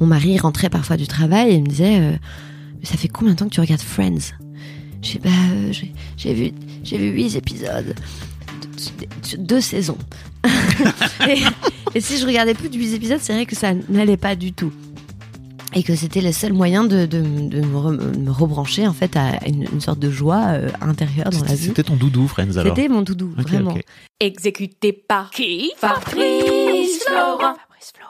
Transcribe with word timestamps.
Mon 0.00 0.06
mari 0.06 0.38
rentrait 0.38 0.70
parfois 0.70 0.96
du 0.96 1.06
travail 1.06 1.50
et 1.54 1.60
me 1.60 1.66
disait 1.66 1.98
euh, 2.00 2.12
Ça 2.82 2.96
fait 2.96 3.08
combien 3.08 3.34
de 3.34 3.38
temps 3.38 3.46
que 3.48 3.54
tu 3.54 3.60
regardes 3.60 3.80
Friends? 3.82 4.32
Je 5.02 5.08
sais 5.12 5.18
pas, 5.18 5.28
euh, 5.52 5.72
j'ai- 5.72 5.92
j'ai 6.16 6.34
vu, 6.34 6.52
j'ai 6.84 6.98
vu 6.98 7.10
huit 7.10 7.34
épisodes, 7.36 7.94
deux, 9.32 9.38
deux 9.38 9.60
saisons. 9.60 9.98
et, 11.28 11.42
et 11.94 12.00
si 12.00 12.18
je 12.18 12.26
regardais 12.26 12.54
plus 12.54 12.68
de 12.68 12.76
huit 12.76 12.94
épisodes, 12.94 13.18
c'est 13.20 13.32
vrai 13.34 13.46
que 13.46 13.56
ça 13.56 13.72
n'allait 13.88 14.16
pas 14.16 14.36
du 14.36 14.52
tout. 14.52 14.72
Et 15.72 15.82
que 15.84 15.94
c'était 15.94 16.20
le 16.20 16.32
seul 16.32 16.52
moyen 16.52 16.82
de, 16.84 17.06
de- 17.06 17.22
de 17.22 17.60
me, 17.60 17.76
re- 17.78 18.18
me 18.18 18.30
rebrancher 18.32 18.88
en 18.88 18.92
fait 18.92 19.16
à 19.16 19.38
une, 19.46 19.62
une 19.72 19.80
sorte 19.80 20.00
de 20.00 20.10
joie 20.10 20.46
euh, 20.48 20.68
intérieure 20.80 21.30
dans 21.30 21.38
la 21.40 21.44
C'était 21.46 21.54
vie. 21.60 21.66
c'était 21.68 21.82
ton 21.84 21.94
doudou, 21.96 22.26
Friends, 22.26 22.56
alors 22.56 22.74
C'était 22.76 22.88
mon 22.88 23.02
doudou, 23.02 23.32
vraiment. 23.36 23.76
Exécuté 24.18 24.92
par 24.92 25.30
qui? 25.30 25.70
Fabrice 25.76 27.04
Florent. 27.06 27.38
Fabrice 27.38 27.92
Florent. 27.96 28.09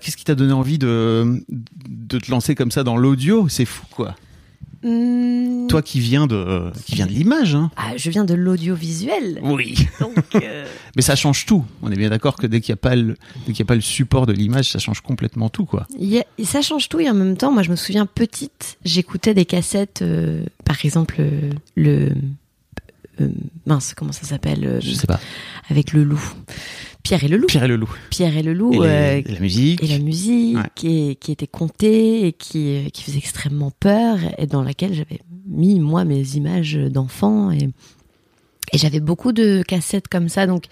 Qu'est-ce 0.00 0.16
qui 0.16 0.24
t'a 0.24 0.34
donné 0.34 0.52
envie 0.52 0.78
de, 0.78 1.44
de 1.88 2.18
te 2.18 2.30
lancer 2.30 2.54
comme 2.54 2.70
ça 2.70 2.82
dans 2.84 2.96
l'audio? 2.96 3.48
C'est 3.48 3.64
fou 3.64 3.84
quoi. 3.90 4.16
Hmm, 4.82 5.66
Toi 5.66 5.82
qui 5.82 6.00
viens 6.00 6.26
de, 6.26 6.70
qui 6.86 6.94
viens 6.94 7.04
de 7.06 7.12
l'image, 7.12 7.54
hein 7.54 7.70
ah, 7.76 7.92
je 7.98 8.08
viens 8.08 8.24
de 8.24 8.32
l'audiovisuel. 8.32 9.38
Oui. 9.42 9.86
Donc, 10.00 10.14
euh, 10.36 10.64
Mais 10.96 11.02
ça 11.02 11.16
change 11.16 11.44
tout. 11.44 11.66
On 11.82 11.92
est 11.92 11.96
bien 11.96 12.08
d'accord 12.08 12.36
que 12.36 12.46
dès 12.46 12.62
qu'il 12.62 12.72
n'y 12.72 12.78
a 12.78 12.80
pas 12.80 12.96
le, 12.96 13.16
dès 13.46 13.52
y 13.52 13.60
a 13.60 13.66
pas 13.66 13.74
le 13.74 13.82
support 13.82 14.24
de 14.24 14.32
l'image, 14.32 14.70
ça 14.70 14.78
change 14.78 15.02
complètement 15.02 15.50
tout, 15.50 15.66
quoi. 15.66 15.86
a- 16.00 16.24
et 16.38 16.44
ça 16.46 16.62
change 16.62 16.88
tout 16.88 16.98
et 16.98 17.10
en 17.10 17.14
même 17.14 17.36
temps, 17.36 17.52
moi 17.52 17.62
je 17.62 17.70
me 17.70 17.76
souviens 17.76 18.06
petite, 18.06 18.78
j'écoutais 18.86 19.34
des 19.34 19.44
cassettes, 19.44 20.00
euh, 20.00 20.44
par 20.64 20.82
exemple 20.82 21.16
euh, 21.18 21.50
le 21.74 22.12
mince, 23.66 23.92
comment 23.94 24.12
ça 24.12 24.24
s'appelle 24.24 24.78
Je 24.82 24.92
sais 24.94 25.06
pas. 25.06 25.20
avec 25.68 25.92
le 25.92 26.04
loup, 26.04 26.32
Pierre 27.02 27.24
et 27.24 27.28
le 27.28 27.36
loup, 27.38 27.46
Pierre 27.46 27.64
et 27.64 27.68
le 27.68 27.76
loup. 27.76 27.90
Pierre 28.10 28.36
et 28.36 28.42
le 28.42 28.52
loup, 28.52 28.72
Et, 28.74 28.78
les- 28.78 28.84
euh, 28.86 29.22
et 29.26 29.32
la 29.32 29.40
musique. 29.40 29.82
et 29.82 29.86
la 29.86 29.98
musique 29.98 30.56
Ouais. 30.56 30.62
qui, 30.74 31.16
qui 31.20 31.32
était 31.32 31.46
contée 31.46 32.26
et 32.26 32.32
qui, 32.32 32.76
euh, 32.76 32.88
qui 32.90 33.02
faisait 33.02 33.18
extrêmement 33.18 33.70
peur 33.80 34.18
et 34.38 34.46
dans 34.46 34.62
laquelle 34.62 34.92
j'avais 34.94 35.20
mis 35.46 35.80
moi 35.80 36.04
mes 36.04 36.36
images 36.36 36.74
d'enfants 36.74 37.50
et, 37.50 37.68
et 38.72 38.78
j'avais 38.78 39.00
beaucoup 39.00 39.32
de 39.32 39.62
cassettes 39.66 40.08
comme 40.08 40.28
ça 40.28 40.46
donc 40.46 40.64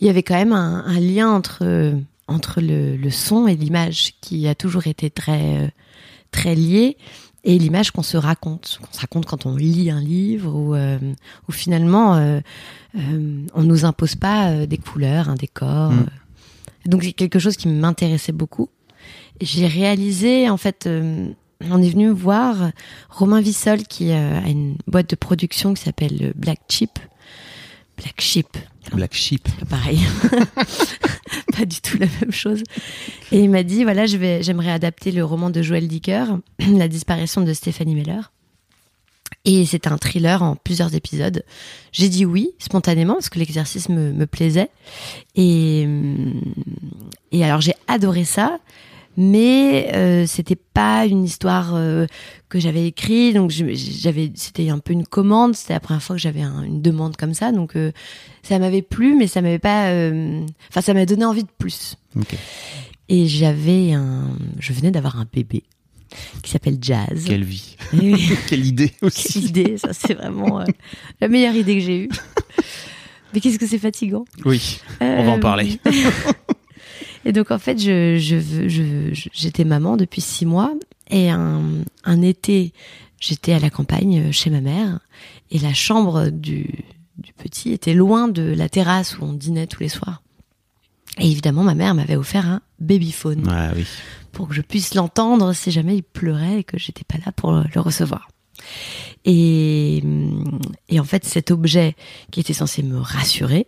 il 0.00 0.06
y 0.06 0.10
avait 0.10 0.22
quand 0.22 0.34
même 0.34 0.52
un, 0.52 0.84
un 0.86 1.00
lien 1.00 1.30
entre 1.30 1.60
euh, 1.62 1.94
entre 2.28 2.60
le, 2.60 2.96
le 2.96 3.10
son 3.10 3.46
et 3.46 3.56
l'image 3.56 4.12
qui 4.20 4.46
a 4.48 4.54
toujours 4.54 4.86
été 4.86 5.10
très 5.10 5.72
très 6.32 6.54
lié 6.54 6.96
et 7.46 7.58
l'image 7.58 7.92
qu'on 7.92 8.02
se 8.02 8.16
raconte 8.18 8.80
qu'on 8.82 8.92
se 8.92 9.00
raconte 9.00 9.24
quand 9.24 9.46
on 9.46 9.56
lit 9.56 9.90
un 9.90 10.00
livre 10.00 10.52
ou 10.54 10.74
euh, 10.74 10.98
ou 11.48 11.52
finalement 11.52 12.16
euh, 12.16 12.40
euh, 12.98 13.46
on 13.54 13.62
nous 13.62 13.84
impose 13.86 14.16
pas 14.16 14.50
euh, 14.50 14.66
des 14.66 14.78
couleurs 14.78 15.30
un 15.30 15.36
décor 15.36 15.92
Mm. 15.92 15.98
euh. 16.00 16.90
donc 16.90 17.04
c'est 17.04 17.12
quelque 17.12 17.38
chose 17.38 17.56
qui 17.56 17.68
m'intéressait 17.68 18.32
beaucoup 18.32 18.68
j'ai 19.40 19.66
réalisé 19.66 20.50
en 20.50 20.56
fait 20.56 20.86
euh, 20.86 21.28
on 21.70 21.80
est 21.82 21.88
venu 21.88 22.10
voir 22.10 22.70
Romain 23.08 23.40
Vissol 23.40 23.84
qui 23.84 24.10
euh, 24.10 24.40
a 24.44 24.48
une 24.48 24.76
boîte 24.88 25.08
de 25.08 25.16
production 25.16 25.72
qui 25.72 25.82
s'appelle 25.82 26.32
Black 26.34 26.60
Chip 26.68 26.98
Black 27.96 28.20
Chip 28.20 28.48
Black 28.92 29.14
Sheep. 29.14 29.48
pas 29.60 29.66
pareil 29.66 30.00
pas 31.56 31.64
du 31.64 31.80
tout 31.80 31.98
la 31.98 32.06
même 32.20 32.32
chose 32.32 32.62
et 33.32 33.40
il 33.40 33.50
m'a 33.50 33.62
dit 33.62 33.84
voilà 33.84 34.06
je 34.06 34.16
vais 34.16 34.42
j'aimerais 34.42 34.70
adapter 34.70 35.12
le 35.12 35.24
roman 35.24 35.50
de 35.50 35.62
Joël 35.62 35.88
Dicker 35.88 36.24
La 36.76 36.88
disparition 36.88 37.42
de 37.42 37.52
Stéphanie 37.52 37.94
Meller 37.94 38.20
et 39.46 39.64
c'était 39.64 39.88
un 39.88 39.96
thriller 39.96 40.42
en 40.42 40.56
plusieurs 40.56 40.94
épisodes. 40.96 41.44
J'ai 41.92 42.08
dit 42.08 42.24
oui, 42.24 42.50
spontanément, 42.58 43.14
parce 43.14 43.28
que 43.28 43.38
l'exercice 43.38 43.88
me, 43.88 44.12
me 44.12 44.26
plaisait. 44.26 44.70
Et, 45.36 45.84
hum, 45.86 46.42
et 47.30 47.44
alors 47.44 47.60
j'ai 47.60 47.74
adoré 47.86 48.24
ça, 48.24 48.58
mais 49.16 49.90
euh, 49.94 50.26
c'était 50.26 50.56
pas 50.56 51.06
une 51.06 51.24
histoire 51.24 51.74
euh, 51.74 52.06
que 52.48 52.58
j'avais 52.60 52.86
écrite, 52.86 53.34
donc 53.34 53.50
j'avais, 53.50 54.30
c'était 54.34 54.68
un 54.68 54.78
peu 54.78 54.92
une 54.92 55.06
commande. 55.06 55.54
C'était 55.56 55.72
la 55.74 55.80
première 55.80 56.02
fois 56.02 56.16
que 56.16 56.22
j'avais 56.22 56.42
un- 56.42 56.62
une 56.62 56.82
demande 56.82 57.16
comme 57.16 57.34
ça, 57.34 57.52
donc 57.52 57.76
euh, 57.76 57.92
ça 58.42 58.58
m'avait 58.58 58.82
plu, 58.82 59.14
mais 59.16 59.26
ça 59.26 59.40
m'avait 59.42 59.58
pas, 59.58 59.86
enfin 60.70 60.80
ça 60.80 60.94
m'a 60.94 61.06
donné 61.06 61.24
envie 61.24 61.44
de 61.44 61.48
plus. 61.58 61.96
Et 63.08 63.26
j'avais 63.26 63.92
un, 63.92 64.36
je 64.58 64.72
venais 64.72 64.90
d'avoir 64.90 65.18
un 65.18 65.26
bébé 65.32 65.62
qui 66.42 66.50
s'appelle 66.50 66.78
Jazz. 66.80 67.24
Quelle 67.26 67.44
vie. 67.44 67.76
Oui. 67.92 68.30
Quelle 68.48 68.64
idée 68.66 68.88
Quelle 68.90 69.06
aussi. 69.08 69.40
idée, 69.40 69.76
ça 69.78 69.92
c'est 69.92 70.14
vraiment 70.14 70.62
la 71.20 71.28
meilleure 71.28 71.54
idée 71.54 71.74
que 71.74 71.80
j'ai 71.80 71.98
eue. 72.04 72.08
Mais 73.34 73.40
qu'est-ce 73.40 73.58
que 73.58 73.66
c'est 73.66 73.78
fatigant. 73.78 74.24
Oui. 74.44 74.80
On 75.00 75.24
va 75.24 75.32
en 75.32 75.40
parler. 75.40 75.78
Et 77.28 77.32
donc 77.32 77.50
en 77.50 77.58
fait, 77.58 77.76
je, 77.78 78.16
je, 78.18 78.36
veux- 78.36 78.68
je- 78.68 79.12
je- 79.12 79.28
j'étais 79.32 79.64
maman 79.64 79.96
depuis 79.96 80.20
six 80.20 80.46
mois 80.46 80.72
et 81.10 81.28
un, 81.28 81.60
un 82.04 82.22
été, 82.22 82.72
j'étais 83.20 83.52
à 83.52 83.58
la 83.58 83.68
campagne 83.68 84.28
euh, 84.28 84.32
chez 84.32 84.48
ma 84.48 84.60
mère 84.60 85.00
et 85.50 85.58
la 85.58 85.74
chambre 85.74 86.28
du, 86.28 86.70
du 87.18 87.32
petit 87.32 87.72
était 87.72 87.94
loin 87.94 88.28
de 88.28 88.42
la 88.42 88.68
terrasse 88.68 89.18
où 89.18 89.24
on 89.24 89.32
dînait 89.32 89.66
tous 89.66 89.80
les 89.82 89.88
soirs. 89.88 90.22
Et 91.18 91.28
évidemment, 91.28 91.64
ma 91.64 91.74
mère 91.74 91.94
m'avait 91.96 92.14
offert 92.16 92.46
un 92.46 92.60
babyphone 92.78 93.44
Ah 93.50 93.72
oui. 93.74 93.84
pour 94.30 94.46
que 94.48 94.54
je 94.54 94.60
puisse 94.62 94.94
l'entendre 94.94 95.52
si 95.52 95.72
jamais 95.72 95.96
il 95.96 96.02
pleurait 96.04 96.60
et 96.60 96.64
que 96.64 96.78
j'étais 96.78 97.04
pas 97.04 97.18
là 97.26 97.32
pour 97.32 97.50
le 97.52 97.80
recevoir. 97.80 98.28
Et, 99.24 100.02
et 100.88 101.00
en 101.00 101.04
fait, 101.04 101.24
cet 101.24 101.50
objet 101.50 101.96
qui 102.30 102.38
était 102.40 102.52
censé 102.52 102.82
me 102.82 102.98
rassurer 102.98 103.66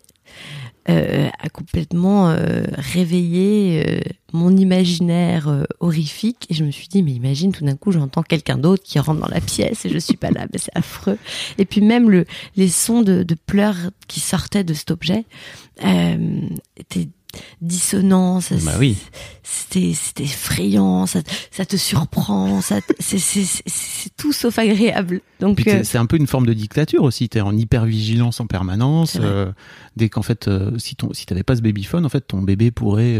euh, 0.88 1.28
a 1.38 1.48
complètement 1.48 2.30
euh, 2.30 2.62
réveillé 2.76 3.84
euh, 3.86 4.00
mon 4.32 4.56
imaginaire 4.56 5.48
euh, 5.48 5.64
horrifique. 5.80 6.46
Et 6.50 6.54
je 6.54 6.64
me 6.64 6.70
suis 6.70 6.88
dit, 6.88 7.02
mais 7.02 7.12
imagine, 7.12 7.52
tout 7.52 7.64
d'un 7.64 7.76
coup, 7.76 7.92
j'entends 7.92 8.22
quelqu'un 8.22 8.56
d'autre 8.56 8.82
qui 8.82 8.98
rentre 8.98 9.20
dans 9.20 9.28
la 9.28 9.40
pièce 9.40 9.84
et 9.84 9.90
je 9.90 9.98
suis 9.98 10.16
pas 10.16 10.30
là. 10.30 10.46
Mais 10.52 10.58
c'est 10.58 10.76
affreux. 10.76 11.18
Et 11.58 11.64
puis 11.64 11.80
même 11.80 12.10
le, 12.10 12.24
les 12.56 12.68
sons 12.68 13.02
de, 13.02 13.22
de 13.22 13.34
pleurs 13.34 13.90
qui 14.06 14.20
sortaient 14.20 14.64
de 14.64 14.74
cet 14.74 14.90
objet 14.90 15.24
euh, 15.84 16.40
étaient 16.76 17.08
dissonants. 17.60 18.40
Ça, 18.40 18.56
Bah 18.64 18.76
oui. 18.78 18.96
C'était, 19.42 19.92
c'était 19.94 20.24
effrayant. 20.24 21.06
Ça, 21.06 21.20
ça 21.50 21.64
te 21.64 21.76
surprend. 21.76 22.60
Ça, 22.60 22.80
c'est, 22.98 23.44
tout 24.16 24.32
sauf 24.32 24.58
agréable. 24.58 25.20
Donc, 25.40 25.66
euh, 25.66 25.82
c'est 25.84 25.98
un 25.98 26.06
peu 26.06 26.16
une 26.16 26.26
forme 26.26 26.46
de 26.46 26.52
dictature 26.52 27.02
aussi. 27.02 27.28
T'es 27.28 27.40
en 27.40 27.56
hypervigilance 27.56 28.40
en 28.40 28.46
permanence. 28.46 29.16
Euh, 29.20 29.50
dès 29.96 30.08
qu'en 30.08 30.22
fait, 30.22 30.48
euh, 30.48 30.76
si 30.78 30.96
ton, 30.96 31.12
si 31.12 31.26
t'avais 31.26 31.42
pas 31.42 31.56
ce 31.56 31.62
babyphone, 31.62 32.04
en 32.04 32.08
fait, 32.08 32.22
ton 32.22 32.42
bébé 32.42 32.70
pourrait, 32.70 33.18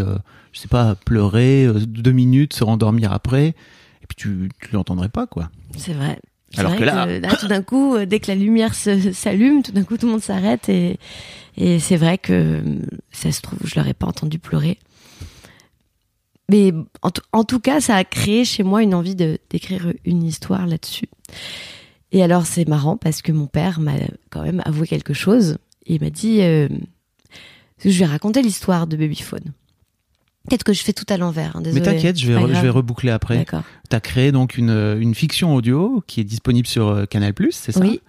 je 0.52 0.58
sais 0.58 0.68
pas, 0.68 0.94
pleurer 0.94 1.66
deux 1.86 2.12
minutes, 2.12 2.54
se 2.54 2.64
rendormir 2.64 3.12
après, 3.12 3.48
et 3.48 4.06
puis 4.08 4.16
tu, 4.16 4.50
tu 4.60 4.72
l'entendrais 4.72 5.08
pas, 5.08 5.26
quoi. 5.26 5.50
C'est 5.76 5.92
vrai. 5.92 6.18
Alors 6.56 6.72
vrai 6.72 6.80
que 6.80 6.84
là- 6.84 7.06
tout 7.36 7.48
d'un 7.48 7.62
coup, 7.62 7.94
euh, 7.94 8.06
dès 8.06 8.20
que 8.20 8.28
la 8.28 8.34
lumière 8.34 8.74
s'allume, 8.74 9.62
tout 9.62 9.72
d'un 9.72 9.84
coup, 9.84 9.96
tout 9.98 10.06
le 10.06 10.12
monde 10.12 10.22
s'arrête 10.22 10.68
et, 10.68 10.98
et 11.56 11.78
c'est 11.78 11.96
vrai 11.96 12.16
que 12.18 12.32
euh, 12.32 12.60
ça 13.12 13.30
se 13.32 13.40
trouve, 13.42 13.58
je 13.64 13.74
l'aurais 13.78 13.94
pas 13.94 14.06
entendu 14.06 14.38
pleurer. 14.38 14.78
Mais 16.50 16.72
en, 17.02 17.10
tout- 17.10 17.22
en 17.32 17.44
tout 17.44 17.60
cas, 17.60 17.80
ça 17.80 17.96
a 17.96 18.04
créé 18.04 18.44
chez 18.44 18.62
moi 18.62 18.82
une 18.82 18.94
envie 18.94 19.14
d'écrire 19.14 19.92
une 20.04 20.22
histoire 20.22 20.66
là-dessus. 20.66 21.08
Et 22.12 22.22
alors, 22.22 22.46
c'est 22.46 22.66
marrant 22.66 22.96
parce 22.96 23.20
que 23.20 23.32
mon 23.32 23.46
père 23.46 23.80
m'a 23.80 23.92
quand 24.30 24.42
même 24.42 24.62
avoué 24.64 24.86
quelque 24.86 25.12
chose. 25.12 25.58
Il 25.86 26.00
m'a 26.00 26.08
dit, 26.08 26.40
euh, 26.40 26.68
je 27.84 27.90
lui 27.90 28.02
ai 28.02 28.06
raconté 28.06 28.40
l'histoire 28.40 28.86
de 28.86 28.96
Babyphone. 28.96 29.52
Peut-être 30.48 30.64
que 30.64 30.72
je 30.72 30.82
fais 30.82 30.94
tout 30.94 31.04
à 31.10 31.18
l'envers. 31.18 31.54
hein, 31.56 31.60
Mais 31.74 31.80
t'inquiète, 31.82 32.18
je 32.18 32.26
vais, 32.28 32.34
je 32.54 32.60
vais 32.62 32.70
reboucler 32.70 33.10
après. 33.36 33.60
D'accord. 33.90 34.00
T'as 34.00 34.00
créé 34.00 34.32
donc 34.32 34.58
une, 34.58 34.96
une 35.00 35.14
fiction 35.14 35.54
audio 35.54 36.02
qui 36.06 36.20
est 36.20 36.24
disponible 36.24 36.66
sur 36.66 36.88
euh, 36.88 37.04
Canal+, 37.06 37.32
c'est 37.52 37.72
ça? 37.72 37.80
Oui. 37.80 38.00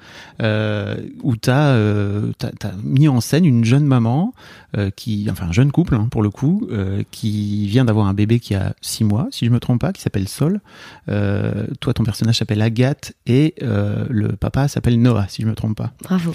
euh, 0.41 0.97
Où 1.23 1.35
t'as 1.37 1.69
euh, 1.69 2.31
t'as- 2.37 2.51
t'as 2.51 2.71
mis 2.83 3.07
en 3.07 3.21
scène 3.21 3.45
une 3.45 3.63
jeune 3.63 3.85
maman, 3.85 4.33
euh, 4.77 4.89
qui, 4.93 5.27
enfin 5.31 5.47
un 5.47 5.51
jeune 5.53 5.71
couple 5.71 5.95
hein, 5.95 6.07
pour 6.11 6.21
le 6.21 6.29
coup, 6.29 6.67
euh, 6.71 7.03
qui 7.11 7.65
vient 7.67 7.85
d'avoir 7.85 8.07
un 8.07 8.13
bébé 8.13 8.39
qui 8.41 8.55
a 8.55 8.73
six 8.81 9.03
mois, 9.05 9.29
si 9.31 9.45
je 9.45 9.51
me 9.51 9.59
trompe 9.59 9.79
pas, 9.79 9.93
qui 9.93 10.01
s'appelle 10.01 10.27
Sol. 10.27 10.59
Euh, 11.07 11.65
toi, 11.79 11.93
ton 11.93 12.03
personnage 12.03 12.37
s'appelle 12.39 12.61
Agathe 12.61 13.13
et 13.25 13.55
euh, 13.63 14.05
le 14.09 14.29
papa 14.35 14.67
s'appelle 14.67 15.01
Noah, 15.01 15.27
si 15.29 15.41
je 15.43 15.47
me 15.47 15.55
trompe 15.55 15.77
pas. 15.77 15.93
Bravo. 16.03 16.33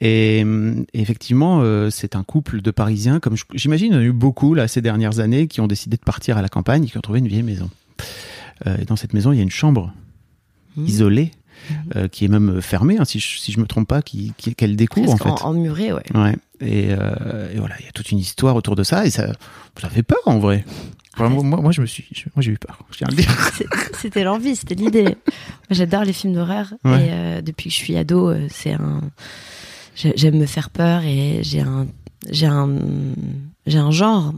Et, 0.00 0.40
hum, 0.44 0.84
effectivement, 0.94 1.60
euh, 1.62 1.90
c'est 1.90 2.14
un 2.16 2.22
couple 2.22 2.62
de 2.62 2.70
Parisiens, 2.70 3.18
comme 3.20 3.34
j'imagine, 3.54 3.88
il 3.92 3.94
y 3.94 3.98
en 3.98 4.00
a 4.00 4.04
eu 4.04 4.12
beaucoup 4.12 4.54
là 4.54 4.68
ces 4.68 4.80
dernières 4.82 5.18
années, 5.18 5.48
qui 5.48 5.60
ont 5.60 5.66
décidé 5.66 5.96
de 5.96 6.02
partir 6.02 6.38
à 6.38 6.42
la 6.42 6.48
campagne 6.48 6.84
et 6.84 6.86
qui 6.86 6.96
ont 6.96 7.00
trouvé 7.02 7.18
une 7.18 7.28
vieille 7.28 7.42
maison. 7.42 7.68
Euh, 8.66 8.76
et 8.80 8.84
dans 8.84 8.96
cette 8.96 9.12
maison, 9.14 9.32
il 9.32 9.36
y 9.36 9.40
a 9.40 9.42
une 9.42 9.50
chambre 9.50 9.92
Mhm. 10.76 10.86
isolée, 10.86 11.30
euh, 11.96 12.08
qui 12.08 12.24
est 12.24 12.28
même 12.28 12.60
fermée, 12.60 12.98
hein, 12.98 13.04
si, 13.04 13.20
je, 13.20 13.38
si 13.38 13.52
je 13.52 13.60
me 13.60 13.66
trompe 13.66 13.86
pas, 13.88 14.02
qui- 14.02 14.32
qu'elle 14.36 14.76
découvre 14.76 15.12
en 15.12 15.16
fait. 15.16 15.28
en, 15.44 15.52
muré, 15.54 15.92
ouais. 15.92 16.02
Ouais. 16.14 16.36
Et, 16.60 16.88
euh, 16.90 17.52
et 17.52 17.58
voilà, 17.58 17.76
il 17.80 17.86
y 17.86 17.88
a 17.88 17.92
toute 17.92 18.10
une 18.10 18.18
histoire 18.18 18.56
autour 18.56 18.74
de 18.76 18.82
ça, 18.82 19.06
et 19.06 19.10
ça, 19.10 19.32
ça 19.80 19.88
fait 19.88 20.02
peur 20.02 20.18
en 20.26 20.38
vrai. 20.38 20.64
Enfin, 21.14 21.28
moi, 21.28 21.44
moi, 21.44 21.60
moi, 21.60 21.70
je 21.72 21.80
me 21.80 21.86
suis, 21.86 22.06
je- 22.12 22.24
moi 22.34 22.42
j'ai 22.42 22.50
eu 22.52 22.58
peur. 22.58 22.80
C'était 23.98 24.24
l'envie, 24.24 24.56
c'était 24.56 24.74
l'idée. 24.74 25.16
J'adore 25.70 26.02
les 26.04 26.12
films 26.12 26.34
d'horreur 26.34 26.74
Ouais. 26.84 27.06
et 27.06 27.08
euh, 27.12 27.40
depuis 27.40 27.68
que 27.70 27.74
je 27.74 27.78
suis 27.78 27.96
ado, 27.96 28.32
c'est 28.48 28.72
un. 28.72 29.00
j'ai- 29.94 30.12
J'aime 30.16 30.38
me 30.38 30.46
faire 30.46 30.70
peur 30.70 31.02
et 31.04 31.38
j'ai 31.42 31.60
un, 31.60 31.86
j'ai 32.30 32.46
un, 32.46 32.68
j'ai 33.66 33.78
un 33.78 33.92
genre 33.92 34.34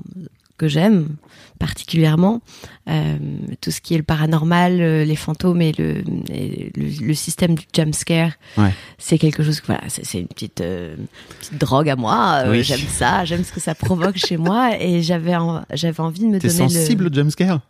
que 0.59 0.69
j'aime 0.69 1.17
particulièrement. 1.59 2.41
Euh, 2.89 3.17
tout 3.61 3.71
ce 3.71 3.81
qui 3.81 3.95
est 3.95 3.97
le 3.99 4.03
paranormal, 4.03 4.81
euh, 4.81 5.05
les 5.05 5.17
fantômes 5.17 5.61
et 5.61 5.73
le, 5.73 6.05
et 6.31 6.71
le, 6.77 7.07
le 7.07 7.15
système 7.15 7.55
du 7.55 7.65
jump 7.75 7.95
scare, 7.95 8.33
Ouais. 8.57 8.73
c'est 8.99 9.19
quelque 9.19 9.43
chose 9.43 9.61
que 9.61 9.67
voilà, 9.67 9.83
c'est 9.89 10.05
c'est 10.07 10.21
une 10.21 10.29
petite, 10.29 10.61
euh, 10.61 10.95
petite 11.41 11.59
drogue 11.59 11.89
à 11.89 11.97
moi. 11.97 12.45
Oui. 12.49 12.63
J'aime 12.63 12.81
ça, 12.89 13.25
j'aime 13.25 13.45
ce 13.45 13.53
que 13.53 13.61
ça 13.61 13.75
provoque 13.75 14.17
chez 14.17 14.37
moi 14.37 14.73
et 14.81 15.03
j'avais, 15.03 15.35
en- 15.37 15.65
j'avais 15.75 16.01
envie 16.01 16.21
de 16.21 16.27
me 16.27 16.39
T'es 16.39 16.49
donner 16.49 16.63
le. 16.65 16.69
sensible 16.71 17.07
au 17.09 17.13
jumpscare 17.13 17.61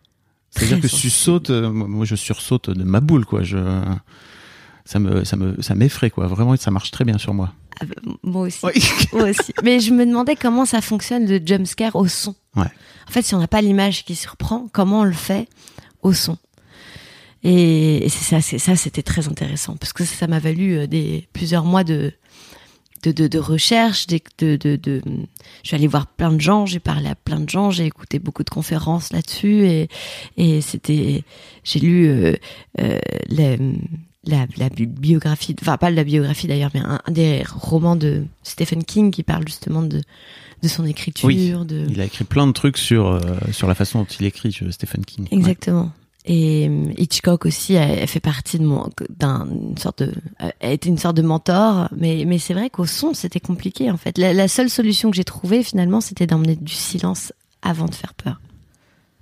C'est-à-dire 0.51 0.77
que 0.81 0.83
tu 0.87 0.89
sensible. 0.89 1.13
sautes, 1.13 1.51
euh, 1.51 1.71
moi 1.71 1.89
moi, 1.89 2.05
je 2.05 2.15
sursaute 2.17 2.71
de 2.71 2.85
ma 2.85 3.01
boule, 3.01 3.25
quoi. 3.25 3.43
Je, 3.43 3.57
ça 4.87 4.99
me, 4.99 5.25
ça 5.25 5.37
me, 5.37 5.61
ça 5.61 5.75
m'effraie, 5.75 6.11
quoi. 6.11 6.27
Vraiment, 6.29 6.57
ça 6.57 6.71
marche 6.71 6.91
très 6.91 7.05
bien 7.05 7.19
sur 7.19 7.35
moi. 7.35 7.53
Ah 7.81 7.85
bah, 7.85 8.13
moi 8.23 8.43
aussi. 8.47 8.65
Oui. 8.65 8.73
Moi 9.13 9.31
aussi. 9.31 9.53
Mais 9.63 9.81
je 9.81 9.93
me 9.93 10.07
demandais 10.07 10.37
comment 10.37 10.65
ça 10.65 10.81
fonctionne 10.81 11.27
le 11.27 11.41
jumpscare 11.45 11.95
au 11.95 12.09
son. 12.09 12.35
Ouais. 12.55 12.71
En 13.09 13.13
fait, 13.13 13.23
si 13.23 13.35
on 13.35 13.39
n'a 13.39 13.49
pas 13.49 13.61
l'image 13.61 14.05
qui 14.05 14.15
surprend, 14.15 14.69
comment 14.73 15.01
on 15.01 15.05
le 15.05 15.13
fait 15.13 15.49
au 16.03 16.15
son? 16.15 16.39
Et, 17.43 18.07
et 18.07 18.09
c'est 18.09 18.25
ça, 18.25 18.41
c'est 18.41 18.59
ça, 18.59 18.77
c'était 18.77 19.03
très 19.03 19.29
intéressant 19.29 19.77
parce 19.77 19.93
que 19.93 20.05
ça 20.05 20.27
m'a 20.27 20.39
valu 20.39 20.79
euh, 20.79 20.87
des 20.87 21.29
plusieurs 21.33 21.65
mois 21.65 21.85
de 21.85 22.13
de, 23.03 23.13
de, 23.13 23.29
de 23.29 23.39
recherche, 23.39 24.07
de, 24.07 24.19
de, 24.39 24.57
de, 24.57 25.03
je 25.63 25.69
suis 25.69 25.77
allée 25.77 25.87
voir 25.87 26.07
plein 26.07 26.33
de 26.33 26.41
gens, 26.41 26.67
j'ai 26.67 26.81
parlé 26.81 27.09
à 27.09 27.15
plein 27.15 27.39
de 27.39 27.49
gens, 27.49 27.71
j'ai 27.71 27.85
écouté 27.85 28.19
beaucoup 28.19 28.43
de 28.43 28.51
conférences 28.51 29.13
là-dessus 29.13 29.67
et, 29.67 29.89
et 30.37 30.61
c'était, 30.61 31.23
j'ai 31.63 31.79
lu 31.79 32.09
euh, 32.09 32.35
euh, 32.81 32.99
la, 33.29 33.57
la, 34.27 34.47
la 34.57 34.69
bi- 34.69 34.87
biographie, 34.87 35.55
enfin 35.61 35.77
pas 35.77 35.91
la 35.91 36.05
biographie 36.05 36.47
d'ailleurs, 36.47 36.71
mais 36.75 36.81
un, 36.81 37.01
un 37.07 37.13
des 37.13 37.43
romans 37.55 37.97
de 37.97 38.25
Stephen 38.43 38.85
King 38.85 39.11
qui 39.11 39.23
parle 39.23 39.47
justement 39.47 39.83
de, 39.83 40.03
de 40.63 40.69
son 40.69 40.85
écriture, 40.85 41.27
Oui. 41.27 41.53
de 41.67 41.87
Il 41.91 42.01
a 42.01 42.05
écrit 42.05 42.25
plein 42.25 42.47
de 42.47 42.53
trucs 42.53 42.79
sur, 42.79 43.07
euh, 43.07 43.21
sur 43.53 43.69
la 43.69 43.75
façon 43.75 44.01
dont 44.01 44.07
il 44.21 44.27
écrit, 44.27 44.57
euh, 44.63 44.71
Stephen 44.71 45.05
King. 45.05 45.25
Ouais. 45.31 45.37
Exactement. 45.39 45.93
Et 46.29 46.69
euh, 46.69 46.93
Hitchcock 46.99 47.47
aussi 47.47 47.77
a, 47.77 47.85
a 47.85 48.07
fait 48.09 48.19
partie 48.19 48.59
de 48.59 48.65
mon 48.65 48.91
d'un 49.11 49.47
une 49.49 49.79
sorte 49.79 50.03
de 50.03 50.13
a 50.61 50.71
été 50.73 50.89
une 50.89 50.99
sorte 50.99 51.17
de 51.17 51.23
mentor, 51.23 51.89
mais 51.97 52.25
mais 52.27 52.39
c'est 52.41 52.53
vrai 52.53 52.69
qu'au 52.69 52.85
son 52.85 53.15
c'était 53.15 53.39
compliqué 53.39 53.93
en 53.93 53.97
fait. 53.97 54.19
La, 54.19 54.33
la 54.33 54.49
seule 54.49 54.69
solution 54.69 55.13
que 55.13 55.17
j'ai 55.17 55.23
trouvée 55.23 55.63
finalement 55.63 56.01
c'était 56.01 56.27
d'emmener 56.27 56.57
du 56.57 56.73
silence 56.75 57.33
avant 57.63 57.87
de 57.87 57.95
faire 57.95 58.13
peur. 58.15 58.41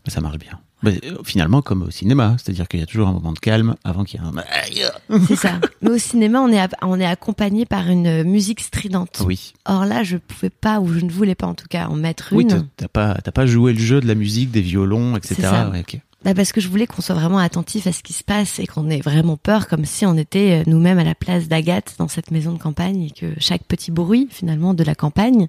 Ça 0.07 0.23
marche 0.23 0.39
bien. 0.39 0.59
Mais, 0.85 1.01
euh, 1.05 1.17
finalement, 1.25 1.63
comme 1.63 1.83
au 1.83 1.91
cinéma, 1.91 2.37
c'est-à-dire 2.39 2.69
qu'il 2.69 2.81
y 2.81 2.83
a 2.83 2.87
toujours 2.87 3.09
un 3.09 3.13
moment 3.13 3.33
de 3.33 3.39
calme 3.39 3.75
avant 3.85 4.05
qu'il 4.05 4.21
y 4.21 4.23
ait 4.23 4.27
un. 4.27 5.19
C'est 5.27 5.37
ça. 5.37 5.61
Mais 5.83 5.91
au 5.91 5.99
cinéma 5.99 6.41
on 6.41 6.49
est 6.53 6.61
on 6.83 6.99
est 7.01 7.07
accompagné 7.07 7.67
par 7.67 7.89
une 7.89 8.23
musique 8.25 8.61
stridente. 8.61 9.23
Oui. 9.25 9.53
Or 9.65 9.85
là 9.87 10.03
je 10.03 10.17
pouvais 10.17 10.51
pas 10.51 10.81
ou 10.81 10.93
je 10.93 11.01
ne 11.01 11.11
voulais 11.11 11.35
pas 11.35 11.47
en 11.47 11.55
tout 11.55 11.67
cas 11.69 11.89
en 11.89 11.95
mettre 11.97 12.29
Oui, 12.33 12.43
une. 12.45 12.49
t'as 12.49 12.63
t'as 12.77 12.89
pas, 12.89 13.15
t'as 13.23 13.33
pas 13.33 13.47
joué 13.47 13.73
le 13.73 13.79
jeu 13.81 14.01
de 14.01 14.07
la 14.07 14.15
musique, 14.15 14.51
des 14.51 14.61
violons, 14.61 15.17
etc. 15.17 15.35
C'est 15.37 15.43
ça. 15.43 15.71
Ouais. 15.71 15.85
Bah, 16.25 16.33
parce 16.35 16.53
que 16.53 16.61
je 16.63 16.69
voulais 16.69 16.87
qu'on 16.87 17.03
soit 17.03 17.15
vraiment 17.15 17.39
attentif 17.39 17.87
à 17.87 17.93
ce 17.93 18.03
qui 18.03 18.15
se 18.15 18.25
passe 18.25 18.59
et 18.59 18.67
qu'on 18.67 18.89
ait 18.89 19.01
vraiment 19.01 19.37
peur, 19.37 19.69
comme 19.69 19.85
si 19.85 20.07
on 20.07 20.17
était 20.17 20.61
euh, 20.61 20.71
nous-mêmes 20.71 20.99
à 20.99 21.05
la 21.05 21.15
place 21.15 21.49
d'Agathe 21.49 21.97
dans 21.99 22.09
cette 22.09 22.31
maison 22.31 22.53
de 22.53 22.59
campagne 22.59 23.03
et 23.03 23.11
que 23.11 23.35
chaque 23.39 23.65
petit 23.65 23.91
bruit 23.91 24.29
finalement 24.31 24.73
de 24.73 24.83
la 24.85 24.95
campagne, 24.95 25.47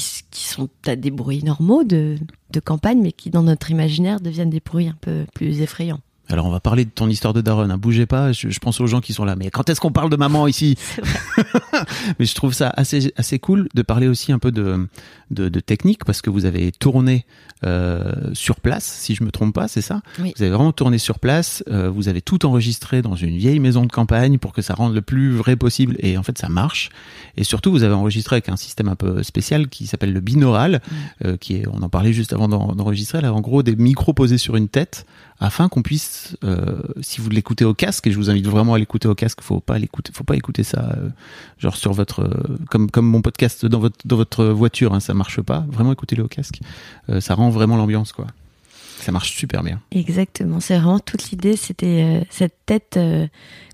qui, 0.00 0.44
sont 0.44 0.68
peut-être 0.80 1.00
des 1.00 1.10
bruits 1.10 1.42
normaux 1.42 1.84
de 1.84 2.18
campagne, 2.64 3.00
mais 3.00 3.12
qui 3.12 3.30
dans 3.30 3.42
notre 3.42 3.70
imaginaire 3.70 4.20
deviennent 4.20 4.50
des 4.50 4.60
bruits 4.60 4.88
un 4.88 4.96
peu 5.00 5.24
plus 5.34 5.60
effrayants. 5.60 6.00
Alors, 6.32 6.46
on 6.46 6.50
va 6.50 6.60
parler 6.60 6.84
de 6.84 6.90
ton 6.90 7.08
histoire 7.08 7.34
de 7.34 7.40
Daron. 7.40 7.68
Hein. 7.70 7.78
Bougez 7.78 8.06
pas. 8.06 8.32
Je, 8.32 8.48
je 8.50 8.58
pense 8.58 8.80
aux 8.80 8.86
gens 8.86 9.00
qui 9.00 9.12
sont 9.12 9.24
là. 9.24 9.36
Mais 9.36 9.50
quand 9.50 9.68
est-ce 9.70 9.80
qu'on 9.80 9.92
parle 9.92 10.10
de 10.10 10.16
maman 10.16 10.46
ici 10.46 10.76
Mais 12.18 12.24
je 12.26 12.34
trouve 12.34 12.52
ça 12.52 12.72
assez 12.76 13.12
assez 13.16 13.38
cool 13.38 13.68
de 13.74 13.82
parler 13.82 14.08
aussi 14.08 14.32
un 14.32 14.38
peu 14.38 14.50
de 14.52 14.88
de, 15.30 15.48
de 15.48 15.60
technique 15.60 16.04
parce 16.04 16.20
que 16.20 16.28
vous 16.30 16.44
avez 16.44 16.72
tourné 16.72 17.24
euh, 17.64 18.12
sur 18.34 18.60
place, 18.60 18.84
si 18.84 19.14
je 19.14 19.22
me 19.24 19.30
trompe 19.30 19.54
pas, 19.54 19.68
c'est 19.68 19.80
ça? 19.80 20.02
Oui. 20.18 20.32
Vous 20.36 20.42
avez 20.42 20.50
vraiment 20.52 20.72
tourné 20.72 20.98
sur 20.98 21.18
place. 21.20 21.62
euh, 21.70 21.88
vous 21.88 22.08
avez 22.08 22.20
tout 22.20 22.44
enregistré 22.44 23.02
dans 23.02 23.14
une 23.14 23.36
vieille 23.38 23.60
maison 23.60 23.86
de 23.86 23.92
campagne 23.92 24.38
pour 24.38 24.52
que 24.52 24.62
ça 24.62 24.74
rende 24.74 24.94
le 24.94 25.00
plus 25.00 25.30
vrai 25.30 25.54
possible. 25.56 25.96
Et 26.00 26.18
en 26.18 26.22
fait, 26.22 26.36
ça 26.38 26.48
marche. 26.48 26.90
Et 27.36 27.44
surtout, 27.44 27.70
vous 27.70 27.82
avez 27.84 27.94
enregistré 27.94 28.34
avec 28.36 28.48
un 28.48 28.56
système 28.56 28.88
un 28.88 28.96
peu 28.96 29.22
spécial 29.22 29.68
qui 29.68 29.86
s'appelle 29.86 30.12
le 30.12 30.20
binaural, 30.20 30.82
euh, 31.24 31.36
qui 31.36 31.54
est, 31.56 31.66
on 31.68 31.82
en 31.82 31.88
parlait 31.88 32.12
juste 32.12 32.32
avant 32.32 32.48
d'en- 32.48 32.74
d'enregistrer. 32.74 33.20
Là, 33.20 33.32
en 33.32 33.40
gros, 33.40 33.62
des 33.62 33.76
micros 33.76 34.12
posés 34.12 34.38
sur 34.38 34.56
une 34.56 34.68
tête 34.68 35.06
afin 35.42 35.68
qu'on 35.68 35.82
puisse, 35.82 36.36
euh, 36.44 36.80
si 37.00 37.20
vous 37.20 37.28
l'écoutez 37.28 37.64
au 37.64 37.74
casque, 37.74 38.06
et 38.06 38.12
je 38.12 38.16
vous 38.16 38.30
invite 38.30 38.46
vraiment 38.46 38.74
à 38.74 38.78
l'écouter 38.78 39.08
au 39.08 39.14
casque, 39.16 39.40
faut 39.42 39.58
pas 39.60 39.76
l'écouter, 39.76 40.12
faut 40.14 40.22
pas 40.24 40.36
écouter 40.36 40.62
ça, 40.62 40.94
euh, 40.96 41.08
genre 41.58 41.76
sur 41.76 41.92
votre, 41.92 42.20
euh, 42.22 42.58
comme 42.70 42.90
comme 42.90 43.06
mon 43.06 43.22
podcast 43.22 43.66
dans 43.66 43.80
votre 43.80 43.96
dans 44.04 44.16
votre 44.16 44.44
voiture, 44.46 44.94
hein, 44.94 45.00
ça 45.00 45.14
marche 45.14 45.40
pas. 45.42 45.64
Vraiment 45.68 45.92
écoutez-le 45.92 46.22
au 46.22 46.28
casque, 46.28 46.60
Euh, 47.08 47.20
ça 47.20 47.34
rend 47.34 47.50
vraiment 47.50 47.76
l'ambiance 47.76 48.12
quoi. 48.12 48.26
Ça 49.02 49.10
marche 49.10 49.36
super 49.36 49.64
bien. 49.64 49.80
Exactement. 49.90 50.60
C'est 50.60 50.76
vraiment 50.76 51.00
toute 51.00 51.30
l'idée. 51.30 51.56
C'était 51.56 52.20
euh, 52.20 52.24
cette 52.30 52.54
tête 52.66 52.94
euh, 52.96 53.26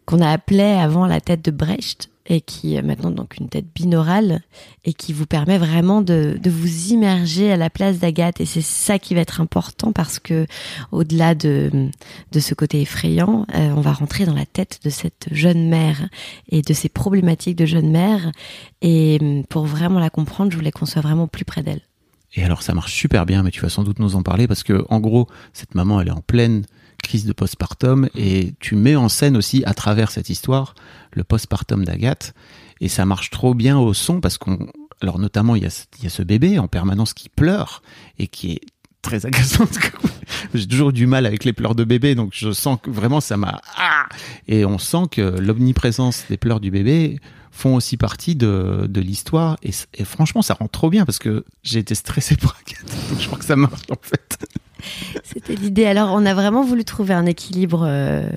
qu'on 0.07 0.23
a 0.23 0.31
appelée 0.31 0.63
avant 0.63 1.07
la 1.07 1.21
tête 1.21 1.45
de 1.45 1.51
Brecht 1.51 2.09
et 2.25 2.41
qui 2.41 2.77
est 2.77 2.83
maintenant 2.83 3.11
donc 3.11 3.37
une 3.37 3.51
tête 3.51 3.67
binaurale 3.75 4.41
et 4.87 4.95
qui 4.95 5.13
vous 5.13 5.27
permet 5.27 5.59
vraiment 5.59 6.01
de, 6.01 6.39
de 6.43 6.51
vous 6.51 6.93
immerger 6.93 7.53
à 7.53 7.59
la 7.59 7.69
place 7.69 7.99
d'Agathe. 7.99 8.41
Et 8.41 8.47
c'est 8.47 8.63
ça 8.63 8.99
qui 8.99 9.15
va 9.15 9.21
être 9.21 9.43
important 9.43 9.93
parce 9.93 10.19
que 10.19 10.47
au-delà 10.93 11.35
de, 11.35 11.91
de 12.33 12.41
ce 12.41 12.55
côté 12.55 12.81
effrayant, 12.81 13.45
euh, 13.55 13.71
on 13.77 13.83
va 13.83 13.93
rentrer 13.93 14.25
dans 14.25 14.35
la 14.35 14.47
tête 14.47 14.81
de 14.83 14.89
cette 14.89 15.29
jeune 15.31 15.69
mère 15.69 16.09
et 16.49 16.63
de 16.63 16.73
ses 16.73 16.89
problématiques 16.89 17.57
de 17.57 17.67
jeune 17.67 17.91
mère. 17.91 18.33
Et 18.81 19.45
pour 19.51 19.67
vraiment 19.67 20.01
la 20.01 20.09
comprendre, 20.09 20.51
je 20.53 20.57
voulais 20.57 20.73
qu'on 20.73 20.87
soit 20.87 21.03
vraiment 21.03 21.27
plus 21.27 21.45
près 21.45 21.63
d'elle. 21.63 21.83
Et 22.35 22.45
alors 22.45 22.63
ça 22.63 22.75
marche 22.75 22.93
super 22.93 23.27
bien, 23.27 23.43
mais 23.43 23.51
tu 23.51 23.61
vas 23.61 23.69
sans 23.69 23.85
doute 23.85 23.99
nous 23.99 24.17
en 24.17 24.23
parler 24.23 24.47
parce 24.47 24.63
que 24.63 24.85
en 24.89 25.01
gros, 25.01 25.29
cette 25.53 25.75
maman, 25.75 26.01
elle 26.01 26.09
est 26.09 26.13
en 26.13 26.21
pleine 26.21 26.65
crise 27.03 27.25
de 27.25 27.33
postpartum 27.33 28.09
et 28.15 28.55
tu 28.61 28.75
mets 28.75 28.97
en 28.97 29.09
scène 29.09 29.37
aussi 29.37 29.63
à 29.65 29.75
travers 29.75 30.11
cette 30.11 30.31
histoire 30.31 30.75
le 31.13 31.25
postpartum 31.25 31.85
d'Agathe 31.85 32.35
et 32.81 32.89
ça 32.89 33.07
marche 33.07 33.31
trop 33.31 33.55
bien 33.55 33.79
au 33.79 33.95
son 33.95 34.21
parce 34.21 34.37
qu'on 34.37 34.69
alors 35.01 35.19
notamment 35.19 35.55
il 35.55 35.63
y 35.63 35.67
a, 35.67 35.87
il 35.99 36.05
y 36.05 36.07
a 36.07 36.11
ce 36.11 36.23
bébé 36.23 36.59
en 36.59 36.67
permanence 36.67 37.15
qui 37.15 37.29
pleure 37.29 37.83
et 38.19 38.27
qui 38.27 38.53
est 38.53 38.61
très 39.01 39.27
agaçant. 39.27 39.67
J'ai 40.55 40.67
toujours 40.67 40.93
du 40.93 41.07
mal 41.07 41.25
avec 41.25 41.45
les 41.45 41.53
pleurs 41.53 41.75
de 41.75 41.85
bébé, 41.85 42.15
donc 42.15 42.31
je 42.35 42.53
sens 42.53 42.79
que 42.83 42.91
vraiment 42.91 43.21
ça 43.21 43.37
m'a 43.37 43.61
ah 43.77 44.07
et 44.49 44.65
on 44.65 44.79
sent 44.79 45.05
que 45.11 45.23
l'omniprésence 45.23 46.25
des 46.29 46.37
pleurs 46.37 46.61
du 46.61 46.71
bébé 46.71 47.21
font 47.51 47.75
aussi 47.75 47.97
partie 47.97 48.37
de, 48.37 48.87
de 48.89 49.01
l'histoire 49.01 49.57
et, 49.63 49.71
et 49.95 50.05
franchement 50.05 50.43
ça 50.43 50.55
rend 50.55 50.69
trop 50.69 50.91
bien 50.91 51.05
parce 51.05 51.19
que 51.19 51.45
j'ai 51.63 51.79
été 51.81 51.95
stressé 51.95 52.37
pour 52.37 52.55
Agathe, 52.61 53.09
donc 53.11 53.21
je 53.21 53.27
crois 53.27 53.39
que 53.39 53.45
ça 53.45 53.57
marche 53.57 53.83
en 53.91 53.97
fait. 54.03 54.39
C'était 55.25 55.57
l'idée. 55.57 55.87
Alors, 55.87 56.11
on 56.13 56.25
a 56.25 56.35
vraiment 56.35 56.63
voulu 56.65 56.85
trouver 56.85 57.13
un 57.13 57.27
équilibre 57.27 57.85
euh, 57.85 58.29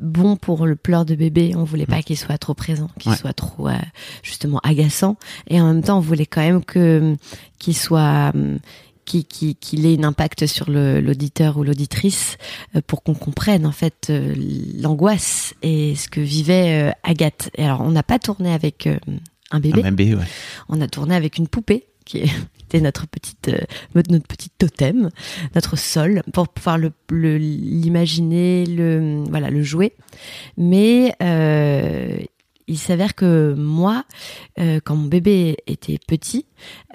bon 0.00 0.34
pour 0.36 0.66
le 0.66 0.74
pleur 0.74 1.04
de 1.04 1.14
bébé. 1.14 1.54
On 1.56 1.62
voulait 1.62 1.86
pas 1.86 2.02
qu'il 2.02 2.18
soit 2.18 2.36
trop 2.36 2.52
présent, 2.54 2.90
qu'il 2.98 3.12
Ouais. 3.12 3.16
soit 3.16 3.32
trop 3.32 3.68
euh, 3.68 3.74
justement 4.24 4.58
agaçant, 4.64 5.16
et 5.48 5.60
en 5.60 5.68
même 5.72 5.82
temps, 5.82 5.98
on 5.98 6.00
voulait 6.00 6.26
quand 6.26 6.40
même 6.40 6.64
que 6.64 7.14
qu'il 7.60 7.76
soit 7.76 8.32
hum, 8.34 8.58
qu'il 9.04 9.24
qu'il- 9.24 9.54
qu'il 9.56 9.86
ait 9.86 9.98
un 9.98 10.04
impact 10.04 10.46
sur 10.46 10.70
l'auditeur 10.70 11.56
ou 11.56 11.62
l'auditrice 11.64 12.36
euh, 12.76 12.80
pour 12.86 13.02
qu'on 13.02 13.14
comprenne 13.14 13.66
en 13.66 13.72
fait 13.72 14.08
euh, 14.10 14.34
l'angoisse 14.80 15.54
et 15.62 15.94
ce 15.94 16.08
que 16.08 16.20
vivait 16.20 16.88
euh, 16.88 16.92
Agathe. 17.02 17.50
Et 17.56 17.64
alors, 17.64 17.80
on 17.82 17.90
n'a 17.90 18.02
pas 18.02 18.18
tourné 18.18 18.52
avec 18.52 18.88
un 19.50 19.60
bébé 19.60 19.82
Un 19.84 19.92
bébé, 19.92 20.14
ouais. 20.14 20.24
on 20.68 20.80
a 20.80 20.88
tourné 20.88 21.14
avec 21.14 21.38
une 21.38 21.48
poupée 21.48 21.86
qui 22.04 22.18
était 22.60 22.80
notre 22.80 23.06
petite 23.06 23.50
notre 23.94 24.18
petit 24.26 24.50
totem, 24.58 25.10
notre 25.54 25.76
sol 25.76 26.22
pour 26.32 26.48
pouvoir 26.48 26.76
le 26.78 26.92
le- 27.10 27.38
l'imaginer, 27.38 28.66
le 28.66 29.24
voilà, 29.30 29.50
le 29.50 29.62
jouer. 29.62 29.92
Mais 30.56 31.14
euh, 31.22 32.16
il 32.66 32.78
s'avère 32.78 33.14
que 33.14 33.54
moi, 33.56 34.04
euh, 34.58 34.80
quand 34.84 34.96
mon 34.96 35.06
bébé 35.08 35.56
était 35.66 35.98
petit, 36.06 36.46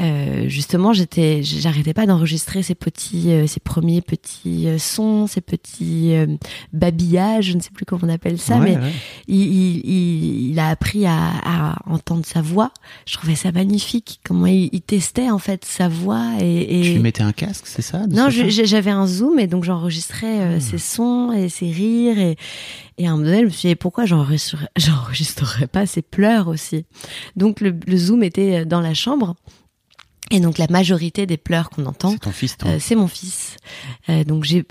euh, 0.01 0.47
justement, 0.47 0.93
j'étais, 0.93 1.43
j'arrêtais 1.43 1.93
pas 1.93 2.05
d'enregistrer 2.05 2.63
ces 2.63 2.75
petits, 2.75 3.31
euh, 3.31 3.45
ces 3.47 3.59
premiers 3.59 4.01
petits 4.01 4.67
euh, 4.67 4.77
sons, 4.79 5.27
ces 5.27 5.41
petits 5.41 6.13
euh, 6.15 6.25
babillages, 6.73 7.45
je 7.45 7.53
ne 7.57 7.61
sais 7.61 7.69
plus 7.71 7.85
comment 7.85 8.01
on 8.05 8.09
appelle 8.09 8.39
ça, 8.39 8.57
Ouais, 8.57 8.71
mais 8.71 8.77
ouais. 8.77 8.91
il, 9.27 9.37
il, 9.85 10.49
il, 10.51 10.59
a 10.59 10.69
appris 10.69 11.05
à, 11.05 11.17
à 11.43 11.75
entendre 11.85 12.25
sa 12.25 12.41
voix. 12.41 12.71
Je 13.05 13.13
trouvais 13.13 13.35
ça 13.35 13.51
magnifique, 13.51 14.19
comment 14.25 14.47
il, 14.47 14.69
il 14.71 14.81
testait 14.81 15.29
en 15.29 15.39
fait 15.39 15.65
sa 15.65 15.87
voix 15.87 16.25
et, 16.41 16.79
et... 16.79 16.81
Tu 16.83 16.91
lui 16.93 16.99
mettais 16.99 17.21
un 17.23 17.31
casque, 17.33 17.67
c'est 17.67 17.81
ça 17.81 18.07
Non, 18.09 18.29
j'avais 18.29 18.91
un 18.91 19.05
zoom 19.05 19.39
et 19.39 19.47
donc 19.47 19.63
j'enregistrais 19.63 20.39
euh, 20.41 20.55
Hmm. 20.57 20.61
ses 20.61 20.77
sons 20.77 21.31
et 21.31 21.47
ses 21.47 21.71
rires 21.71 22.17
et, 22.19 22.35
et 22.97 23.07
à 23.07 23.11
un 23.11 23.13
moment 23.13 23.25
donné, 23.25 23.39
je 23.41 23.45
me 23.45 23.49
suis 23.49 23.69
dit 23.69 23.75
pourquoi 23.75 24.05
j'enregistrerais 24.05 25.58
pas 25.67 25.85
ses 25.85 26.01
pleurs 26.01 26.47
aussi. 26.47 26.85
Donc 27.35 27.61
le, 27.61 27.75
le 27.85 27.97
zoom 27.97 28.23
était 28.23 28.65
dans 28.65 28.81
la 28.81 28.93
chambre 28.93 29.35
et 30.31 30.39
donc 30.39 30.57
la 30.57 30.67
majorité 30.69 31.25
des 31.25 31.37
pleurs 31.37 31.69
qu'on 31.69 31.85
entend, 31.85 32.11
C'est 32.11 32.19
ton 32.19 32.31
fils, 32.31 32.57
toi. 32.57 32.69
euh, 32.71 32.77
c'est 32.79 32.95
mon 32.95 33.07
fils. 33.07 33.57
Euh, 34.09 34.23
donc 34.23 34.43
j'ai 34.43 34.65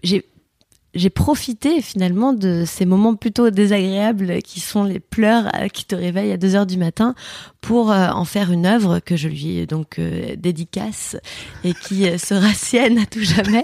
j'ai 0.95 1.11
profité 1.11 1.83
finalement 1.83 2.33
de 2.33 2.65
ces 2.67 2.87
moments 2.87 3.15
plutôt 3.15 3.51
désagréables 3.51 4.43
qui 4.43 4.61
sont 4.61 4.85
les 4.85 5.01
pleurs 5.01 5.51
euh, 5.55 5.69
qui 5.69 5.85
te 5.85 5.95
réveillent 5.95 6.33
à 6.33 6.37
2 6.37 6.55
heures 6.55 6.67
du 6.67 6.79
matin 6.79 7.15
pour 7.61 7.91
euh, 7.91 8.09
en 8.09 8.25
faire 8.25 8.51
une 8.53 8.67
œuvre 8.67 9.01
que 9.01 9.17
je 9.17 9.29
lui 9.29 9.67
donc 9.67 9.99
euh, 9.99 10.35
dédicace 10.37 11.17
et 11.65 11.75
qui 11.75 12.07
sera 12.19 12.53
sienne 12.55 12.99
à 12.99 13.07
tout 13.07 13.23
jamais. 13.23 13.63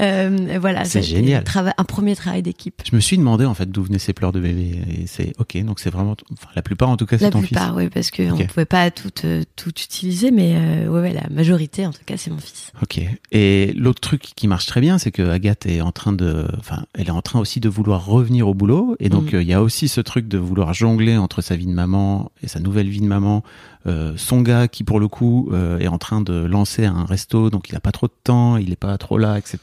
Euh, 0.00 0.58
voilà, 0.60 0.84
C'est 0.84 1.02
génial. 1.02 1.44
Un, 1.76 1.84
premier 1.84 2.16
travail 2.16 2.42
d'équipe. 2.42 2.82
Je 2.88 2.94
me 2.94 3.00
suis 3.00 3.18
demandé 3.18 3.44
en 3.44 3.54
fait 3.54 3.70
d'où 3.70 3.82
venaient 3.82 3.98
ces 3.98 4.12
pleurs 4.12 4.32
de 4.32 4.40
bébé 4.40 4.80
et 4.88 5.06
c'est 5.06 5.32
ok 5.38 5.62
donc 5.64 5.80
c'est 5.80 5.90
vraiment 5.90 6.16
enfin, 6.32 6.48
la 6.54 6.62
plupart 6.62 6.88
en 6.88 6.96
tout 6.96 7.06
cas 7.06 7.18
c'est 7.18 7.24
La 7.24 7.30
ton 7.30 7.40
plupart, 7.40 7.74
oui, 7.76 7.88
parce 7.88 8.10
qu'on 8.10 8.36
ne 8.36 8.44
pouvait 8.44 8.64
pas 8.64 8.90
tout, 8.90 9.10
euh, 9.24 9.42
tout 9.56 9.70
utiliser, 9.70 10.30
mais 10.30 10.54
euh, 10.56 10.88
ouais, 10.88 11.00
ouais, 11.00 11.12
la 11.12 11.28
majorité, 11.30 11.86
en 11.86 11.92
tout 11.92 12.00
cas, 12.04 12.16
c'est 12.16 12.30
mon 12.30 12.38
fils. 12.38 12.70
fils. 12.70 12.72
Ok. 12.82 13.00
Et 13.30 13.72
l'autre 13.76 14.00
truc 14.00 14.22
qui 14.34 14.48
marche 14.48 14.66
très 14.66 14.80
bien 14.80 14.98
c'est 14.98 15.10
que 15.10 15.22
Agathe 15.22 15.66
est 15.66 15.80
en 15.80 15.92
train 15.92 16.12
de 16.12 16.41
enfin 16.58 16.84
elle 16.94 17.08
est 17.08 17.10
en 17.12 17.22
train 17.22 17.38
aussi 17.40 17.60
de 17.60 17.68
vouloir 17.68 18.06
revenir 18.06 18.48
au 18.48 18.54
boulot 18.54 18.96
et 19.00 19.08
donc 19.08 19.32
Mm. 19.32 19.36
euh, 19.36 19.42
il 19.42 19.48
y 19.48 19.52
a 19.52 19.62
aussi 19.62 19.88
ce 19.88 20.00
truc 20.00 20.28
de 20.28 20.38
vouloir 20.38 20.74
jongler 20.74 21.16
entre 21.16 21.42
sa 21.42 21.56
vie 21.56 21.66
de 21.66 21.72
maman 21.72 22.30
et 22.42 22.48
sa 22.48 22.60
nouvelle 22.60 22.88
vie 22.88 23.00
de 23.00 23.06
maman. 23.06 23.42
Euh, 23.86 24.12
son 24.16 24.40
gars 24.42 24.68
qui 24.68 24.84
pour 24.84 25.00
le 25.00 25.08
coup 25.08 25.48
euh, 25.52 25.78
est 25.78 25.88
en 25.88 25.98
train 25.98 26.20
de 26.20 26.34
lancer 26.44 26.84
un 26.84 27.04
resto 27.04 27.50
donc 27.50 27.68
il 27.68 27.76
a 27.76 27.80
pas 27.80 27.92
trop 27.92 28.06
de 28.06 28.12
temps 28.24 28.56
il 28.56 28.70
est 28.72 28.76
pas 28.76 28.96
trop 28.98 29.18
là 29.18 29.38
etc. 29.38 29.58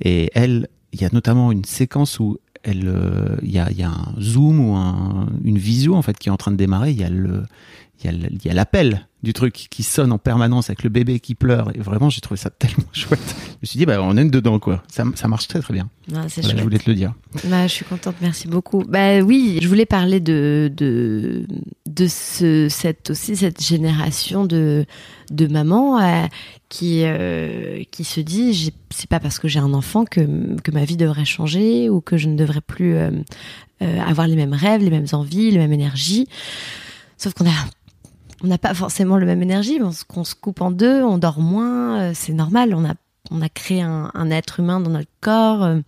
Et 0.00 0.30
elle 0.34 0.68
il 0.92 1.00
y 1.00 1.04
a 1.04 1.08
notamment 1.12 1.52
une 1.52 1.64
séquence 1.64 2.20
où 2.20 2.38
elle, 2.64 2.86
euh, 2.86 3.36
il 3.42 3.50
y, 3.50 3.58
a, 3.58 3.70
il 3.70 3.78
y 3.78 3.82
a 3.82 3.88
un 3.90 4.14
zoom 4.20 4.60
ou 4.60 4.76
un, 4.76 5.26
une 5.42 5.58
visio 5.58 5.94
en 5.96 6.02
fait 6.02 6.16
qui 6.18 6.28
est 6.28 6.32
en 6.32 6.36
train 6.36 6.52
de 6.52 6.56
démarrer. 6.56 6.92
Il 6.92 7.00
y 7.00 8.48
a 8.50 8.54
l'appel 8.54 9.08
du 9.22 9.32
truc 9.32 9.68
qui 9.70 9.82
sonne 9.82 10.12
en 10.12 10.18
permanence 10.18 10.68
avec 10.70 10.82
le 10.82 10.90
bébé 10.90 11.20
qui 11.20 11.34
pleure. 11.34 11.70
Et 11.74 11.80
vraiment, 11.80 12.10
j'ai 12.10 12.20
trouvé 12.20 12.38
ça 12.38 12.50
tellement 12.50 12.84
chouette. 12.92 13.36
Je 13.48 13.56
me 13.62 13.66
suis 13.66 13.78
dit, 13.78 13.86
bah, 13.86 13.98
on 14.02 14.16
est 14.16 14.24
dedans, 14.24 14.58
quoi. 14.58 14.82
Ça, 14.88 15.04
ça 15.14 15.28
marche 15.28 15.48
très 15.48 15.60
très 15.60 15.74
bien. 15.74 15.88
Non, 16.10 16.22
c'est 16.28 16.42
Voilà, 16.42 16.58
je 16.58 16.62
voulais 16.62 16.78
te 16.78 16.90
le 16.90 16.96
dire. 16.96 17.14
Bah, 17.44 17.66
je 17.66 17.72
suis 17.72 17.84
contente, 17.84 18.16
merci 18.20 18.48
beaucoup. 18.48 18.82
Bah 18.88 19.20
oui, 19.20 19.58
je 19.62 19.68
voulais 19.68 19.86
parler 19.86 20.20
de 20.20 20.70
de 20.74 21.46
de 21.86 22.06
ce 22.08 22.68
cette 22.68 23.10
aussi 23.10 23.36
cette 23.36 23.62
génération 23.64 24.44
de 24.44 24.84
de 25.30 25.46
mamans 25.46 26.00
euh, 26.00 26.26
qui 26.68 27.02
euh, 27.04 27.84
qui 27.90 28.02
se 28.02 28.20
dit 28.20 28.72
c'est 28.90 29.08
pas 29.08 29.20
parce 29.20 29.38
que 29.38 29.46
j'ai 29.46 29.60
un 29.60 29.74
enfant 29.74 30.04
que 30.04 30.56
que 30.62 30.70
ma 30.70 30.84
vie 30.84 30.96
devrait 30.96 31.24
changer 31.24 31.90
ou 31.90 32.00
que 32.00 32.16
je 32.16 32.28
ne 32.28 32.36
devrais 32.36 32.62
plus 32.62 32.96
euh, 32.96 33.10
euh, 33.82 34.00
avoir 34.00 34.26
les 34.26 34.36
mêmes 34.36 34.54
rêves, 34.54 34.82
les 34.82 34.90
mêmes 34.90 35.06
envies, 35.12 35.50
la 35.50 35.58
même 35.58 35.72
énergie. 35.72 36.28
Sauf 37.18 37.34
qu'on 37.34 37.46
a 37.46 37.54
on 38.42 38.46
n'a 38.48 38.58
pas 38.58 38.74
forcément 38.74 39.16
le 39.16 39.26
même 39.26 39.42
énergie, 39.42 39.78
on 39.82 39.92
se, 39.92 40.04
se 40.24 40.34
coupe 40.34 40.60
en 40.60 40.70
deux, 40.70 41.02
on 41.02 41.18
dort 41.18 41.40
moins, 41.40 42.00
euh, 42.00 42.12
c'est 42.14 42.32
normal. 42.32 42.74
On 42.74 42.84
a 42.84 42.94
on 43.30 43.40
a 43.40 43.48
créé 43.48 43.80
un, 43.82 44.10
un 44.14 44.30
être 44.30 44.60
humain 44.60 44.80
dans 44.80 44.90
notre 44.90 45.08
corps. 45.20 45.62
euh, 45.62 45.78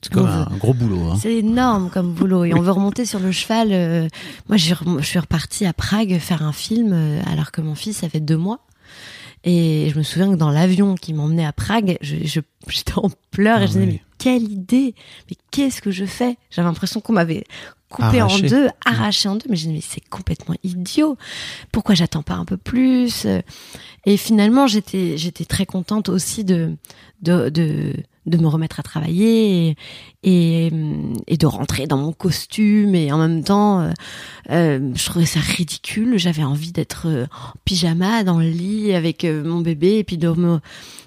C'est 0.00 0.12
comme 0.12 0.26
un, 0.26 0.46
gros 0.58 0.72
boulot. 0.74 1.10
Hein. 1.10 1.16
c'est 1.20 1.34
énorme 1.34 1.90
comme 1.90 2.12
boulot 2.12 2.44
et 2.44 2.54
on 2.54 2.60
veut 2.62 2.70
remonter 2.70 3.04
sur 3.04 3.18
le 3.18 3.32
cheval. 3.32 3.68
euh, 3.72 4.08
moi, 4.48 4.56
je 4.56 4.74
suis 5.02 5.18
repartie 5.18 5.66
à 5.66 5.72
Prague 5.72 6.18
faire 6.18 6.42
un 6.42 6.52
film 6.52 6.96
alors 7.30 7.50
que 7.50 7.60
mon 7.60 7.74
fils 7.74 8.04
avait 8.04 8.20
deux 8.20 8.36
mois. 8.36 8.60
Et 9.44 9.90
je 9.92 9.98
me 9.98 10.02
souviens 10.02 10.30
que 10.30 10.36
dans 10.36 10.50
l'avion 10.50 10.94
qui 10.94 11.14
m'emmenait 11.14 11.44
à 11.46 11.52
Prague, 11.52 11.98
je, 12.00 12.16
je- 12.24 12.40
j'étais 12.68 12.94
en 12.96 13.08
pleurs 13.30 13.58
Ah 13.60 13.64
et 13.64 13.66
je 13.66 13.72
disais 13.72 13.80
oui. 13.84 13.86
mais 13.92 14.02
quelle 14.18 14.50
idée 14.50 14.94
Mais 15.30 15.36
qu'est-ce 15.50 15.80
que 15.80 15.90
je 15.90 16.04
fais? 16.04 16.36
J'avais 16.50 16.68
l'impression 16.68 17.00
qu'on 17.00 17.12
m'avait 17.12 17.44
coupé 17.88 18.20
Arraché. 18.20 18.46
en 18.46 18.48
deux, 18.48 18.68
arraché 18.84 19.28
en 19.28 19.36
deux. 19.36 19.46
Mais 19.48 19.56
je 19.56 19.62
disais 19.62 19.74
mais 19.74 19.80
c'est 19.80 20.06
complètement 20.08 20.54
idiot. 20.62 21.16
Pourquoi 21.72 21.94
j'attends 21.94 22.22
pas 22.22 22.34
un 22.34 22.44
peu 22.44 22.56
plus? 22.56 23.26
Et 24.04 24.16
finalement, 24.16 24.66
j'étais 24.66 25.16
j'étais 25.16 25.44
très 25.44 25.66
contente 25.66 26.08
aussi 26.08 26.44
de 26.44 26.76
de 27.22 27.48
de, 27.48 27.94
de 28.28 28.38
me 28.38 28.48
remettre 28.48 28.80
à 28.80 28.82
travailler 28.82 29.76
et, 30.22 30.70
de 30.70 31.46
rentrer 31.46 31.86
dans 31.86 31.96
mon 31.96 32.12
costume 32.12 32.94
et 32.94 33.12
en 33.12 33.18
même 33.18 33.44
temps 33.44 33.80
euh, 33.80 33.92
euh, 34.50 34.92
je 34.94 35.04
trouvais 35.06 35.26
ça 35.26 35.40
ridicule. 35.40 36.18
J'avais 36.18 36.44
envie 36.44 36.72
d'être 36.72 37.06
euh, 37.06 37.24
en 37.24 37.52
pyjama 37.64 38.24
dans 38.24 38.38
le 38.38 38.48
lit 38.48 38.94
avec 38.94 39.24
euh, 39.24 39.44
mon 39.44 39.60
bébé 39.60 39.98
et 39.98 40.04
puis 40.04 40.18
de 40.18 40.28
me 40.30 40.60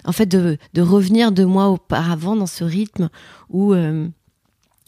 en 0.05 0.11
fait 0.11 0.25
de, 0.25 0.57
de 0.73 0.81
revenir 0.81 1.31
deux 1.31 1.45
mois 1.45 1.69
auparavant 1.69 2.35
dans 2.35 2.47
ce 2.47 2.63
rythme 2.63 3.09
où 3.49 3.73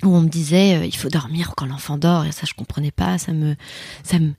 où 0.04 0.16
on 0.16 0.22
me 0.22 0.28
disait 0.30 0.78
euh, 0.78 0.86
il 0.86 0.96
faut 0.96 1.10
dormir 1.10 1.54
quand 1.56 1.66
l'enfant 1.66 1.98
dort 1.98 2.26
et 2.26 2.32
ça 2.32 2.46
je 2.48 2.54
comprenais 2.54 2.92
pas 2.92 3.18
ça 3.18 3.32
me 3.34 3.56
ça 4.04 4.20
me 4.20 4.34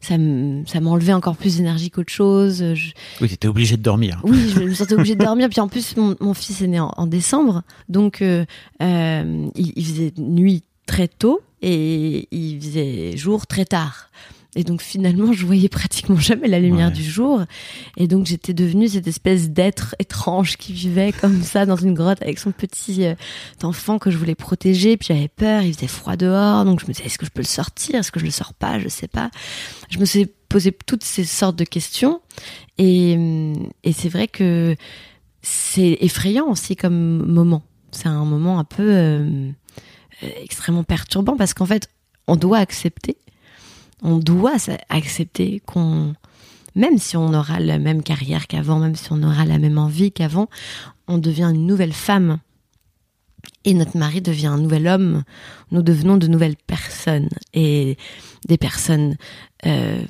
ça 0.00 0.16
me 0.18 0.64
ça 0.66 0.80
m'enlevait 0.80 1.12
encore 1.12 1.36
plus 1.36 1.56
d'énergie 1.56 1.90
qu'autre 1.90 2.12
chose 2.12 2.58
je, 2.74 2.92
Oui, 3.20 3.28
t'étais 3.28 3.48
obligé 3.48 3.76
de 3.76 3.82
dormir. 3.82 4.20
oui, 4.24 4.48
je 4.54 4.60
me 4.60 4.72
sentais 4.74 4.94
obligée 4.94 5.16
de 5.16 5.24
dormir. 5.24 5.48
Puis 5.48 5.60
en 5.60 5.66
plus, 5.68 5.96
mon, 5.96 6.14
mon 6.20 6.34
fils 6.34 6.60
est 6.62 6.68
né 6.68 6.78
en, 6.78 6.92
en 6.96 7.06
décembre, 7.08 7.62
donc 7.88 8.22
euh, 8.22 8.44
euh, 8.80 9.48
il, 9.56 9.72
il 9.74 9.84
faisait 9.84 10.12
nuit 10.18 10.62
très 10.86 11.08
tôt 11.08 11.40
et 11.62 12.28
il 12.30 12.60
faisait 12.60 13.16
jour 13.16 13.46
très 13.48 13.64
tard. 13.64 14.10
Et 14.58 14.64
donc 14.64 14.82
finalement, 14.82 15.32
je 15.32 15.46
voyais 15.46 15.68
pratiquement 15.68 16.16
jamais 16.18 16.48
la 16.48 16.58
lumière 16.58 16.88
Ouais. 16.88 16.92
du 16.94 17.04
jour. 17.04 17.44
Et 17.96 18.08
donc 18.08 18.26
j'étais 18.26 18.54
devenue 18.54 18.88
cette 18.88 19.06
espèce 19.06 19.50
d'être 19.50 19.94
étrange 20.00 20.56
qui 20.56 20.72
vivait 20.72 21.12
comme 21.12 21.42
ça 21.44 21.64
dans 21.64 21.76
une 21.76 21.94
grotte 21.94 22.20
avec 22.22 22.40
son 22.40 22.50
petit 22.50 23.04
euh, 23.06 23.14
enfant 23.62 24.00
que 24.00 24.10
je 24.10 24.18
voulais 24.18 24.34
protéger. 24.34 24.96
Puis 24.96 25.06
j'avais 25.14 25.28
peur, 25.28 25.62
il 25.62 25.72
faisait 25.74 25.86
froid 25.86 26.16
dehors, 26.16 26.64
donc 26.64 26.80
je 26.80 26.86
me 26.86 26.92
disais 26.92 27.06
est-ce 27.06 27.18
que 27.18 27.24
je 27.26 27.30
peux 27.30 27.42
le 27.42 27.46
sortir, 27.46 27.94
est-ce 27.94 28.10
que 28.10 28.18
je 28.18 28.24
le 28.24 28.32
sors 28.32 28.52
pas, 28.52 28.80
je 28.80 28.88
sais 28.88 29.06
pas. 29.06 29.30
Je 29.90 29.98
me 29.98 30.04
suis 30.04 30.26
posé 30.48 30.72
toutes 30.86 31.04
ces 31.04 31.24
sortes 31.24 31.56
de 31.56 31.64
questions 31.64 32.20
et, 32.78 33.14
hum, 33.16 33.68
et 33.84 33.92
c'est 33.92 34.08
vrai 34.08 34.26
que 34.26 34.74
c'est 35.42 35.98
effrayant 36.00 36.46
aussi 36.50 36.74
comme 36.74 37.24
moment. 37.32 37.62
C'est 37.92 38.08
un 38.08 38.24
moment 38.24 38.58
un 38.58 38.64
peu 38.64 38.82
euh, 38.82 39.50
euh, 40.24 40.28
extrêmement 40.42 40.82
perturbant 40.82 41.36
parce 41.36 41.54
qu'en 41.54 41.66
fait, 41.66 41.88
on 42.26 42.34
doit 42.36 42.58
accepter, 42.58 43.16
on 44.02 44.18
doit 44.18 44.56
accepter 44.88 45.60
qu'on, 45.66 46.14
même 46.74 46.98
si 46.98 47.16
on 47.16 47.34
aura 47.34 47.60
la 47.60 47.78
même 47.78 48.02
carrière 48.02 48.46
qu'avant, 48.46 48.78
même 48.78 48.94
si 48.94 49.12
on 49.12 49.22
aura 49.22 49.44
la 49.44 49.58
même 49.58 49.78
envie 49.78 50.12
qu'avant, 50.12 50.48
on 51.06 51.18
devient 51.18 51.50
une 51.54 51.66
nouvelle 51.66 51.92
femme. 51.92 52.38
Et 53.64 53.74
notre 53.74 53.96
mari 53.96 54.20
devient 54.20 54.46
un 54.46 54.58
nouvel 54.58 54.86
homme. 54.86 55.24
Nous 55.70 55.82
devenons 55.82 56.16
de 56.16 56.26
nouvelles 56.26 56.56
personnes. 56.56 57.28
Et 57.54 57.96
des 58.46 58.58
personnes 58.58 59.16
euh, 59.66 60.02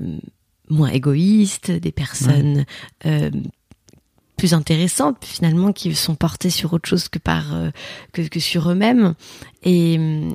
moins 0.68 0.90
égoïstes, 0.90 1.71
des 1.71 1.92
personnes 1.92 2.64
euh, 3.07 3.30
plus 4.37 4.54
intéressantes 4.54 5.25
finalement 5.25 5.73
qui 5.73 5.95
sont 5.95 6.14
portées 6.14 6.50
sur 6.50 6.73
autre 6.73 6.88
chose 6.88 7.09
que 7.09 7.18
par 7.18 7.54
euh, 7.54 7.71
que, 8.12 8.23
que 8.23 8.40
sur 8.40 8.71
eux-mêmes 8.71 9.14
et 9.62 9.97
hum, 9.99 10.35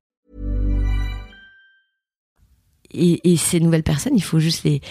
Et, 2.93 3.31
et 3.31 3.37
ces 3.37 3.59
nouvelles 3.59 3.83
personnes, 3.83 4.15
il 4.15 4.23
faut 4.23 4.39
juste 4.39 4.63
les 4.63 4.81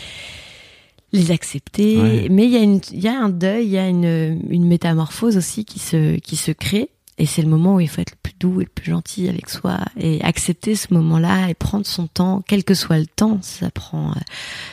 les 1.12 1.32
accepter. 1.32 2.00
Ouais. 2.00 2.28
Mais 2.30 2.44
il 2.44 2.50
y 2.52 2.56
a 2.56 2.62
une, 2.62 2.80
il 2.92 3.00
y 3.00 3.08
a 3.08 3.20
un 3.20 3.30
deuil, 3.30 3.66
il 3.66 3.70
y 3.72 3.78
a 3.78 3.88
une, 3.88 4.40
une 4.48 4.66
métamorphose 4.66 5.36
aussi 5.36 5.64
qui 5.64 5.78
se 5.78 6.16
qui 6.16 6.36
se 6.36 6.52
crée. 6.52 6.90
Et 7.18 7.26
c'est 7.26 7.42
le 7.42 7.48
moment 7.48 7.74
où 7.74 7.80
il 7.80 7.88
faut 7.88 8.00
être 8.00 8.12
le 8.12 8.18
plus 8.22 8.34
doux 8.40 8.60
et 8.62 8.64
le 8.64 8.70
plus 8.70 8.90
gentil 8.90 9.28
avec 9.28 9.50
soi 9.50 9.80
et 9.98 10.22
accepter 10.22 10.74
ce 10.74 10.94
moment-là 10.94 11.50
et 11.50 11.54
prendre 11.54 11.84
son 11.84 12.06
temps, 12.06 12.42
quel 12.48 12.64
que 12.64 12.72
soit 12.72 12.98
le 12.98 13.06
temps. 13.06 13.38
Ça 13.42 13.70
prend 13.70 14.12
euh, 14.12 14.20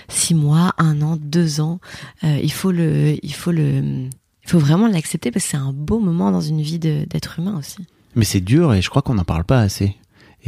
six 0.07 0.33
mois, 0.33 0.73
un 0.77 1.01
an, 1.01 1.17
deux 1.19 1.59
ans. 1.59 1.81
Euh, 2.23 2.39
il 2.41 2.51
faut 2.53 2.71
le, 2.71 3.17
il 3.21 3.33
faut 3.33 3.51
le, 3.51 4.07
il 4.47 4.49
faut 4.49 4.59
vraiment 4.59 4.87
l'accepter 4.87 5.29
parce 5.29 5.43
que 5.43 5.51
c'est 5.51 5.57
un 5.57 5.73
beau 5.73 5.99
moment 5.99 6.31
dans 6.31 6.39
une 6.39 6.61
vie 6.61 6.79
d'être 6.79 7.39
humain 7.39 7.57
aussi. 7.59 7.79
Mais 8.15 8.23
c'est 8.23 8.39
dur 8.39 8.73
et 8.73 8.81
je 8.81 8.89
crois 8.89 9.01
qu'on 9.01 9.15
n'en 9.15 9.25
parle 9.25 9.43
pas 9.43 9.59
assez. 9.59 9.97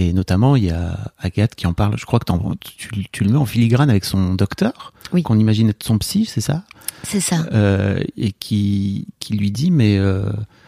Et 0.01 0.13
notamment, 0.13 0.56
il 0.56 0.63
y 0.63 0.70
a 0.72 0.98
Agathe 1.20 1.56
qui 1.56 1.68
en 1.68 1.74
parle. 1.74 1.98
Je 1.98 2.06
crois 2.06 2.20
que 2.20 2.25
tu, 2.62 3.06
tu 3.12 3.24
le 3.26 3.32
mets 3.32 3.38
en 3.38 3.45
filigrane 3.45 3.89
avec 3.89 4.06
son 4.06 4.34
docteur, 4.34 4.93
Oui. 5.12 5.24
qu'on 5.24 5.38
imagine 5.38 5.67
être 5.69 5.84
son 5.84 5.97
psy, 5.97 6.24
c'est 6.26 6.39
ça? 6.41 6.63
C'est 7.04 7.19
ça. 7.19 7.45
Euh, 7.54 8.00
Et 8.17 8.32
qui, 8.32 9.08
qui 9.19 9.34
lui 9.34 9.52
dit, 9.52 9.71
mais... 9.71 9.97
euh, 9.97 10.24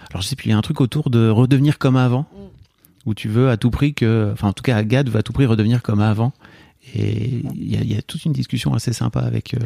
alors 0.10 0.22
je 0.22 0.28
sais 0.28 0.36
plus, 0.36 0.48
il 0.48 0.52
y 0.52 0.54
a 0.54 0.58
un 0.58 0.62
truc 0.62 0.82
autour 0.82 1.10
de 1.10 1.30
redevenir 1.30 1.78
comme 1.78 1.96
avant, 1.96 2.26
où 3.06 3.14
tu 3.14 3.30
veux 3.30 3.50
à 3.50 3.56
tout 3.56 3.72
prix 3.72 3.94
que... 3.94 4.30
Enfin, 4.34 4.50
en 4.50 4.54
tout 4.54 4.64
cas, 4.64 4.76
Agathe 4.76 5.08
veut 5.10 5.20
à 5.20 5.24
tout 5.24 5.32
prix 5.32 5.46
redevenir 5.46 5.82
comme 5.82 6.02
avant. 6.02 6.34
Et 6.94 7.42
il 7.56 7.72
y 7.72 7.78
a, 7.78 7.82
il 7.82 7.94
y 7.94 7.98
a 7.98 8.02
toute 8.02 8.26
une 8.26 8.34
discussion 8.34 8.74
assez 8.74 8.92
sympa 8.92 9.22
avec... 9.22 9.54
euh, 9.54 9.60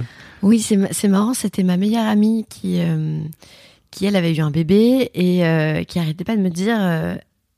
Oui, 0.44 0.60
c'est 0.60 0.78
ma- 0.78 0.94
c'est 0.94 1.08
marrant, 1.08 1.34
c'était 1.34 1.64
ma 1.64 1.78
meilleure 1.78 2.06
amie 2.06 2.46
qui, 2.50 2.80
euh, 2.82 3.20
qui 3.90 4.06
elle 4.06 4.16
avait 4.16 4.36
eu 4.36 4.42
un 4.42 4.52
bébé 4.52 5.10
et 5.16 5.44
euh, 5.46 5.84
qui 5.86 5.98
arrêtait 5.98 6.24
pas 6.26 6.36
de 6.36 6.42
me 6.42 6.50
dire 6.50 6.78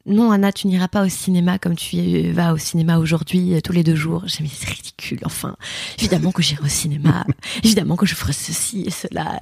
non 0.08 0.32
Anna, 0.32 0.52
tu 0.52 0.68
n'iras 0.68 0.88
pas 0.88 1.04
au 1.06 1.10
cinéma 1.10 1.60
comme 1.60 1.76
tu 1.76 2.32
vas 2.32 2.54
au 2.54 2.58
cinéma 2.58 2.98
aujourd'hui 2.98 3.54
euh, 3.56 3.62
tous 3.62 3.74
les 3.74 3.84
deux 3.84 3.96
jours. 3.96 4.24
J'ai 4.26 4.38
dit 4.38 4.44
mais 4.44 4.50
c'est 4.52 4.70
ridicule. 4.70 5.20
Enfin, 5.26 5.56
évidemment 6.00 6.32
que 6.32 6.42
j'irai 6.42 6.64
au 6.64 6.70
cinéma, 6.70 7.26
évidemment 7.64 7.96
que 7.96 8.06
je 8.06 8.16
ferai 8.16 8.34
ceci 8.34 8.84
et 8.88 8.90
cela. 8.90 9.40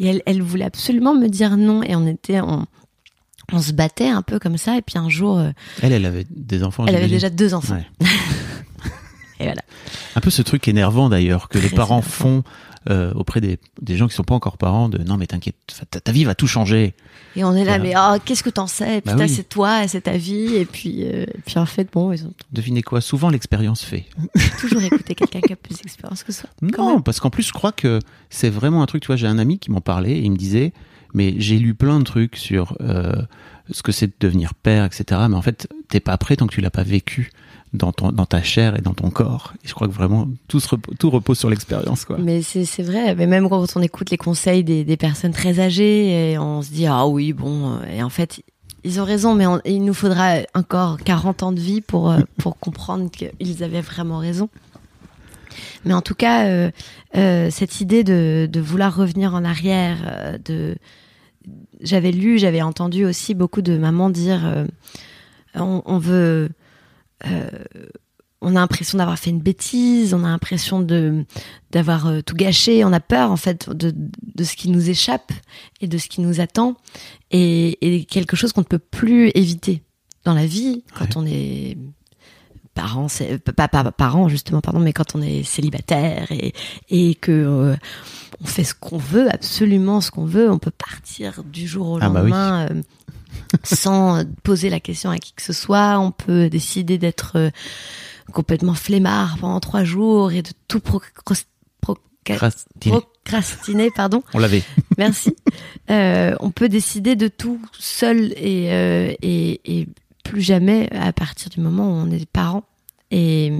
Et 0.00 0.06
elle, 0.06 0.22
elle 0.26 0.42
voulait 0.42 0.64
absolument 0.64 1.14
me 1.14 1.28
dire 1.28 1.56
non 1.56 1.82
et 1.82 1.94
on 1.96 2.06
était 2.06 2.40
on, 2.40 2.66
on 3.52 3.60
se 3.60 3.72
battait 3.72 4.08
un 4.08 4.22
peu 4.22 4.38
comme 4.38 4.56
ça 4.56 4.76
et 4.76 4.82
puis 4.82 4.98
un 4.98 5.08
jour 5.08 5.38
euh, 5.38 5.50
Elle, 5.82 5.92
elle 5.92 6.06
avait 6.06 6.26
des 6.30 6.62
enfants. 6.62 6.86
elle 6.86 6.96
avait 6.96 7.08
déjà 7.08 7.30
deux 7.30 7.52
enfants 7.54 7.74
Ouais. 7.74 7.86
et 9.40 9.44
voilà. 9.44 9.62
Un 10.16 10.20
peu 10.20 10.30
ce 10.30 10.42
truc 10.42 10.68
énervant 10.68 11.08
d'ailleurs 11.08 11.48
que 11.48 11.58
les 11.58 11.68
parents 11.70 12.02
font 12.02 12.42
euh, 12.90 13.12
auprès 13.14 13.40
des, 13.40 13.58
des 13.80 13.96
gens 13.96 14.08
qui 14.08 14.14
sont 14.14 14.24
pas 14.24 14.34
encore 14.34 14.58
parents 14.58 14.88
de 14.88 14.98
non 14.98 15.16
mais 15.16 15.26
t'inquiète 15.26 15.56
ta, 15.90 16.00
ta 16.00 16.12
vie 16.12 16.24
va 16.24 16.34
tout 16.34 16.46
changer 16.46 16.94
Et 17.34 17.44
on 17.44 17.54
est 17.54 17.64
là, 17.64 17.78
mais 17.78 17.94
oh, 17.96 18.16
qu'est-ce 18.24 18.42
que 18.42 18.50
t'en 18.50 18.66
sais? 18.66 19.00
Bah 19.04 19.12
Putain, 19.12 19.24
oui. 19.24 19.28
c'est 19.28 19.48
toi, 19.48 19.88
c'est 19.88 20.02
ta 20.02 20.16
vie. 20.16 20.54
Et 20.54 20.64
puis, 20.64 21.04
euh, 21.04 21.24
et 21.24 21.40
puis 21.44 21.58
en 21.58 21.66
fait, 21.66 21.88
bon, 21.92 22.12
ils 22.12 22.24
ont 22.26 22.32
devinez 22.52 22.82
quoi? 22.82 23.00
Souvent 23.00 23.30
l'expérience 23.30 23.82
fait 23.82 24.04
toujours 24.60 24.82
écouté 24.82 25.14
quelqu'un 25.14 25.40
qui 25.40 25.52
a 25.52 25.56
plus 25.56 25.76
d'expérience 25.76 26.22
que 26.22 26.32
soi. 26.32 26.50
Quand 26.72 26.88
non 26.88 27.00
parce 27.00 27.20
qu'en 27.20 27.30
plus 27.30 27.42
je 27.42 27.52
crois 27.52 27.72
que 27.72 27.98
c'est 28.30 28.50
vraiment 28.50 28.82
un 28.82 28.86
truc 28.86 29.02
tu 29.02 29.06
vois 29.06 29.16
j'ai 29.16 29.26
un 29.26 29.38
ami 29.38 29.58
qui 29.58 29.70
m'en 29.70 29.80
parlait 29.80 30.12
et 30.12 30.22
il 30.22 30.30
me 30.30 30.36
disait 30.36 30.72
mais 31.14 31.34
j'ai 31.38 31.58
lu 31.58 31.74
plein 31.74 31.98
de 32.00 32.04
trucs 32.04 32.36
sur 32.36 32.76
euh, 32.80 33.14
ce 33.70 33.82
que 33.82 33.92
c'est 33.92 34.08
de 34.08 34.12
devenir 34.20 34.52
père 34.54 34.84
etc 34.84 35.22
mais 35.28 35.36
en 35.36 35.42
fait 35.42 35.68
t'es 35.88 36.00
pas 36.00 36.16
prêt 36.18 36.36
tant 36.36 36.46
que 36.46 36.54
tu 36.54 36.60
l'as 36.60 36.70
pas 36.70 36.82
vécu 36.82 37.30
dans 37.72 37.90
ton 37.92 38.12
dans 38.12 38.26
ta 38.26 38.40
chair 38.40 38.78
et 38.78 38.82
dans 38.82 38.94
ton 38.94 39.10
corps. 39.10 39.52
Et 39.64 39.68
je 39.68 39.74
crois 39.74 39.88
que 39.88 39.92
vraiment 39.92 40.28
tout 40.46 40.60
se 40.60 40.68
repo- 40.68 40.96
tout 40.96 41.10
repose 41.10 41.40
sur 41.40 41.50
l'expérience 41.50 42.04
quoi. 42.04 42.18
Mais 42.20 42.40
c'est 42.40 42.64
c'est 42.64 42.84
vrai, 42.84 43.16
mais 43.16 43.26
même 43.26 43.48
quand 43.48 43.66
on 43.76 43.82
écoute 43.82 44.10
les 44.10 44.16
conseils 44.16 44.62
des, 44.62 44.84
des 44.84 44.96
personnes 44.96 45.32
très 45.32 45.58
âgées, 45.58 46.30
et 46.34 46.38
on 46.38 46.62
se 46.62 46.70
dit, 46.70 46.86
ah 46.86 47.08
oui, 47.08 47.32
bon, 47.32 47.72
euh, 47.72 47.84
et 47.92 48.00
en 48.04 48.10
fait, 48.10 48.42
ils 48.84 49.00
ont 49.00 49.04
raison, 49.04 49.34
mais 49.34 49.48
on- 49.48 49.60
il 49.64 49.84
nous 49.84 49.92
faudra 49.94 50.34
encore 50.54 50.98
40 50.98 51.42
ans 51.42 51.50
de 51.50 51.58
vie 51.58 51.80
pour, 51.80 52.12
euh, 52.12 52.20
pour 52.38 52.60
comprendre 52.60 53.10
qu'ils 53.10 53.64
avaient 53.64 53.80
vraiment 53.80 54.18
raison. 54.18 54.48
Mais 55.84 55.94
en 55.94 56.00
tout 56.02 56.14
cas, 56.14 56.46
euh, 56.46 56.70
euh, 57.16 57.48
cette 57.50 57.80
idée 57.80 58.04
de, 58.04 58.48
de 58.48 58.60
vouloir 58.60 58.94
revenir 58.94 59.34
en 59.34 59.44
arrière, 59.44 60.38
de, 60.44 60.76
j'avais 61.80 62.12
lu, 62.12 62.38
j'avais 62.38 62.62
entendu 62.62 63.04
aussi 63.04 63.34
beaucoup 63.34 63.62
de 63.62 63.76
mamans 63.76 64.10
dire, 64.10 64.44
euh, 64.46 64.66
on, 65.54 65.82
on 65.84 65.98
veut, 65.98 66.50
euh, 67.26 67.48
on 68.40 68.50
a 68.50 68.60
l'impression 68.60 68.98
d'avoir 68.98 69.18
fait 69.18 69.30
une 69.30 69.40
bêtise, 69.40 70.14
on 70.14 70.24
a 70.24 70.28
l'impression 70.28 70.80
de 70.80 71.24
d'avoir 71.70 72.06
euh, 72.06 72.20
tout 72.20 72.36
gâché, 72.36 72.84
on 72.84 72.92
a 72.92 73.00
peur 73.00 73.30
en 73.30 73.36
fait 73.36 73.70
de, 73.70 73.94
de 73.94 74.44
ce 74.44 74.56
qui 74.56 74.70
nous 74.70 74.90
échappe 74.90 75.32
et 75.80 75.86
de 75.86 75.98
ce 75.98 76.08
qui 76.08 76.20
nous 76.20 76.40
attend 76.40 76.76
et, 77.30 77.78
et 77.80 78.04
quelque 78.04 78.36
chose 78.36 78.52
qu'on 78.52 78.60
ne 78.60 78.66
peut 78.66 78.78
plus 78.78 79.30
éviter 79.34 79.82
dans 80.24 80.34
la 80.34 80.46
vie 80.46 80.84
quand 80.94 81.16
on 81.16 81.26
est 81.26 81.76
parent, 82.74 83.08
c'est 83.08 83.38
pas, 83.38 83.52
pas, 83.52 83.68
pas 83.68 83.90
parent 83.92 84.28
justement 84.28 84.60
pardon, 84.60 84.80
mais 84.80 84.92
quand 84.92 85.14
on 85.14 85.22
est 85.22 85.42
célibataire 85.44 86.30
et 86.32 86.52
et 86.90 87.14
que 87.14 87.30
euh, 87.32 87.76
on 88.42 88.46
fait 88.46 88.64
ce 88.64 88.74
qu'on 88.74 88.98
veut, 88.98 89.28
absolument 89.32 90.00
ce 90.00 90.10
qu'on 90.10 90.24
veut, 90.26 90.50
on 90.50 90.58
peut 90.58 90.72
partir 90.72 91.42
du 91.44 91.66
jour 91.66 91.88
au 91.90 91.98
Ah 92.00 92.08
bah 92.08 92.20
oui. 92.24 92.30
lendemain 92.30 92.68
euh, 92.70 92.82
sans 93.62 94.18
euh, 94.18 94.24
poser 94.42 94.70
la 94.70 94.80
question 94.80 95.10
à 95.10 95.18
qui 95.18 95.32
que 95.32 95.42
ce 95.42 95.52
soit. 95.52 95.98
On 95.98 96.10
peut 96.10 96.48
décider 96.50 96.98
d'être 96.98 97.32
euh, 97.36 97.50
complètement 98.32 98.74
flemmard 98.74 99.38
pendant 99.38 99.60
trois 99.60 99.84
jours 99.84 100.32
et 100.32 100.42
de 100.42 100.50
tout 100.68 100.80
procras- 100.80 101.44
proca- 101.82 101.98
Crastiner. 102.24 103.00
procrastiner, 103.22 103.90
pardon. 103.94 104.22
on 104.32 104.38
l'avait 104.38 104.62
Merci. 104.98 105.36
Euh, 105.90 106.34
on 106.40 106.50
peut 106.50 106.68
décider 106.70 107.16
de 107.16 107.28
tout 107.28 107.60
seul 107.78 108.32
et, 108.36 108.72
euh, 108.72 109.12
et, 109.20 109.60
et 109.80 109.88
plus 110.24 110.42
jamais 110.42 110.88
à 110.92 111.12
partir 111.12 111.50
du 111.50 111.60
moment 111.60 111.86
où 111.86 111.92
on 111.92 112.10
est 112.10 112.26
parent. 112.28 112.64
Et, 113.12 113.52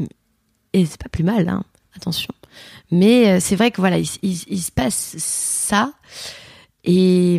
et 0.73 0.85
c'est 0.87 1.01
pas 1.01 1.09
plus 1.09 1.23
mal, 1.25 1.49
hein, 1.49 1.63
attention. 1.95 2.35
Mais 2.91 3.31
euh, 3.31 3.39
c'est 3.41 3.55
vrai 3.57 3.71
que 3.71 3.81
voilà, 3.81 3.99
il, 3.99 4.09
il- 4.23 4.45
il 4.49 4.61
se 4.61 4.73
passe 4.73 5.15
ça. 5.19 5.93
Et, 6.85 7.37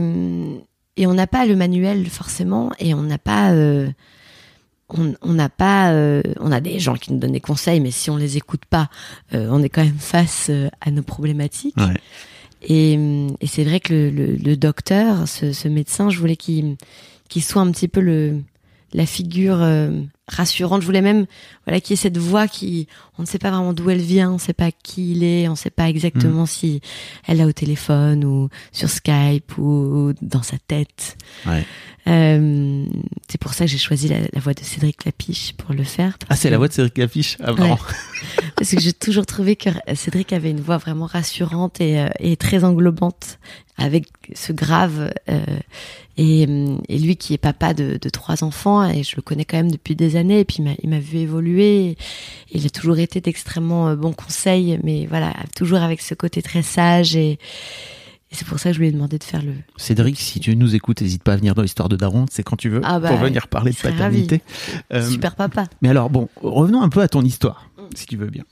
et 0.98 1.08
on 1.08 1.14
n'a 1.14 1.28
pas 1.28 1.46
le 1.46 1.56
manuel 1.56 2.08
forcément. 2.10 2.72
Et 2.80 2.94
on 2.94 3.02
n'a 3.04 3.18
pas. 3.18 3.52
euh, 3.52 3.90
on 4.90 5.34
n'a 5.34 5.50
pas. 5.50 5.92
euh, 5.92 6.22
on 6.40 6.52
a 6.52 6.62
des 6.62 6.80
gens 6.80 6.96
qui 6.96 7.12
nous 7.12 7.20
donnent 7.20 7.32
des 7.32 7.40
conseils, 7.42 7.80
mais 7.80 7.92
si 7.92 8.10
on 8.10 8.18
les 8.18 8.38
écoute 8.38 8.66
pas, 8.70 8.90
euh, 9.34 9.48
on 9.52 9.62
est 9.64 9.70
quand 9.70 9.84
même 9.84 9.98
face 10.00 10.48
euh, 10.50 10.70
à 10.82 10.92
nos 10.92 11.02
problématiques. 11.04 11.76
Ouais. 11.78 11.94
Et, 12.68 12.94
et 13.42 13.48
c'est 13.48 13.64
vrai 13.64 13.80
que 13.80 13.94
le, 13.94 14.10
le- 14.10 14.36
le 14.36 14.58
docteur, 14.58 15.28
ce, 15.28 15.52
ce 15.54 15.68
médecin, 15.68 16.10
je 16.10 16.20
voulais 16.20 16.36
qu'il 16.38 16.78
qu'il 17.30 17.44
soit 17.44 17.62
un 17.64 17.72
petit 17.72 17.88
peu 17.88 18.00
le 18.02 18.42
la 18.96 19.06
figure 19.06 19.58
euh, 19.62 20.02
rassurante. 20.28 20.82
Je 20.82 20.86
voulais 20.86 21.02
même 21.02 21.26
voilà 21.68 21.80
qu'il 21.82 21.92
y 21.92 21.94
ait 21.94 22.02
cette 22.02 22.18
voix 22.18 22.48
qui 22.48 22.88
on 23.18 23.24
ne 23.24 23.28
sait 23.28 23.40
pas 23.40 23.52
vraiment 23.52 23.74
d'où 23.74 23.90
elle 23.90 24.02
vient, 24.02 24.30
on 24.32 24.36
ne 24.36 24.40
sait 24.40 24.54
pas 24.54 24.72
qui 24.72 25.12
il 25.12 25.24
est, 25.24 25.48
on 25.48 25.52
ne 25.52 25.58
sait 25.58 25.70
pas 25.70 25.90
exactement 25.90 26.46
si 26.46 26.82
elle 27.28 27.42
est 27.42 27.46
au 27.46 27.52
téléphone 27.52 28.24
ou 28.26 28.50
sur 28.72 28.90
Skype 28.90 29.58
ou 29.58 30.14
dans 30.22 30.42
sa 30.44 30.58
tête. 30.58 31.18
Ouais. 31.46 31.66
Euh, 32.08 32.86
c'est 33.28 33.40
pour 33.40 33.54
ça 33.54 33.66
que 33.66 33.72
j'ai 33.72 33.78
choisi 33.80 34.08
la, 34.08 34.18
la 34.32 34.40
voix 34.40 34.54
de 34.54 34.60
Cédric 34.62 35.06
Lapiche 35.06 35.54
pour 35.54 35.74
le 35.74 35.84
faire. 35.84 36.18
Ah, 36.30 36.36
c'est 36.36 36.48
que- 36.50 36.52
la 36.52 36.58
voix 36.60 36.68
de 36.68 36.74
Cédric 36.74 36.98
Lafiche 36.98 37.38
Ah, 37.44 37.54
parce 38.56 38.72
que 38.72 38.80
j'ai 38.80 38.94
toujours 38.94 39.26
trouvé 39.26 39.56
que 39.56 39.70
Cédric 39.96 40.32
avait 40.32 40.52
une 40.52 40.62
voix 40.62 40.78
vraiment 40.78 41.06
rassurante 41.08 41.82
et, 41.82 42.00
euh, 42.00 42.08
et 42.20 42.38
très 42.38 42.64
englobante, 42.64 43.40
avec 43.78 44.06
ce 44.34 44.52
grave. 44.54 45.12
euh, 45.30 45.40
et, 46.18 46.46
hum, 46.48 46.82
et 46.88 46.98
lui 46.98 47.18
qui 47.18 47.34
est 47.34 47.38
papa 47.38 47.74
de, 47.74 47.98
de 48.02 48.10
trois 48.10 48.44
enfants, 48.46 48.90
et 48.90 49.04
je 49.04 49.18
le 49.18 49.22
connais 49.22 49.44
quand 49.44 49.58
même 49.58 49.72
depuis 49.72 49.96
des 49.98 50.16
années, 50.16 50.40
et 50.40 50.46
puis 50.46 50.64
il 50.82 50.90
m'a- 50.90 51.00
vu 51.00 51.18
évoluer. 51.18 51.90
Et 51.90 51.98
il 52.54 52.66
a 52.66 52.70
toujours 52.70 53.00
été 53.00 53.20
d'extrêmement 53.20 53.90
euh, 53.90 53.96
bons 53.98 54.14
conseils, 54.14 54.80
mais 54.84 55.08
voilà, 55.08 55.34
toujours 55.58 55.80
avec 55.80 56.02
ce 56.02 56.14
côté 56.14 56.42
très 56.42 56.62
sage. 56.62 57.18
Et, 57.18 57.32
et 57.32 57.38
c'est 58.32 58.48
pour 58.48 58.60
ça 58.60 58.70
que 58.70 58.76
je 58.76 58.80
lui 58.80 58.88
ai 58.88 58.92
demandé 58.94 59.18
de 59.18 59.24
faire 59.26 59.42
le. 59.44 59.52
Cédric, 59.76 60.18
si 60.18 60.40
tu 60.40 60.56
nous 60.56 60.74
écoutes, 60.74 61.02
n'hésite 61.02 61.22
pas 61.22 61.34
à 61.34 61.36
venir 61.36 61.54
dans 61.54 61.62
l'histoire 61.64 61.90
de 61.90 61.98
Daron, 61.98 62.28
c'est 62.32 62.44
quand 62.44 62.56
tu 62.56 62.70
veux, 62.70 62.80
Ah 62.86 63.00
bah, 63.02 63.10
pour 63.10 63.18
venir 63.18 63.50
parler 63.50 63.72
de 63.72 63.78
paternité. 63.78 64.42
Euh, 64.94 65.06
Super 65.10 65.36
papa. 65.36 65.66
Mais 65.82 65.90
alors, 65.90 66.10
bon, 66.10 66.30
revenons 66.42 66.82
un 66.82 66.88
peu 66.90 67.02
à 67.02 67.10
ton 67.10 67.24
histoire, 67.24 67.70
si 67.94 68.06
tu 68.06 68.16
veux 68.16 68.30
bien. 68.30 68.46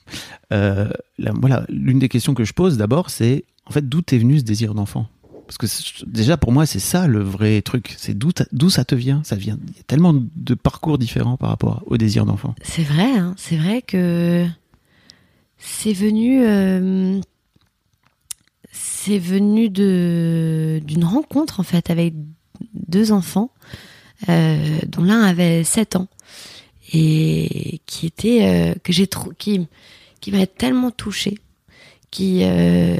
Euh, 0.52 0.90
là, 1.18 1.32
voilà, 1.34 1.66
l'une 1.70 2.00
des 2.00 2.10
questions 2.10 2.34
que 2.34 2.44
je 2.44 2.52
pose 2.54 2.76
d'abord, 2.78 3.10
c'est 3.10 3.46
en 3.66 3.72
fait 3.72 3.88
d'où 3.88 4.02
t'es 4.02 4.18
venu 4.18 4.40
ce 4.40 4.44
désir 4.44 4.74
d'enfant? 4.74 5.08
Parce 5.46 5.58
que 5.58 5.66
déjà 6.06 6.38
pour 6.38 6.52
moi, 6.52 6.66
c'est 6.66 6.80
ça 6.80 7.06
le 7.08 7.22
vrai 7.22 7.62
truc. 7.62 7.94
C'est 7.98 8.18
d'où 8.18 8.70
ça 8.70 8.86
te 8.86 8.96
vient? 8.96 9.22
Ça 9.24 9.36
vient. 9.36 9.60
Il 9.68 9.78
y 9.78 9.80
a 9.80 9.84
tellement 9.86 10.14
de 10.14 10.54
parcours 10.54 10.98
différents 10.98 11.38
par 11.38 11.50
rapport 11.50 11.84
au 11.86 11.98
désir 11.98 12.26
d'enfant. 12.26 12.56
C'est 12.64 12.84
vrai, 12.84 13.12
hein, 13.12 13.36
c'est 13.38 13.58
vrai 13.58 13.82
que 13.82 14.48
c'est 15.58 15.94
venu, 15.94 16.44
euh, 16.46 17.20
d'une 20.80 21.04
rencontre 21.04 21.60
en 21.60 21.64
fait 21.64 21.90
avec 21.90 22.14
deux 22.74 23.12
enfants, 23.12 23.52
euh, 24.30 24.80
dont 24.88 25.04
l'un 25.04 25.22
avait 25.22 25.64
7 25.64 25.98
ans 25.98 26.08
et 26.94 27.82
qui 27.86 28.06
était 28.06 28.76
euh, 28.76 28.76
qui 30.20 30.32
m'a 30.32 30.48
tellement 30.48 30.92
touchée 30.92 31.38
qui 32.14 32.42
euh, 32.44 32.96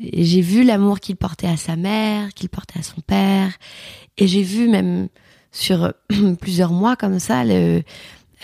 et 0.00 0.24
j'ai 0.24 0.42
vu 0.42 0.62
l'amour 0.62 1.00
qu'il 1.00 1.16
portait 1.16 1.46
à 1.48 1.56
sa 1.56 1.74
mère, 1.74 2.28
qu'il 2.34 2.50
portait 2.50 2.78
à 2.78 2.82
son 2.82 3.00
père 3.00 3.50
et 4.18 4.26
j'ai 4.26 4.42
vu 4.42 4.68
même 4.68 5.08
sur 5.52 5.94
plusieurs 6.40 6.72
mois 6.72 6.94
comme 6.94 7.18
ça 7.18 7.44
le 7.44 7.82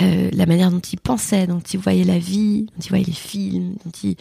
euh, 0.00 0.28
la 0.32 0.46
manière 0.46 0.72
dont 0.72 0.80
il 0.80 0.98
pensait, 0.98 1.46
dont 1.46 1.60
il 1.60 1.78
voyait 1.78 2.02
la 2.02 2.18
vie, 2.18 2.62
dont 2.62 2.82
il 2.84 2.88
voyait 2.88 3.04
les 3.04 3.12
films, 3.12 3.76
dont 3.84 3.92
il... 4.02 4.16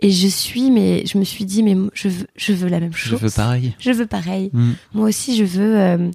et 0.00 0.10
je 0.10 0.26
suis, 0.26 0.72
mais 0.72 1.06
je 1.06 1.18
me 1.18 1.24
suis 1.24 1.44
dit, 1.44 1.62
mais 1.62 1.76
je 1.92 2.08
veux, 2.08 2.26
je 2.34 2.52
veux 2.52 2.68
la 2.68 2.80
même 2.80 2.92
Je 2.92 3.10
chose. 3.10 3.20
veux 3.20 3.30
pareil. 3.30 3.76
Je 3.78 3.92
veux 3.92 4.06
pareil. 4.08 4.50
Mm. 4.52 4.72
Moi 4.94 5.08
aussi, 5.08 5.36
je 5.36 5.44
veux, 5.44 5.78
euh, 5.78 6.10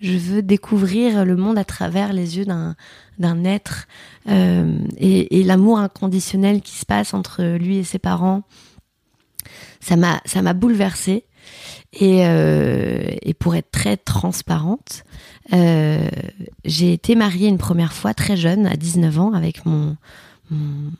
je 0.00 0.16
veux 0.16 0.40
découvrir 0.40 1.24
le 1.24 1.34
monde 1.34 1.58
à 1.58 1.64
travers 1.64 2.12
les 2.12 2.38
yeux 2.38 2.44
d'un 2.44 2.76
d'un 3.18 3.44
être 3.44 3.86
euh, 4.28 4.76
et, 4.98 5.40
et 5.40 5.44
l'amour 5.44 5.78
inconditionnel 5.78 6.62
qui 6.62 6.76
se 6.76 6.86
passe 6.86 7.14
entre 7.14 7.42
lui 7.56 7.78
et 7.78 7.84
ses 7.84 7.98
parents. 7.98 8.42
Ça 9.84 9.96
m'a, 9.96 10.20
ça 10.24 10.40
m'a 10.42 10.52
bouleversée. 10.54 11.24
Et, 11.92 12.26
euh, 12.26 13.04
et 13.22 13.34
pour 13.34 13.54
être 13.54 13.70
très 13.70 13.96
transparente, 13.96 15.04
euh, 15.52 16.08
j'ai 16.64 16.92
été 16.92 17.14
mariée 17.14 17.48
une 17.48 17.58
première 17.58 17.92
fois 17.92 18.14
très 18.14 18.36
jeune, 18.36 18.66
à 18.66 18.76
19 18.76 19.18
ans, 19.20 19.32
avec 19.34 19.64
mon, 19.66 19.96
mon- 20.50 20.90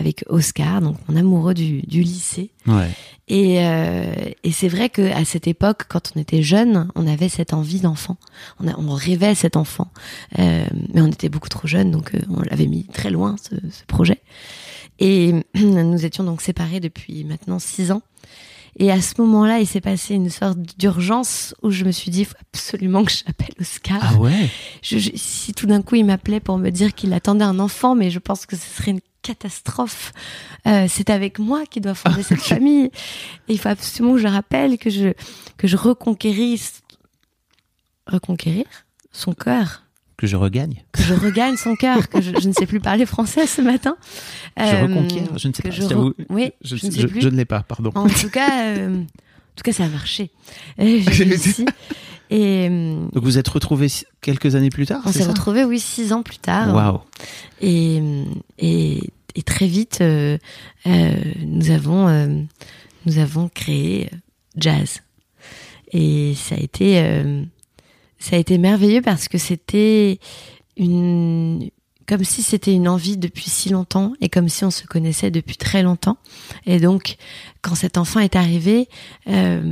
avec 0.00 0.24
Oscar, 0.28 0.80
donc 0.80 0.96
mon 1.08 1.14
amoureux 1.16 1.54
du, 1.54 1.82
du 1.82 2.02
lycée. 2.02 2.50
Ouais. 2.66 2.90
Et, 3.28 3.64
euh, 3.64 4.12
et 4.42 4.50
c'est 4.50 4.66
vrai 4.68 4.88
que 4.90 5.12
à 5.12 5.24
cette 5.24 5.46
époque, 5.46 5.82
quand 5.88 6.10
on 6.16 6.20
était 6.20 6.42
jeune, 6.42 6.88
on 6.96 7.06
avait 7.06 7.28
cette 7.28 7.54
envie 7.54 7.78
d'enfant. 7.80 8.16
On, 8.58 8.66
a- 8.66 8.76
on 8.76 8.92
rêvait 8.92 9.36
cet 9.36 9.56
enfant, 9.56 9.88
mais 10.36 10.66
on 11.00 11.06
était 11.06 11.28
beaucoup 11.28 11.48
trop 11.48 11.68
jeunes, 11.68 11.92
donc 11.92 12.10
on 12.28 12.42
l'avait 12.42 12.66
mis 12.66 12.84
très 12.86 13.10
loin 13.10 13.36
ce, 13.40 13.54
ce 13.70 13.84
projet. 13.86 14.20
Et 14.98 15.32
nous 15.54 16.04
étions 16.04 16.24
donc 16.24 16.40
séparés 16.42 16.80
depuis 16.80 17.24
maintenant 17.24 17.58
six 17.58 17.90
ans. 17.90 18.02
Et 18.76 18.90
à 18.90 19.00
ce 19.00 19.20
moment-là, 19.20 19.60
il 19.60 19.66
s'est 19.68 19.80
passé 19.80 20.14
une 20.14 20.30
sorte 20.30 20.58
d'urgence 20.76 21.54
où 21.62 21.70
je 21.70 21.84
me 21.84 21.92
suis 21.92 22.10
dit, 22.10 22.20
il 22.20 22.24
faut 22.26 22.34
absolument 22.52 23.04
que 23.04 23.12
j'appelle 23.12 23.54
Oscar. 23.60 24.00
Ah 24.02 24.14
ouais? 24.16 24.50
Je- 24.82 24.98
je- 24.98 25.12
si 25.14 25.54
tout 25.54 25.66
d'un 25.66 25.80
coup 25.80 25.94
il 25.94 26.04
m'appelait 26.04 26.40
pour 26.40 26.58
me 26.58 26.70
dire 26.70 26.92
qu'il 26.92 27.12
attendait 27.12 27.44
un 27.44 27.60
enfant, 27.60 27.94
mais 27.94 28.10
je 28.10 28.18
pense 28.18 28.46
que 28.46 28.56
ce 28.56 28.66
serait 28.66 28.90
une 28.90 29.00
catastrophe. 29.22 30.12
Euh, 30.66 30.86
c'est 30.88 31.08
avec 31.08 31.38
moi 31.38 31.66
qu'il 31.66 31.82
doit 31.82 31.94
fonder 31.94 32.22
cette 32.24 32.42
famille. 32.42 32.86
Et 33.48 33.52
il 33.52 33.58
faut 33.60 33.68
absolument 33.68 34.14
que 34.16 34.20
je 34.22 34.26
rappelle 34.28 34.76
que 34.76 34.90
je 34.90 35.12
que 35.56 35.68
je 35.68 35.76
reconquérisse 35.76 36.82
reconquérir 38.06 38.64
son 39.12 39.32
cœur, 39.32 39.83
Que 40.16 40.26
je 40.26 40.36
regagne. 40.36 40.84
que 40.92 41.02
je 41.02 41.14
regagne 41.14 41.56
son 41.56 41.74
cœur, 41.74 42.08
que 42.08 42.20
je, 42.20 42.30
je 42.40 42.48
ne 42.48 42.52
sais 42.52 42.66
plus 42.66 42.78
parler 42.80 43.04
français 43.06 43.46
ce 43.46 43.60
matin. 43.60 43.96
Je 44.56 44.62
Euh, 44.62 44.82
reconquiers. 44.86 45.22
Je 45.36 45.48
ne 45.48 45.52
sais 45.52 45.62
pas. 45.62 45.70
je 45.70 45.82
je 45.82 45.86
re- 45.88 46.14
Oui, 46.30 46.50
Je, 46.62 46.76
je 46.76 46.86
ne 46.86 46.90
sais 46.92 47.00
je- 47.00 47.06
plus. 47.08 47.20
je 47.20 47.28
ne 47.28 47.36
l'ai 47.36 47.44
pas. 47.44 47.62
Pardon. 47.62 47.90
En 47.96 48.06
tout 48.08 48.30
cas, 48.30 48.66
euh, 48.76 49.00
en 49.00 49.04
tout 49.56 49.62
cas, 49.64 49.72
ça 49.72 49.84
a 49.84 49.88
marché. 49.88 50.30
J'ai 50.78 51.24
réussi. 51.24 51.66
Et 52.30 52.68
euh, 52.70 53.06
Donc 53.12 53.22
vous 53.22 53.38
êtes 53.38 53.48
retrouvés 53.48 53.88
quelques 54.22 54.54
années 54.54 54.70
plus 54.70 54.86
tard. 54.86 55.02
on 55.04 55.12
s'est 55.12 55.24
retrouvés, 55.24 55.64
oui, 55.64 55.78
six 55.78 56.12
ans 56.12 56.22
plus 56.22 56.38
tard. 56.38 56.74
Waouh. 56.74 57.00
Et, 57.60 58.00
et, 58.58 59.00
et 59.34 59.42
très 59.42 59.66
vite, 59.66 59.98
euh, 60.00 60.38
nous 60.86 61.70
avons 61.70 62.46
nous 63.06 63.18
avons 63.18 63.48
créé 63.52 64.08
Jazz. 64.56 65.00
Et 65.92 66.34
ça 66.34 66.54
a 66.54 66.58
été 66.58 67.22
ça 68.24 68.36
a 68.36 68.38
été 68.38 68.56
merveilleux 68.56 69.02
parce 69.02 69.28
que 69.28 69.36
c'était 69.36 70.18
une 70.78 71.70
comme 72.06 72.24
si 72.24 72.42
c'était 72.42 72.72
une 72.72 72.88
envie 72.88 73.16
depuis 73.16 73.48
si 73.48 73.70
longtemps 73.70 74.12
et 74.20 74.28
comme 74.28 74.48
si 74.48 74.64
on 74.64 74.70
se 74.70 74.86
connaissait 74.86 75.30
depuis 75.30 75.56
très 75.56 75.82
longtemps. 75.82 76.18
Et 76.66 76.78
donc, 76.78 77.16
quand 77.62 77.74
cet 77.74 77.96
enfant 77.96 78.20
est 78.20 78.36
arrivé, 78.36 78.88
euh, 79.28 79.62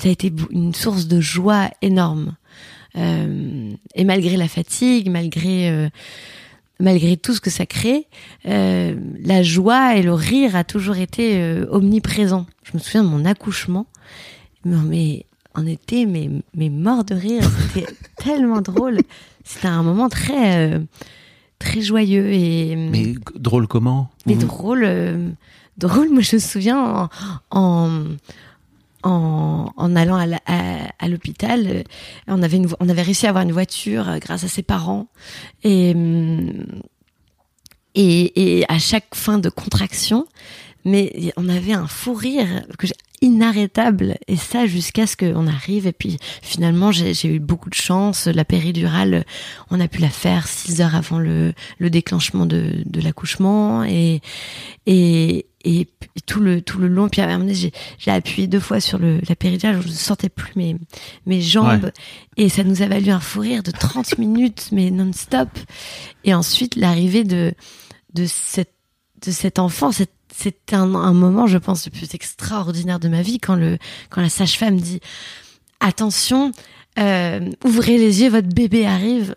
ça 0.00 0.08
a 0.08 0.12
été 0.12 0.32
une 0.50 0.74
source 0.74 1.06
de 1.06 1.20
joie 1.20 1.70
énorme. 1.82 2.36
Euh, 2.96 3.72
et 3.94 4.04
malgré 4.04 4.36
la 4.36 4.48
fatigue, 4.48 5.10
malgré 5.10 5.70
euh, 5.70 5.88
malgré 6.78 7.16
tout 7.16 7.34
ce 7.34 7.40
que 7.40 7.50
ça 7.50 7.66
crée, 7.66 8.06
euh, 8.46 8.94
la 9.20 9.42
joie 9.42 9.96
et 9.96 10.02
le 10.02 10.14
rire 10.14 10.54
a 10.56 10.64
toujours 10.64 10.96
été 10.96 11.40
euh, 11.40 11.66
omniprésent. 11.70 12.46
Je 12.62 12.72
me 12.74 12.78
souviens 12.78 13.02
de 13.02 13.08
mon 13.08 13.24
accouchement, 13.24 13.86
mais, 14.64 14.76
mais 14.84 15.26
on 15.56 15.66
était 15.66 16.04
mais, 16.06 16.28
mais 16.54 16.68
mort 16.68 17.04
de 17.04 17.14
rire. 17.14 17.42
C'était 17.72 17.86
tellement 18.18 18.60
drôle. 18.60 19.00
C'était 19.44 19.68
un 19.68 19.82
moment 19.82 20.08
très 20.08 20.74
euh, 20.74 20.80
très 21.58 21.80
joyeux 21.80 22.32
et 22.32 22.76
Mais 22.76 23.14
drôle 23.34 23.66
comment? 23.66 24.10
mais 24.26 24.34
Vous- 24.34 24.46
drôle. 24.46 24.84
euh, 24.84 25.30
drôle. 25.78 26.10
Moi, 26.10 26.20
je 26.22 26.36
me 26.36 26.40
souviens 26.40 26.78
en 26.80 27.08
en, 27.50 28.04
en, 29.02 29.72
en 29.76 29.96
allant 29.96 30.16
à 30.16 30.26
la- 30.26 30.40
à, 30.46 30.88
à 30.98 31.08
l'hôpital, 31.08 31.66
euh, 31.66 31.82
on 32.26 32.42
avait 32.42 32.56
une, 32.56 32.68
on 32.80 32.88
avait 32.88 33.02
réussi 33.02 33.26
à 33.26 33.28
avoir 33.30 33.44
une 33.44 33.52
voiture 33.52 34.18
grâce 34.20 34.42
à 34.44 34.48
ses 34.48 34.62
parents 34.62 35.06
et 35.62 35.92
hum, 35.94 36.64
et, 37.94 38.58
et 38.60 38.64
à 38.70 38.78
chaque 38.78 39.14
fin 39.14 39.38
de 39.38 39.48
contraction, 39.48 40.26
mais 40.84 41.32
on 41.36 41.48
avait 41.48 41.72
un 41.72 41.86
fou 41.86 42.12
rire 42.14 42.62
que 42.78 42.86
j'ai 42.86 42.94
inarrêtable. 43.20 44.16
Et 44.28 44.36
ça 44.36 44.66
jusqu'à 44.66 45.06
ce 45.06 45.16
qu'on 45.16 45.46
arrive. 45.46 45.86
Et 45.86 45.92
puis 45.92 46.18
finalement 46.42 46.92
j'ai 46.92 47.28
eu 47.28 47.38
beaucoup 47.38 47.70
de 47.70 47.74
chance. 47.74 48.26
La 48.26 48.44
péridurale 48.44 49.24
on 49.70 49.80
a 49.80 49.88
pu 49.88 50.00
la 50.00 50.10
faire 50.10 50.46
six 50.48 50.80
heures 50.80 50.94
avant 50.94 51.18
le, 51.18 51.52
le 51.78 51.90
déclenchement 51.90 52.46
de, 52.46 52.82
de 52.84 53.00
l'accouchement. 53.00 53.84
Et 53.84 54.20
et 54.86 55.46
et 55.64 55.88
tout 56.26 56.40
le 56.40 56.62
tout 56.62 56.78
le 56.78 56.86
long 56.86 57.08
puis 57.08 57.20
à 57.20 57.24
un 57.24 57.26
moment 57.28 57.40
donné, 57.40 57.54
j'ai 57.54 57.72
j'ai 57.98 58.10
appuyé 58.10 58.46
deux 58.46 58.60
fois 58.60 58.80
sur 58.80 58.98
le 58.98 59.20
la 59.28 59.36
péridurale. 59.36 59.80
Je 59.82 59.88
ne 59.88 59.92
sentais 59.92 60.28
plus 60.28 60.52
mes 60.56 60.76
mes 61.26 61.40
jambes. 61.40 61.84
Ouais. 61.84 61.92
et 62.44 62.48
ça 62.48 62.64
nous 62.64 62.82
a 62.82 62.86
valu 62.86 63.10
un 63.10 63.20
fou 63.20 63.40
rire 63.40 63.62
de 63.62 63.70
30 63.70 64.18
minutes 64.18 64.68
mais 64.72 64.90
non-stop. 64.90 65.48
Et 66.24 66.34
ensuite 66.34 66.76
l'arrivée 66.76 67.24
de 67.24 67.52
de 68.14 68.26
cette 68.26 68.72
de 69.24 69.30
cet 69.30 69.58
enfant. 69.58 69.90
C'est- 70.38 70.56
C'était 70.66 70.76
un, 70.76 70.94
un 70.94 71.12
moment, 71.14 71.46
je 71.46 71.58
pense, 71.58 71.86
le 71.86 71.90
plus 71.92 72.12
extraordinaire 72.14 73.00
de 73.00 73.08
ma 73.08 73.22
vie 73.22 73.38
quand 73.38 73.54
le 73.56 73.78
quand 74.10 74.20
la 74.20 74.28
sage-femme 74.28 74.78
dit 74.80 75.00
attention, 75.80 76.52
euh, 76.98 77.50
ouvrez 77.64 77.98
les 77.98 78.20
yeux, 78.22 78.30
votre 78.30 78.48
bébé 78.48 78.86
arrive 78.86 79.34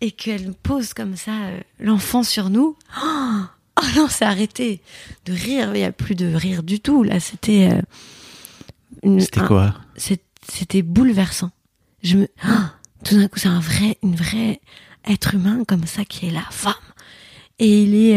et 0.00 0.10
qu'elle 0.10 0.52
pose 0.54 0.94
comme 0.94 1.16
ça 1.16 1.32
euh, 1.32 1.60
l'enfant 1.80 2.22
sur 2.22 2.50
nous. 2.50 2.76
Oh, 3.02 3.40
oh 3.82 3.86
non, 3.96 4.06
c'est 4.08 4.24
arrêté 4.24 4.82
de 5.26 5.32
rire. 5.32 5.70
Il 5.74 5.78
n'y 5.78 5.84
a 5.84 5.92
plus 5.92 6.14
de 6.14 6.32
rire 6.34 6.62
du 6.62 6.80
tout. 6.80 7.02
Là, 7.02 7.18
c'était 7.20 7.70
euh, 7.72 7.80
une- 9.02 9.20
C'était 9.20 9.40
quoi? 9.40 9.74
C'était 10.48 10.82
bouleversant. 10.82 11.50
Je 12.02 12.16
me 12.18 12.28
tout 13.04 13.16
d'un 13.16 13.28
coup, 13.28 13.38
c'est 13.38 13.48
un 13.48 13.60
vrai, 13.60 13.96
une 14.02 14.16
vraie 14.16 14.60
être 15.08 15.34
humain 15.34 15.64
comme 15.66 15.86
ça 15.86 16.04
qui 16.04 16.26
est 16.26 16.30
là, 16.30 16.44
femme. 16.50 16.74
Et 17.58 17.82
il 17.82 17.94
est 17.94 18.14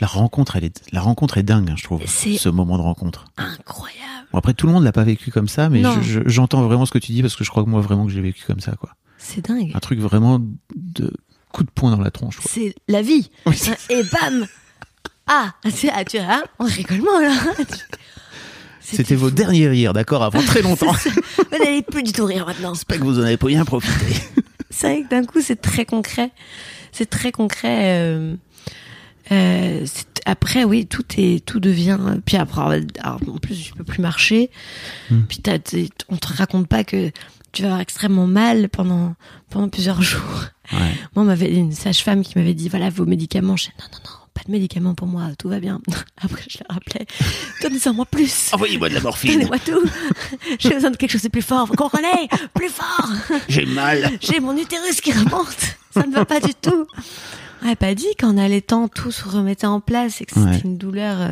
La 0.00 0.06
rencontre, 0.06 0.56
elle 0.56 0.64
est, 0.64 0.80
la 0.92 1.00
rencontre 1.00 1.38
est 1.38 1.42
dingue, 1.42 1.70
hein, 1.70 1.74
je 1.76 1.82
trouve. 1.84 2.02
C'est- 2.06 2.38
Ce 2.38 2.48
moment 2.48 2.76
de 2.78 2.82
rencontre. 2.82 3.24
incroyable. 3.36 3.98
Bon, 4.32 4.38
après, 4.38 4.54
tout 4.54 4.66
le 4.66 4.72
monde 4.72 4.84
l'a 4.84 4.92
pas 4.92 5.04
vécu 5.04 5.30
comme 5.30 5.48
ça, 5.48 5.68
mais 5.70 5.80
Non. 5.80 6.00
je- 6.02 6.20
je- 6.22 6.28
j'entends 6.28 6.62
vraiment 6.62 6.86
ce 6.86 6.92
que 6.92 6.98
tu 6.98 7.12
dis 7.12 7.22
parce 7.22 7.34
que 7.34 7.44
je 7.44 7.50
crois 7.50 7.64
que 7.64 7.68
moi, 7.70 7.80
vraiment, 7.80 8.04
que 8.06 8.12
j'ai 8.12 8.20
vécu 8.20 8.44
comme 8.46 8.60
ça, 8.60 8.72
quoi. 8.72 8.90
C'est 9.16 9.48
dingue. 9.48 9.72
Un 9.74 9.80
truc 9.80 9.98
vraiment 10.00 10.38
de 10.76 11.12
coup 11.52 11.64
de 11.64 11.70
poing 11.70 11.90
dans 11.90 12.00
la 12.02 12.10
tronche. 12.10 12.38
C'est 12.46 12.74
la 12.88 13.02
vie. 13.02 13.30
Oui, 13.46 13.56
Et 13.90 14.02
bam 14.04 14.46
Ah, 15.26 15.52
c'est- 15.70 15.90
ah, 15.92 16.04
tu 16.04 16.18
vois, 16.18 16.42
on 16.58 16.64
rigole 16.64 17.02
moins 17.02 17.22
là. 17.22 17.34
C'était 18.80 19.14
vos 19.16 19.28
fou. 19.28 19.34
derniers 19.34 19.68
rires, 19.68 19.92
d'accord, 19.92 20.22
avant 20.22 20.40
très 20.42 20.62
longtemps. 20.62 20.92
Vous 20.92 21.58
n'allez 21.58 21.82
plus 21.82 22.02
du 22.02 22.12
tout 22.12 22.24
rire 22.24 22.46
maintenant. 22.46 22.72
J'espère 22.74 22.98
que 22.98 23.04
vous 23.04 23.18
en 23.18 23.22
avez 23.22 23.36
pas 23.36 23.48
bien 23.48 23.64
profité. 23.64 24.14
C'est 24.70 24.86
vrai 24.94 25.02
que 25.02 25.08
d'un 25.08 25.24
coup, 25.24 25.40
c'est 25.42 25.60
très 25.60 25.84
concret. 25.84 26.30
C'est 26.92 27.08
très 27.10 27.32
concret. 27.32 28.00
euh, 28.02 28.36
euh, 29.32 29.86
après, 30.24 30.64
oui, 30.64 30.86
tout 30.86 31.04
est, 31.16 31.44
tout 31.44 31.60
devient. 31.60 31.98
Puis 32.24 32.36
après, 32.36 32.60
alors, 33.00 33.20
en 33.28 33.38
plus, 33.38 33.54
je 33.54 33.74
peux 33.74 33.84
plus 33.84 34.02
marcher. 34.02 34.50
Hmm. 35.10 35.22
Puis 35.22 35.40
on 36.08 36.16
te 36.16 36.32
raconte 36.32 36.68
pas 36.68 36.84
que 36.84 37.10
tu 37.52 37.62
vas 37.62 37.68
avoir 37.68 37.80
extrêmement 37.80 38.26
mal 38.26 38.68
pendant 38.68 39.14
pendant 39.50 39.68
plusieurs 39.68 40.02
jours. 40.02 40.44
Ouais. 40.72 40.92
Moi, 41.14 41.24
on 41.24 41.24
m'avait 41.24 41.52
une 41.52 41.72
sage-femme 41.72 42.22
qui 42.22 42.36
m'avait 42.36 42.54
dit 42.54 42.68
voilà 42.68 42.90
vos 42.90 43.06
médicaments. 43.06 43.56
Je 43.56 43.64
dis, 43.64 43.70
non, 43.78 43.86
non, 43.90 43.98
non, 44.04 44.18
pas 44.34 44.42
de 44.46 44.52
médicaments 44.52 44.94
pour 44.94 45.08
moi, 45.08 45.30
tout 45.38 45.48
va 45.48 45.60
bien. 45.60 45.80
Après, 46.18 46.44
je 46.48 46.58
le 46.58 46.72
rappelais. 46.72 47.06
Donnez-en 47.62 47.94
moi 47.94 48.06
plus. 48.06 48.50
Envoyez-moi 48.52 48.88
de 48.90 48.94
la 48.94 49.00
morphine. 49.00 49.32
Donnez-moi 49.32 49.58
tout. 49.58 49.82
J'ai 50.58 50.70
besoin 50.70 50.90
de 50.90 50.96
quelque 50.96 51.12
chose 51.12 51.22
de 51.22 51.28
plus 51.28 51.42
fort. 51.42 51.66
Vous 51.66 51.74
comprenez 51.74 52.28
Plus 52.54 52.68
fort. 52.68 53.08
J'ai 53.48 53.66
mal. 53.66 54.10
J'ai 54.20 54.40
mon 54.40 54.56
utérus 54.56 55.00
qui 55.00 55.12
remonte. 55.12 55.76
Ça 55.92 56.06
ne 56.06 56.12
va 56.12 56.24
pas 56.24 56.40
du 56.40 56.54
tout. 56.54 56.86
Ouais, 57.64 57.74
pas 57.76 57.94
dit 57.94 58.14
qu'en 58.18 58.36
allaitant, 58.36 58.88
tout 58.88 59.10
se 59.10 59.28
remettait 59.28 59.66
en 59.66 59.80
place 59.80 60.20
et 60.20 60.24
que 60.26 60.32
c'était 60.34 60.46
Ouais. 60.46 60.60
une 60.64 60.78
douleur 60.78 61.20
euh, 61.20 61.28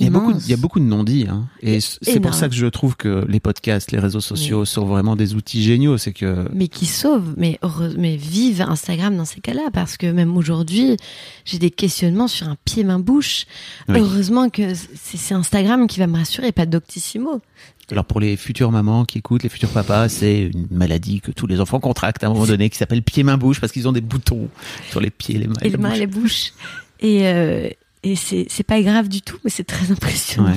Il 0.00 0.06
y, 0.06 0.08
a 0.08 0.10
beaucoup, 0.10 0.26
de- 0.28 0.30
immense. 0.32 0.46
il 0.46 0.50
y 0.50 0.54
a 0.54 0.56
beaucoup 0.56 0.80
de 0.80 0.84
non-dits, 0.84 1.26
hein. 1.28 1.46
Et 1.60 1.80
c'est 1.80 2.20
pour 2.20 2.34
ça 2.34 2.48
que 2.48 2.54
je 2.54 2.66
trouve 2.66 2.96
que 2.96 3.24
les 3.28 3.38
podcasts, 3.38 3.92
les 3.92 3.98
réseaux 3.98 4.20
sociaux 4.20 4.64
sont 4.64 4.86
vraiment 4.86 5.14
des 5.14 5.34
outils 5.34 5.62
géniaux. 5.62 5.98
C'est 5.98 6.12
que 6.12 6.48
mais 6.52 6.68
qui 6.68 6.86
sauve, 6.86 7.34
mais 7.36 7.58
heureux, 7.62 7.94
mais 7.98 8.16
vive 8.16 8.62
Instagram 8.62 9.16
dans 9.16 9.24
ces 9.24 9.40
cas-là, 9.40 9.68
parce 9.72 9.96
que 9.96 10.06
même 10.06 10.36
aujourd'hui, 10.36 10.96
j'ai 11.44 11.58
des 11.58 11.70
questionnements 11.70 12.28
sur 12.28 12.48
un 12.48 12.56
pied 12.64 12.82
main 12.82 12.98
bouche. 12.98 13.46
Oui. 13.88 13.98
Heureusement 13.98 14.48
que 14.48 14.72
c'est 14.74 15.34
Instagram 15.34 15.86
qui 15.86 15.98
va 15.98 16.06
me 16.06 16.16
rassurer, 16.16 16.52
pas 16.52 16.66
Doctissimo. 16.66 17.42
Alors 17.90 18.04
pour 18.04 18.20
les 18.20 18.36
futures 18.36 18.70
mamans 18.70 19.04
qui 19.04 19.18
écoutent, 19.18 19.42
les 19.42 19.48
futurs 19.48 19.70
papas, 19.70 20.08
c'est 20.08 20.42
une 20.42 20.68
maladie 20.70 21.20
que 21.20 21.32
tous 21.32 21.46
les 21.46 21.60
enfants 21.60 21.80
contractent 21.80 22.22
à 22.22 22.28
un 22.28 22.30
moment 22.32 22.46
donné 22.46 22.70
qui 22.70 22.78
s'appelle 22.78 23.02
pied-main-bouche 23.02 23.60
parce 23.60 23.72
qu'ils 23.72 23.88
ont 23.88 23.92
des 23.92 24.00
boutons 24.00 24.48
sur 24.90 25.00
les 25.00 25.10
pieds, 25.10 25.38
les 25.38 25.48
mains 25.48 25.54
et, 25.62 25.70
les 25.70 25.76
mains 25.76 25.90
bouche. 25.90 25.98
les 25.98 26.06
bouches. 26.06 26.52
Et 27.00 27.26
euh, 27.26 27.68
et 28.02 28.16
c'est 28.16 28.62
pas 28.66 28.80
grave 28.82 29.08
du 29.08 29.22
tout, 29.22 29.38
mais 29.44 29.50
c'est 29.50 29.64
très 29.64 29.90
impressionnant. 29.92 30.56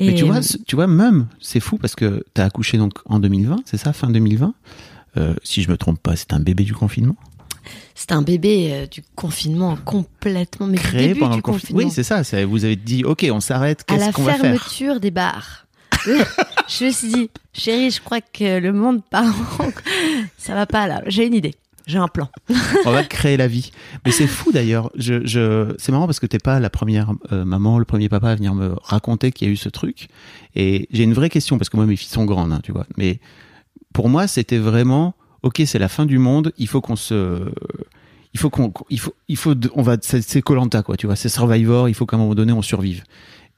Mais 0.00 0.06
Et, 0.06 0.14
tu 0.14 0.24
vois, 0.24 0.38
euh, 0.38 0.56
tu 0.66 0.76
vois, 0.76 0.86
même, 0.86 1.26
c'est 1.40 1.60
fou 1.60 1.76
parce 1.76 1.94
que 1.94 2.24
t'as 2.34 2.46
accouché 2.46 2.78
donc 2.78 2.94
en 3.04 3.18
2020, 3.18 3.56
c'est 3.66 3.76
ça, 3.76 3.92
fin 3.92 4.08
2020. 4.08 4.54
Euh, 5.16 5.34
si 5.42 5.62
je 5.62 5.70
me 5.70 5.76
trompe 5.76 6.00
pas, 6.02 6.16
c'est 6.16 6.32
un 6.32 6.40
bébé 6.40 6.64
du 6.64 6.72
confinement? 6.72 7.16
C'est 7.94 8.12
un 8.12 8.22
bébé 8.22 8.70
euh, 8.72 8.86
du 8.86 9.02
confinement 9.14 9.76
complètement, 9.84 10.66
mais 10.66 10.78
du 10.78 10.82
créé 10.82 11.08
début 11.08 11.20
pendant 11.20 11.32
du 11.32 11.38
le 11.38 11.42
confinement. 11.42 11.82
confinement. 11.82 11.88
Oui, 11.88 11.92
c'est 11.94 12.02
ça. 12.32 12.46
Vous 12.46 12.64
avez 12.64 12.76
dit, 12.76 13.04
ok, 13.04 13.26
on 13.30 13.40
s'arrête. 13.40 13.82
à 13.82 13.84
Qu'est-ce 13.94 14.06
la 14.06 14.12
qu'on 14.12 14.22
va 14.22 14.32
faire? 14.32 14.40
fermeture 14.42 15.00
des 15.00 15.10
bars. 15.10 15.66
je 16.06 16.84
me 16.86 16.90
suis 16.90 17.08
dit, 17.12 17.30
chérie, 17.52 17.90
je 17.90 18.00
crois 18.00 18.22
que 18.22 18.58
le 18.58 18.72
monde 18.72 19.02
part 19.10 19.26
en... 19.58 19.68
Ça 20.38 20.54
va 20.54 20.64
pas 20.64 20.86
là. 20.86 21.02
J'ai 21.06 21.26
une 21.26 21.34
idée. 21.34 21.54
J'ai 21.90 21.98
un 21.98 22.06
plan. 22.06 22.28
On 22.86 22.92
va 22.92 23.02
créer 23.02 23.36
la 23.36 23.48
vie. 23.48 23.72
Mais 24.06 24.12
c'est 24.12 24.28
fou 24.28 24.52
d'ailleurs. 24.52 24.92
Je, 24.94 25.26
je, 25.26 25.74
c'est 25.76 25.90
marrant 25.90 26.06
parce 26.06 26.20
que 26.20 26.26
t'es 26.26 26.38
pas 26.38 26.60
la 26.60 26.70
première 26.70 27.10
euh, 27.32 27.44
maman, 27.44 27.80
le 27.80 27.84
premier 27.84 28.08
papa 28.08 28.30
à 28.30 28.34
venir 28.36 28.54
me 28.54 28.76
raconter 28.80 29.32
qu'il 29.32 29.48
y 29.48 29.50
a 29.50 29.52
eu 29.52 29.56
ce 29.56 29.68
truc. 29.68 30.08
Et 30.54 30.86
j'ai 30.92 31.02
une 31.02 31.14
vraie 31.14 31.30
question 31.30 31.58
parce 31.58 31.68
que 31.68 31.76
moi 31.76 31.86
mes 31.86 31.96
filles 31.96 32.10
sont 32.10 32.26
grandes, 32.26 32.52
hein, 32.52 32.60
tu 32.62 32.70
vois. 32.70 32.86
Mais 32.96 33.18
pour 33.92 34.08
moi 34.08 34.28
c'était 34.28 34.58
vraiment, 34.58 35.14
ok, 35.42 35.62
c'est 35.66 35.80
la 35.80 35.88
fin 35.88 36.06
du 36.06 36.18
monde. 36.18 36.52
Il 36.58 36.68
faut 36.68 36.80
qu'on 36.80 36.94
se, 36.94 37.50
il 38.34 38.38
faut 38.38 38.50
qu'on, 38.50 38.72
il 38.88 39.00
faut, 39.00 39.14
il 39.26 39.36
faut, 39.36 39.54
on 39.74 39.82
va, 39.82 39.96
c'est 40.00 40.42
Colanta 40.42 40.84
quoi, 40.84 40.96
tu 40.96 41.06
vois. 41.06 41.16
C'est 41.16 41.28
Survivor. 41.28 41.88
Il 41.88 41.94
faut 41.94 42.06
qu'à 42.06 42.14
un 42.14 42.20
moment 42.20 42.36
donné 42.36 42.52
on 42.52 42.62
survive. 42.62 43.02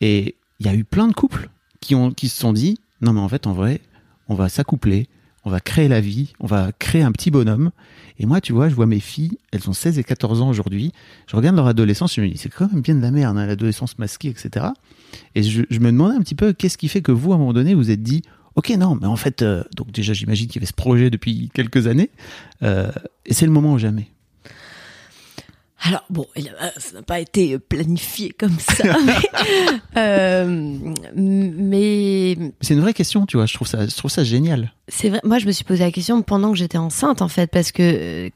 Et 0.01 0.37
il 0.59 0.65
y 0.65 0.71
a 0.71 0.75
eu 0.75 0.85
plein 0.85 1.07
de 1.07 1.13
couples 1.13 1.51
qui 1.81 1.95
ont, 1.95 2.11
qui 2.13 2.31
se 2.31 2.41
sont 2.41 2.55
dit, 2.55 2.79
non 3.03 3.13
mais 3.13 3.21
en 3.21 3.29
fait 3.29 3.47
en 3.47 3.53
vrai, 3.53 3.83
on 4.29 4.35
va 4.35 4.49
s'accoupler, 4.49 5.07
on 5.45 5.51
va 5.51 5.61
créer 5.61 5.89
la 5.89 6.01
vie, 6.01 6.33
on 6.41 6.47
va 6.47 6.73
créer 6.73 7.03
un 7.03 7.13
petit 7.13 7.31
bonhomme. 7.31 7.73
Et 8.23 8.27
moi, 8.27 8.41
tu 8.41 8.53
vois, 8.53 8.69
je 8.69 8.75
vois 8.77 8.87
mes 8.87 9.01
filles, 9.01 9.37
elles 9.51 9.69
ont 9.69 9.73
16 9.73 9.99
et 9.99 10.05
14 10.05 10.43
ans 10.43 10.49
aujourd'hui. 10.49 10.93
Je 11.27 11.35
regarde 11.35 11.57
leur 11.57 11.67
adolescence, 11.67 12.15
je 12.15 12.21
me 12.21 12.29
dis, 12.29 12.39
c'est 12.39 12.49
quand 12.49 12.73
même 12.73 12.81
bien 12.81 12.95
de 12.95 13.03
la 13.03 13.11
merde, 13.11 13.37
hein, 13.37 13.47
l'adolescence 13.47 13.99
masquée, 13.99 14.29
etc. 14.29 14.67
Et 15.35 15.43
je, 15.43 15.63
me 15.81 15.91
demandais 15.91 16.15
un 16.15 16.21
petit 16.21 16.37
peu, 16.37 16.53
qu'est-ce 16.53 16.79
qui 16.79 16.87
fait 16.87 17.03
que 17.03 17.11
vous, 17.11 17.33
à 17.33 17.35
un 17.35 17.39
moment 17.39 17.53
donné, 17.53 17.75
vous 17.75 17.91
êtes 17.91 18.03
dit, 18.03 18.23
ok, 18.55 18.71
non, 18.79 18.95
mais 18.95 19.09
en 19.09 19.17
fait, 19.17 19.43
euh, 19.43 19.65
donc 19.77 19.91
déjà, 19.91 20.13
j'imagine 20.13 20.47
qu'il 20.47 20.57
y 20.57 20.59
avait 20.61 20.67
ce 20.67 20.73
projet 20.73 21.11
depuis 21.11 21.51
quelques 21.53 21.89
années, 21.89 22.11
euh, 22.63 22.93
et 23.27 23.35
c'est 23.35 23.45
le 23.45 23.51
moment 23.51 23.73
ou 23.73 23.79
jamais. 23.79 24.12
Alors 25.85 26.05
bon, 26.11 26.27
a- 26.37 26.79
ça 26.81 26.95
n'a 26.95 27.03
pas 27.03 27.19
été 27.21 27.59
planifié 27.59 28.31
comme 28.31 28.57
ça, 28.59 28.85
mais, 29.05 29.99
euh, 30.01 30.77
mais 31.17 32.37
C'est 32.61 32.75
une 32.75 32.81
vraie 32.81 32.95
question, 32.95 33.27
tu 33.27 33.37
vois, 33.37 33.47
je 33.47 33.55
trouve 33.55 33.67
ça, 33.69 33.87
je 33.87 33.97
trouve 33.97 34.11
ça 34.11 34.25
génial. 34.25 34.73
c'est 34.89 35.09
vrai. 35.09 35.21
Moi, 35.25 35.39
je 35.39 35.47
me 35.47 35.53
suis 35.53 35.65
posé 35.65 35.83
la 35.85 35.91
question 35.91 36.23
pendant 36.23 36.53
que 36.53 36.59
j'étais 36.59 36.79
enceinte, 36.79 37.21
en 37.23 37.29
fait, 37.29 37.49
parce 37.51 37.73
que 37.73 37.83
euh, 37.83 38.31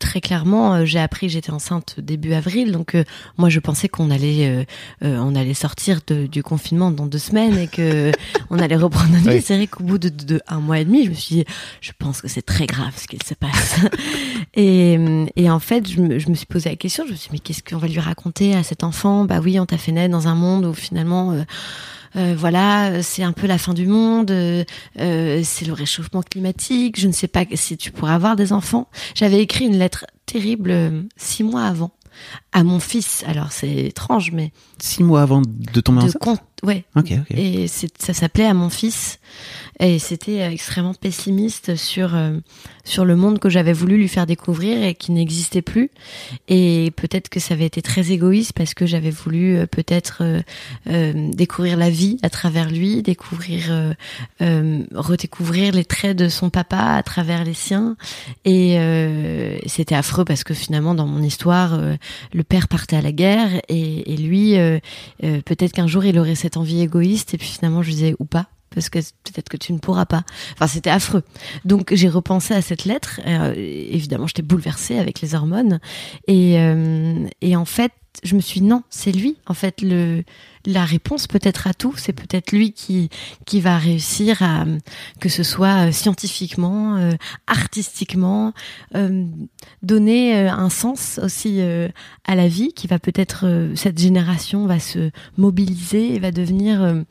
très 0.00 0.20
clairement, 0.20 0.74
euh, 0.74 0.84
j'ai 0.84 0.98
appris 0.98 1.28
que 1.28 1.32
j'étais 1.32 1.52
enceinte 1.52 1.96
début 1.98 2.32
avril, 2.32 2.72
donc 2.72 2.94
euh, 2.94 3.04
moi, 3.38 3.48
je 3.48 3.60
pensais 3.60 3.88
qu'on 3.88 4.10
allait, 4.10 4.48
euh, 4.48 4.64
euh, 5.04 5.18
on 5.20 5.34
allait 5.36 5.54
sortir 5.54 6.00
de- 6.08 6.26
du 6.26 6.42
confinement 6.42 6.90
dans 6.90 7.06
deux 7.06 7.18
semaines 7.18 7.56
et 7.56 7.68
que 7.68 8.10
on 8.50 8.58
allait 8.58 8.76
reprendre 8.76 9.10
notre 9.10 9.22
vie. 9.30 9.36
Oui. 9.36 9.42
C'est 9.42 9.56
vrai 9.56 9.66
qu'au 9.68 9.84
bout 9.84 9.98
de, 9.98 10.08
de- 10.08 10.24
de 10.24 10.40
un 10.48 10.60
mois 10.60 10.80
et 10.80 10.84
demi, 10.84 11.04
je 11.04 11.10
me 11.10 11.14
suis 11.14 11.34
dit, 11.36 11.44
je 11.80 11.92
pense 11.98 12.20
que 12.20 12.28
c'est 12.28 12.42
très 12.42 12.66
grave 12.66 12.92
ce 12.96 13.06
qui 13.06 13.18
se 13.24 13.34
passe. 13.34 13.76
et, 14.54 14.98
et 15.36 15.50
en 15.50 15.60
fait, 15.60 15.88
je 15.88 16.00
me, 16.00 16.18
je 16.18 16.28
me 16.28 16.34
suis 16.34 16.46
posé 16.46 16.70
la 16.70 16.76
question. 16.76 17.04
Je 17.06 17.12
me 17.12 17.16
suis 17.16 17.28
dit, 17.28 17.32
mais 17.34 17.38
qu'est-ce 17.38 17.62
qu'on 17.62 17.78
va 17.78 17.86
lui 17.88 18.00
raconter 18.00 18.54
à 18.54 18.62
cet 18.62 18.82
enfant? 18.84 19.24
Bah 19.24 19.40
oui, 19.42 19.58
on 19.60 19.66
t'a 19.66 19.78
fait 19.78 19.92
naître 19.92 20.12
dans 20.12 20.28
un 20.28 20.34
monde 20.34 20.64
où 20.66 20.74
finalement. 20.74 21.32
Euh, 22.16 22.34
voilà, 22.36 23.02
c'est 23.02 23.22
un 23.22 23.32
peu 23.32 23.46
la 23.46 23.58
fin 23.58 23.74
du 23.74 23.86
monde, 23.86 24.30
euh, 24.30 24.64
euh, 25.00 25.40
c'est 25.44 25.64
le 25.64 25.72
réchauffement 25.72 26.22
climatique, 26.22 26.98
je 26.98 27.06
ne 27.06 27.12
sais 27.12 27.28
pas 27.28 27.44
si 27.54 27.76
tu 27.76 27.90
pourras 27.90 28.14
avoir 28.14 28.36
des 28.36 28.52
enfants. 28.52 28.88
J'avais 29.14 29.40
écrit 29.40 29.66
une 29.66 29.78
lettre 29.78 30.06
terrible 30.26 30.70
euh, 30.70 31.02
six 31.16 31.42
mois 31.42 31.64
avant 31.64 31.92
à 32.52 32.62
mon 32.62 32.78
fils. 32.78 33.24
Alors 33.26 33.50
c'est 33.50 33.74
étrange, 33.86 34.30
mais 34.32 34.52
Six 34.78 35.02
mois 35.02 35.22
avant 35.22 35.42
de 35.42 35.80
tomber 35.80 36.02
enceinte? 36.02 36.40
Ouais. 36.64 36.84
Ok. 36.96 37.12
Et 37.30 37.66
ça 37.68 38.12
s'appelait 38.12 38.46
à 38.46 38.54
mon 38.54 38.70
fils, 38.70 39.18
et 39.80 39.98
c'était 39.98 40.42
euh, 40.42 40.50
extrêmement 40.50 40.94
pessimiste 40.94 41.74
sur 41.76 42.14
euh, 42.14 42.38
sur 42.84 43.04
le 43.04 43.16
monde 43.16 43.38
que 43.38 43.48
j'avais 43.48 43.72
voulu 43.72 43.96
lui 43.96 44.08
faire 44.08 44.26
découvrir 44.26 44.84
et 44.84 44.94
qui 44.94 45.10
n'existait 45.10 45.62
plus. 45.62 45.90
Et 46.48 46.92
peut-être 46.96 47.28
que 47.28 47.40
ça 47.40 47.54
avait 47.54 47.64
été 47.64 47.82
très 47.82 48.12
égoïste 48.12 48.52
parce 48.52 48.74
que 48.74 48.86
j'avais 48.86 49.10
voulu 49.10 49.56
euh, 49.56 49.66
peut-être 49.66 50.22
euh, 50.86 51.30
découvrir 51.32 51.76
la 51.76 51.90
vie 51.90 52.18
à 52.22 52.30
travers 52.30 52.70
lui, 52.70 53.02
découvrir, 53.02 53.94
redécouvrir 54.40 55.72
les 55.72 55.84
traits 55.84 56.16
de 56.16 56.28
son 56.28 56.50
papa 56.50 56.78
à 56.78 57.02
travers 57.02 57.44
les 57.44 57.54
siens. 57.54 57.96
Et 58.44 58.78
c'était 59.66 59.94
affreux 59.94 60.24
parce 60.24 60.44
que 60.44 60.54
finalement, 60.54 60.94
dans 60.94 61.06
mon 61.06 61.22
histoire, 61.22 61.80
le 62.32 62.42
père 62.42 62.68
partait 62.68 62.96
à 62.96 63.02
la 63.02 63.12
guerre 63.12 63.48
et, 63.68 64.12
et 64.12 64.16
lui, 64.16 64.56
peut-être 65.20 65.72
qu'un 65.72 65.86
jour, 65.86 66.04
il 66.04 66.18
aurait 66.18 66.34
cette 66.34 66.53
envie 66.56 66.80
égoïste 66.80 67.34
et 67.34 67.38
puis 67.38 67.48
finalement, 67.48 67.82
je 67.82 67.90
disais 67.90 68.14
ou 68.18 68.24
pas. 68.24 68.46
Parce 68.74 68.88
que 68.88 68.98
peut-être 68.98 69.48
que 69.48 69.56
tu 69.56 69.72
ne 69.72 69.78
pourras 69.78 70.04
pas. 70.04 70.24
Enfin, 70.54 70.66
c'était 70.66 70.90
affreux. 70.90 71.22
Donc, 71.64 71.94
j'ai 71.94 72.08
repensé 72.08 72.54
à 72.54 72.60
cette 72.60 72.84
lettre. 72.84 73.20
Euh, 73.24 73.54
évidemment, 73.56 74.26
j'étais 74.26 74.42
bouleversée 74.42 74.98
avec 74.98 75.20
les 75.20 75.36
hormones. 75.36 75.78
Et, 76.26 76.58
euh, 76.58 77.24
et 77.40 77.54
en 77.54 77.64
fait, 77.64 77.92
je 78.24 78.34
me 78.34 78.40
suis 78.40 78.60
dit, 78.60 78.66
non, 78.66 78.82
c'est 78.90 79.12
lui. 79.12 79.36
En 79.46 79.54
fait, 79.54 79.80
le, 79.80 80.24
la 80.66 80.84
réponse 80.84 81.26
peut-être 81.26 81.66
à 81.66 81.74
tout, 81.74 81.94
c'est 81.96 82.12
peut-être 82.12 82.52
lui 82.52 82.72
qui, 82.72 83.10
qui 83.44 83.60
va 83.60 83.78
réussir 83.78 84.42
à, 84.42 84.64
que 85.20 85.28
ce 85.28 85.42
soit 85.42 85.88
euh, 85.88 85.92
scientifiquement, 85.92 86.96
euh, 86.96 87.12
artistiquement, 87.46 88.52
euh, 88.94 89.26
donner 89.82 90.36
euh, 90.36 90.50
un 90.50 90.70
sens 90.70 91.20
aussi 91.22 91.60
euh, 91.60 91.88
à 92.24 92.34
la 92.34 92.48
vie, 92.48 92.72
qui 92.72 92.86
va 92.86 92.98
peut-être, 92.98 93.72
cette 93.74 93.98
génération 93.98 94.66
va 94.66 94.78
se 94.78 95.10
mobiliser 95.36 96.14
et 96.14 96.18
va 96.18 96.30
devenir 96.30 97.04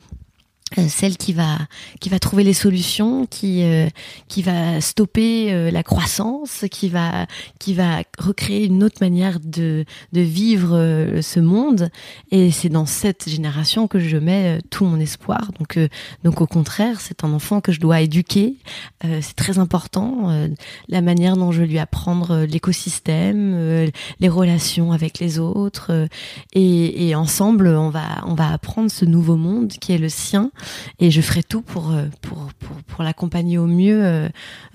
celle 0.88 1.16
qui 1.16 1.32
va 1.32 1.58
qui 2.00 2.08
va 2.08 2.18
trouver 2.18 2.44
les 2.44 2.52
solutions, 2.54 3.26
qui 3.26 3.62
euh, 3.62 3.88
qui 4.28 4.42
va 4.42 4.80
stopper 4.80 5.52
euh, 5.52 5.70
la 5.70 5.82
croissance, 5.82 6.64
qui 6.70 6.88
va 6.88 7.26
qui 7.58 7.74
va 7.74 8.02
recréer 8.18 8.64
une 8.66 8.82
autre 8.82 8.98
manière 9.00 9.40
de 9.40 9.84
de 10.12 10.20
vivre 10.20 10.76
euh, 10.76 11.22
ce 11.22 11.40
monde. 11.40 11.90
Et 12.30 12.50
c'est 12.50 12.68
dans 12.68 12.86
cette 12.86 13.28
génération 13.28 13.88
que 13.88 13.98
je 13.98 14.16
mets 14.16 14.58
euh, 14.58 14.60
tout 14.70 14.84
mon 14.84 15.00
espoir. 15.00 15.50
Donc 15.58 15.76
euh, 15.76 15.88
donc 16.24 16.40
au 16.40 16.46
contraire, 16.46 17.00
c'est 17.00 17.24
un 17.24 17.32
enfant 17.32 17.60
que 17.60 17.72
je 17.72 17.80
dois 17.80 18.00
éduquer. 18.00 18.56
Euh, 19.04 19.20
c'est 19.22 19.36
très 19.36 19.58
important 19.58 20.30
euh, 20.30 20.48
la 20.88 21.00
manière 21.00 21.36
dont 21.36 21.52
je 21.52 21.62
lui 21.62 21.78
apprendre 21.78 22.30
euh, 22.32 22.46
l'écosystème, 22.46 23.54
euh, 23.54 23.90
les 24.20 24.28
relations 24.28 24.92
avec 24.92 25.18
les 25.18 25.38
autres. 25.38 25.88
euh, 25.90 26.06
et, 26.52 27.08
et 27.08 27.14
ensemble, 27.14 27.68
on 27.68 27.90
va 27.90 28.22
on 28.26 28.34
va 28.34 28.50
apprendre 28.52 28.90
ce 28.90 29.04
nouveau 29.04 29.36
monde 29.36 29.72
qui 29.80 29.92
est 29.92 29.98
le 29.98 30.08
sien 30.08 30.50
et 30.98 31.10
je 31.10 31.20
ferai 31.20 31.42
tout 31.42 31.62
pour 31.62 31.90
euh, 31.90 32.06
pour 32.20 32.48
pour, 32.58 32.76
pour 32.82 33.04
l'accompagner 33.04 33.58
au 33.58 33.66
mieux 33.66 34.04
euh, 34.04 34.28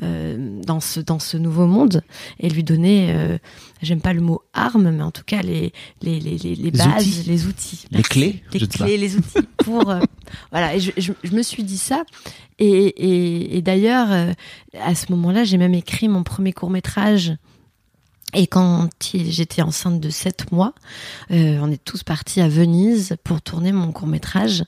euh, 0.03 0.61
dans 0.65 0.79
ce 0.79 0.99
dans 0.99 1.19
ce 1.19 1.37
nouveau 1.37 1.67
monde 1.67 2.03
et 2.39 2.49
lui 2.49 2.63
donner 2.63 3.15
j'aime 3.81 4.01
pas 4.01 4.13
le 4.13 4.21
mot 4.21 4.41
arme 4.53 4.91
mais 4.91 5.03
en 5.03 5.11
tout 5.11 5.23
cas 5.25 5.41
les 5.41 5.71
les 6.01 6.19
les 6.19 6.37
les, 6.37 6.55
les 6.55 6.71
bases 6.71 7.07
outils. 7.07 7.23
les 7.29 7.45
outils. 7.45 7.85
Les 7.91 8.03
clés, 8.03 8.43
les 8.53 8.67
clés 8.67 8.97
les 8.97 9.15
outils 9.15 9.39
pour 9.57 9.93
voilà. 10.51 10.75
Et 10.75 10.79
je, 10.79 10.91
je, 10.97 11.13
je 11.23 11.31
me 11.31 11.41
suis 11.41 11.63
dit 11.63 11.77
ça. 11.77 12.03
Et 12.59 12.67
et, 12.67 13.57
et 13.57 13.61
d'ailleurs 13.61 14.09
à 14.81 14.95
ce 14.95 15.11
moment-là 15.11 15.43
j'ai 15.43 15.57
même 15.57 15.73
écrit 15.73 16.07
mon 16.07 16.23
premier 16.23 16.53
court 16.53 16.69
métrage 16.69 17.33
et 18.35 18.47
quand 18.47 18.89
j'étais 19.13 19.61
enceinte 19.61 19.99
de 19.99 20.09
7 20.09 20.51
mois, 20.51 20.73
euh, 21.31 21.57
on 21.61 21.71
est 21.71 21.83
tous 21.83 22.03
partis 22.03 22.41
à 22.41 22.47
Venise 22.47 23.15
pour 23.23 23.41
tourner 23.41 23.71
mon 23.71 23.91
court 23.91 24.07
métrage. 24.07 24.63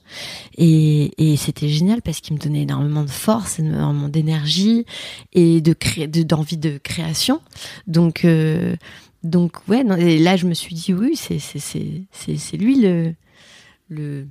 Et, 0.58 1.10
c'était 1.36 1.68
génial 1.68 2.02
parce 2.02 2.20
qu'il 2.20 2.34
me 2.34 2.40
donnait 2.40 2.62
énormément 2.62 3.04
de 3.04 3.10
force, 3.10 3.58
énormément 3.58 4.08
d'énergie 4.08 4.84
et 5.32 5.60
d'envie 5.60 6.56
de, 6.56 6.78
création. 6.78 7.40
Donc, 7.86 8.24
euh, 8.24 8.76
donc 9.22 9.68
ouais, 9.68 9.84
et 9.98 10.18
là 10.18 10.36
je 10.36 10.46
me 10.46 10.54
suis 10.54 10.74
dit 10.74 10.92
oui, 10.92 11.16
c'est 11.16 12.56
lui 12.56 12.80
le 12.80 14.26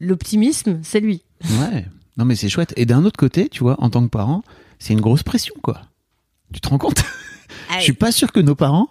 l'optimisme, 0.00 0.80
c'est 0.82 1.00
lui. 1.00 1.22
Ouais. 1.44 1.86
Non, 2.16 2.24
mais 2.24 2.34
c'est 2.34 2.48
chouette. 2.48 2.72
Et 2.76 2.86
d'un 2.86 3.04
autre 3.04 3.18
côté, 3.18 3.48
tu 3.48 3.60
vois, 3.60 3.76
en 3.80 3.90
tant 3.90 4.02
que 4.02 4.08
parent, 4.08 4.42
c'est 4.78 4.92
une 4.92 5.00
grosse 5.00 5.22
pression, 5.22 5.54
quoi. 5.62 5.82
Tu 6.52 6.60
te 6.60 6.68
rends 6.68 6.78
compte? 6.78 7.02
Je 7.78 7.84
suis 7.84 7.92
pas 7.92 8.12
sûr 8.12 8.32
que 8.32 8.40
nos 8.40 8.54
parents 8.54 8.88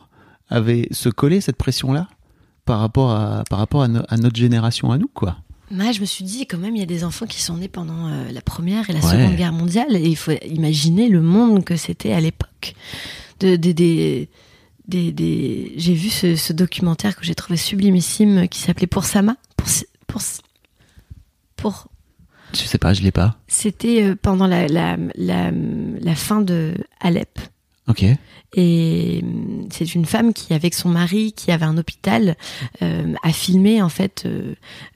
avaient 0.49 0.87
se 0.91 1.09
collé 1.09 1.41
cette 1.41 1.57
pression-là 1.57 2.07
par 2.65 2.79
rapport 2.79 3.11
à 3.11 3.43
par 3.49 3.59
rapport 3.59 3.81
à, 3.83 3.87
no- 3.87 4.01
à 4.07 4.17
notre 4.17 4.35
génération 4.37 4.91
à 4.91 4.97
nous, 4.97 5.07
quoi. 5.13 5.37
Moi, 5.71 5.91
je 5.91 6.01
me 6.01 6.05
suis 6.05 6.25
dit, 6.25 6.47
quand 6.47 6.57
même, 6.57 6.75
il 6.75 6.79
y 6.79 6.83
a 6.83 6.87
des 6.87 7.03
enfants 7.03 7.27
qui 7.27 7.41
sont 7.43 7.57
nés 7.57 7.67
pendant 7.67 8.07
euh, 8.07 8.31
la 8.31 8.41
Première 8.41 8.89
et 8.89 8.93
la 8.93 9.01
Ouais. 9.01 9.11
Seconde 9.11 9.35
Guerre 9.35 9.53
mondiale. 9.53 9.95
Et 9.95 10.07
il 10.07 10.15
faut 10.15 10.31
imaginer 10.47 11.09
le 11.09 11.21
monde 11.21 11.63
que 11.63 11.75
c'était 11.75 12.11
à 12.11 12.19
l'époque. 12.19 12.73
De, 13.39 13.55
des 13.55 13.75
des 13.75 14.29
des, 14.87 15.11
des... 15.11 15.73
J'ai 15.77 15.93
vu 15.93 16.09
ce, 16.09 16.35
ce 16.35 16.51
documentaire 16.53 17.15
que 17.15 17.23
j'ai 17.23 17.35
trouvé 17.35 17.55
sublimissime 17.57 18.47
qui 18.47 18.59
s'appelait 18.61 18.87
Pour 18.87 19.03
Sama. 19.05 19.35
Pour, 19.57 19.67
pour, 20.07 20.21
pour... 21.55 21.87
Je 22.53 22.61
sais 22.61 22.79
pas, 22.79 22.93
je 22.95 23.03
l'ai 23.03 23.11
pas. 23.11 23.35
C'était 23.47 24.01
euh, 24.01 24.15
pendant 24.19 24.47
la, 24.47 24.67
la, 24.67 24.97
la, 25.13 25.51
la 25.51 26.15
fin 26.15 26.41
de 26.41 26.73
Alep. 26.99 27.37
Ok. 27.89 28.05
Et 28.55 29.23
c'est 29.71 29.93
une 29.93 30.05
femme 30.05 30.33
qui, 30.33 30.53
avec 30.53 30.73
son 30.73 30.89
mari, 30.89 31.33
qui 31.33 31.51
avait 31.51 31.65
un 31.65 31.77
hôpital, 31.77 32.35
euh, 32.81 33.13
a 33.21 33.31
filmé 33.33 33.81
en 33.81 33.89
fait 33.89 34.23
euh, 34.25 34.55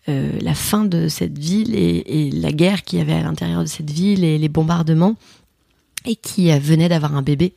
euh, 0.10 0.32
la 0.42 0.56
fin 0.56 0.86
de 0.86 1.08
cette 1.08 1.38
ville 1.38 1.76
et, 1.76 2.28
et 2.28 2.32
la 2.32 2.52
guerre 2.52 2.84
qu'il 2.84 3.00
y 3.00 3.02
avait 3.02 3.14
à 3.14 3.22
l'intérieur 3.22 3.62
de 3.62 3.68
cette 3.68 3.92
ville 3.92 4.24
et 4.24 4.38
les 4.40 4.50
bombardements, 4.50 5.16
et 6.06 6.16
qui 6.16 6.52
venait 6.60 6.90
d'avoir 6.90 7.16
un 7.16 7.22
bébé 7.22 7.54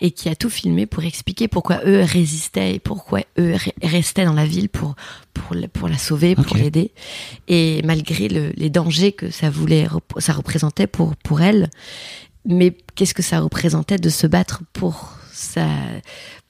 et 0.00 0.10
qui 0.10 0.28
a 0.28 0.34
tout 0.36 0.50
filmé 0.50 0.84
pour 0.86 1.04
expliquer 1.04 1.48
pourquoi 1.48 1.80
eux 1.86 2.02
résistaient 2.02 2.74
et 2.74 2.78
pourquoi 2.78 3.20
eux 3.38 3.54
re- 3.54 3.72
restaient 3.82 4.26
dans 4.26 4.34
la 4.34 4.44
ville 4.46 4.68
pour 4.68 4.94
pour 5.32 5.54
la, 5.54 5.68
pour 5.68 5.88
la 5.88 5.96
sauver, 5.98 6.34
pour 6.34 6.56
l'aider. 6.56 6.92
Et 7.48 7.80
malgré 7.82 8.28
le- 8.28 8.52
les 8.56 8.68
dangers 8.70 9.12
que 9.12 9.30
ça 9.30 9.48
voulait 9.50 9.86
ça 10.18 10.32
représentait 10.34 10.86
pour 10.86 11.16
pour 11.16 11.40
elle, 11.40 11.70
mais 12.44 12.76
qu'est-ce 12.94 13.14
que 13.14 13.22
ça 13.22 13.40
représentait 13.40 13.98
de 13.98 14.08
se 14.10 14.26
battre 14.26 14.62
pour 14.72 15.12
sa 15.32 15.66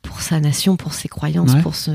pour 0.02 0.20
sa 0.20 0.38
nation, 0.38 0.76
pour 0.76 0.92
ses 0.92 1.09
croyances, 1.09 1.54
Ouais. 1.54 1.62
pour 1.62 1.74
ce 1.74 1.90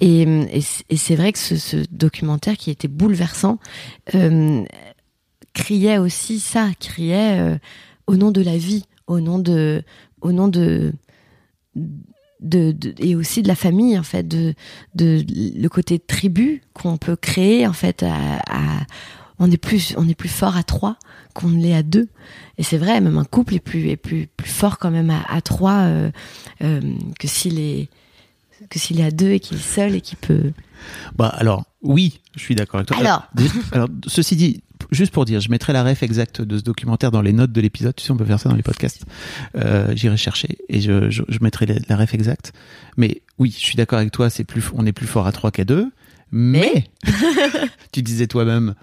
et, 0.00 0.22
et, 0.22 0.62
et 0.90 0.96
c'est 0.96 1.14
vrai 1.14 1.32
que 1.32 1.38
ce, 1.38 1.56
ce 1.56 1.76
documentaire 1.92 2.56
qui 2.56 2.70
était 2.72 2.88
bouleversant 2.88 3.58
euh, 4.16 4.64
criait 5.52 5.98
aussi 5.98 6.40
ça, 6.40 6.70
criait 6.80 7.38
euh, 7.40 7.56
au 8.08 8.16
nom 8.16 8.32
de 8.32 8.40
la 8.42 8.56
vie, 8.58 8.84
au 9.06 9.20
nom 9.20 9.38
de 9.38 9.82
au 10.22 10.32
nom 10.32 10.48
de 10.48 10.92
de, 12.40 12.72
de- 12.72 12.94
et 12.98 13.14
aussi 13.16 13.42
de 13.42 13.48
la 13.48 13.54
famille 13.54 13.98
en 13.98 14.02
fait 14.02 14.26
de 14.26 14.54
de 14.94 15.24
le 15.28 15.68
côté 15.68 15.98
tribu 15.98 16.62
qu'on 16.74 16.96
peut 16.98 17.16
créer 17.16 17.66
en 17.66 17.72
fait 17.72 18.02
à, 18.02 18.14
à- 18.48 18.82
on 19.38 19.50
est 19.50 19.56
plus 19.56 19.94
on 19.96 20.08
est 20.08 20.14
plus 20.14 20.28
fort 20.28 20.56
à 20.56 20.62
trois 20.62 20.96
qu'on 21.34 21.48
ne 21.48 21.60
l'est 21.60 21.74
à 21.74 21.82
deux 21.82 22.08
et 22.58 22.62
c'est 22.62 22.78
vrai 22.78 23.00
même 23.00 23.18
un 23.18 23.24
couple 23.24 23.54
est 23.54 23.60
plus 23.60 23.88
est 23.88 23.96
plus 23.96 24.28
plus 24.36 24.48
fort 24.50 24.78
quand 24.78 24.90
même 24.90 25.10
à, 25.10 25.22
à 25.28 25.40
trois 25.40 25.80
euh, 25.84 26.10
euh, 26.62 26.80
que 27.18 27.28
s'il 27.28 27.58
est 27.58 27.88
que 28.70 28.78
s'il 28.78 28.98
est 29.00 29.04
à 29.04 29.10
deux 29.10 29.30
et 29.32 29.40
qu'il 29.40 29.58
est 29.58 29.60
seul 29.60 29.94
et 29.94 30.00
qu'il 30.00 30.16
peut 30.18 30.52
Bah 31.16 31.28
alors, 31.28 31.64
oui, 31.82 32.20
je 32.34 32.40
suis 32.40 32.54
d'accord 32.54 32.76
avec 32.80 32.88
toi. 32.88 32.96
Alors. 32.98 33.28
Déjà- 33.34 33.52
alors, 33.72 33.88
ceci 34.06 34.34
dit, 34.34 34.62
juste 34.90 35.12
pour 35.12 35.24
dire, 35.26 35.40
je 35.40 35.50
mettrai 35.50 35.72
la 35.74 35.84
ref 35.84 36.02
exacte 36.02 36.40
de 36.40 36.56
ce 36.58 36.62
documentaire 36.62 37.10
dans 37.10 37.20
les 37.20 37.32
notes 37.34 37.52
de 37.52 37.60
l'épisode. 37.60 37.94
Tu 37.94 38.02
sais, 38.04 38.10
on 38.12 38.16
peut 38.16 38.24
faire 38.24 38.40
ça 38.40 38.48
dans 38.48 38.56
les 38.56 38.62
podcasts. 38.62 39.04
Euh, 39.56 39.92
J'irai 39.94 40.16
chercher 40.16 40.56
et 40.68 40.80
je, 40.80 41.10
je, 41.10 41.22
je 41.28 41.38
mettrai 41.42 41.66
la, 41.66 41.74
la 41.88 41.96
ref 41.96 42.14
exacte. 42.14 42.52
Mais 42.96 43.20
oui, 43.38 43.54
je 43.56 43.62
suis 43.62 43.76
d'accord 43.76 43.98
avec 43.98 44.10
toi. 44.10 44.30
C'est 44.30 44.44
plus, 44.44 44.64
on 44.74 44.86
est 44.86 44.92
plus 44.92 45.06
fort 45.06 45.26
à 45.26 45.32
trois 45.32 45.50
qu'à 45.50 45.64
deux. 45.64 45.92
Mais, 46.32 46.84
tu 47.92 48.02
disais 48.02 48.26
toi-même, 48.26 48.74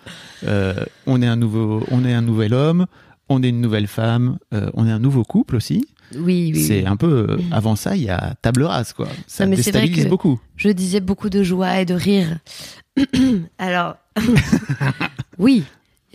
euh, 0.48 0.74
on 1.06 1.22
est 1.22 1.28
un 1.28 1.36
nouveau, 1.36 1.84
on 1.92 2.06
est 2.06 2.14
un 2.14 2.22
nouvel 2.22 2.54
homme, 2.54 2.86
on 3.30 3.44
est 3.44 3.50
une 3.50 3.62
nouvelle 3.62 3.88
femme, 3.88 4.38
euh, 4.54 4.70
on 4.74 4.88
est 4.88 4.92
un 4.92 5.00
nouveau 5.00 5.24
couple 5.24 5.56
aussi. 5.58 5.86
oui 6.16 6.52
oui, 6.54 6.64
c'est 6.64 6.82
oui. 6.82 6.88
un 6.88 6.96
peu 6.96 7.28
euh, 7.32 7.38
avant 7.52 7.76
ça, 7.76 7.96
il 7.96 8.04
y 8.04 8.10
a 8.10 8.34
table 8.42 8.64
rase 8.64 8.94
quoi. 8.94 9.08
Ça 9.28 9.46
Non, 9.46 9.50
mais 9.52 9.56
vrai 9.58 9.64
déstabilise 9.64 10.04
que- 10.06 10.10
beaucoup. 10.10 10.40
je 10.56 10.70
disais 10.70 11.00
beaucoup 11.02 11.30
de 11.30 11.44
joie 11.44 11.80
et 11.82 11.86
de 11.86 11.94
rire. 11.94 12.40
Alors, 13.58 13.96
oui, 15.38 15.64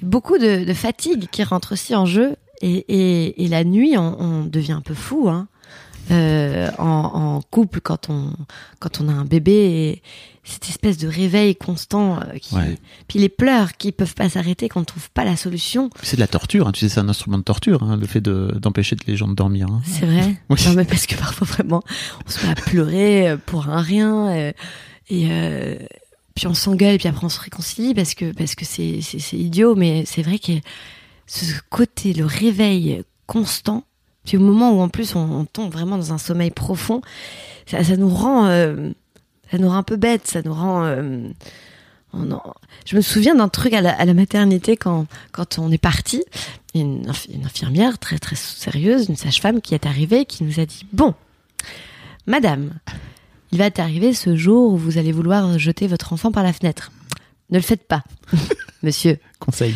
beaucoup 0.02 0.38
de, 0.38 0.64
de 0.64 0.72
fatigue 0.74 1.26
qui 1.30 1.42
rentre 1.42 1.72
aussi 1.72 1.94
en 1.94 2.06
jeu. 2.06 2.36
Et, 2.60 2.84
et, 2.88 3.44
et 3.44 3.48
la 3.48 3.62
nuit, 3.62 3.96
on, 3.96 4.20
on 4.20 4.44
devient 4.44 4.72
un 4.72 4.80
peu 4.80 4.94
fou. 4.94 5.28
Hein. 5.28 5.46
Euh, 6.10 6.70
en, 6.78 6.84
en 6.86 7.42
couple, 7.42 7.80
quand 7.80 8.08
on, 8.08 8.32
quand 8.78 9.00
on 9.00 9.08
a 9.08 9.12
un 9.12 9.24
bébé, 9.24 9.52
et 9.52 10.02
cette 10.44 10.68
espèce 10.68 10.96
de 10.96 11.06
réveil 11.08 11.54
constant. 11.56 12.20
euh, 12.20 12.38
qui, 12.40 12.54
Ouais. 12.54 12.78
Puis 13.08 13.18
les 13.18 13.28
pleurs 13.28 13.76
qui 13.76 13.92
peuvent 13.92 14.14
pas 14.14 14.28
s'arrêter 14.30 14.68
quand 14.68 14.80
on 14.80 14.84
trouve 14.84 15.10
pas 15.10 15.24
la 15.24 15.36
solution. 15.36 15.90
C'est 16.02 16.16
de 16.16 16.20
la 16.20 16.26
torture, 16.28 16.66
hein. 16.68 16.72
tu 16.72 16.80
sais, 16.80 16.88
c'est 16.88 17.00
un 17.00 17.08
instrument 17.08 17.36
de 17.38 17.42
torture, 17.42 17.82
hein, 17.82 17.96
le 17.96 18.06
fait 18.06 18.20
de- 18.22 18.56
d'empêcher 18.60 18.96
les 19.06 19.16
gens 19.16 19.28
de 19.28 19.34
dormir. 19.34 19.66
hein. 19.70 19.82
C'est 19.84 20.06
vrai. 20.06 20.36
Oui. 20.50 20.58
Non, 20.66 20.72
mais 20.74 20.84
parce 20.84 21.06
que 21.06 21.14
parfois 21.16 21.46
vraiment, 21.46 21.82
on 22.26 22.30
se 22.30 22.44
met 22.46 22.52
à 22.52 22.54
pleurer 22.54 23.28
euh, 23.30 23.36
pour 23.36 23.68
un 23.68 23.82
rien 23.82 24.30
et 25.10 25.28
euh, 25.30 25.76
puis 26.34 26.46
on 26.46 26.54
s'engueule 26.54 26.98
puis 26.98 27.08
après 27.08 27.24
on 27.24 27.28
se 27.30 27.40
réconcilie 27.40 27.94
parce 27.94 28.14
que 28.14 28.32
parce 28.32 28.54
que 28.54 28.64
c'est 28.64 29.00
idiot, 29.32 29.74
mais 29.74 30.04
c'est 30.06 30.22
vrai 30.22 30.38
que 30.38 30.52
ce 31.26 31.44
côté 31.70 32.12
le 32.14 32.24
réveil 32.24 33.02
constant, 33.26 33.84
puis 34.28 34.36
au 34.36 34.40
moment 34.40 34.72
où 34.72 34.80
en 34.80 34.90
plus 34.90 35.16
on, 35.16 35.20
on 35.40 35.44
tombe 35.46 35.72
vraiment 35.72 35.96
dans 35.96 36.12
un 36.12 36.18
sommeil 36.18 36.50
profond, 36.50 37.00
ça, 37.66 37.82
ça 37.82 37.96
nous 37.96 38.10
rend 38.10 38.46
euh, 38.46 38.90
ça 39.50 39.56
nous 39.56 39.68
rend 39.70 39.76
un 39.78 39.82
peu 39.82 39.96
bête, 39.96 40.26
ça 40.26 40.42
nous 40.44 40.52
rend 40.52 40.84
euh, 40.84 41.26
on 42.12 42.30
en- 42.32 42.54
je 42.84 42.94
me 42.96 43.00
souviens 43.00 43.34
d'un 43.34 43.48
truc 43.48 43.72
à 43.72 43.80
la, 43.80 43.92
à 43.98 44.04
la 44.04 44.12
maternité 44.12 44.76
quand, 44.76 45.06
quand 45.32 45.58
on 45.58 45.72
est 45.72 45.78
parti. 45.78 46.22
Une, 46.74 47.10
une 47.32 47.44
infirmière 47.46 47.98
très 47.98 48.18
très 48.18 48.36
sérieuse, 48.36 49.08
une 49.08 49.16
sage-femme 49.16 49.62
qui 49.62 49.74
est 49.74 49.86
arrivée, 49.86 50.26
qui 50.26 50.44
nous 50.44 50.60
a 50.60 50.66
dit 50.66 50.84
Bon, 50.92 51.14
madame, 52.26 52.72
il 53.52 53.58
va 53.58 53.70
t'arriver 53.70 54.12
ce 54.12 54.36
jour 54.36 54.74
où 54.74 54.76
vous 54.76 54.98
allez 54.98 55.12
vouloir 55.12 55.58
jeter 55.58 55.86
votre 55.86 56.12
enfant 56.12 56.30
par 56.32 56.42
la 56.44 56.52
fenêtre. 56.52 56.92
Ne 57.50 57.56
le 57.56 57.62
faites 57.62 57.88
pas, 57.88 58.04
monsieur. 58.82 59.18
Conseil. 59.38 59.74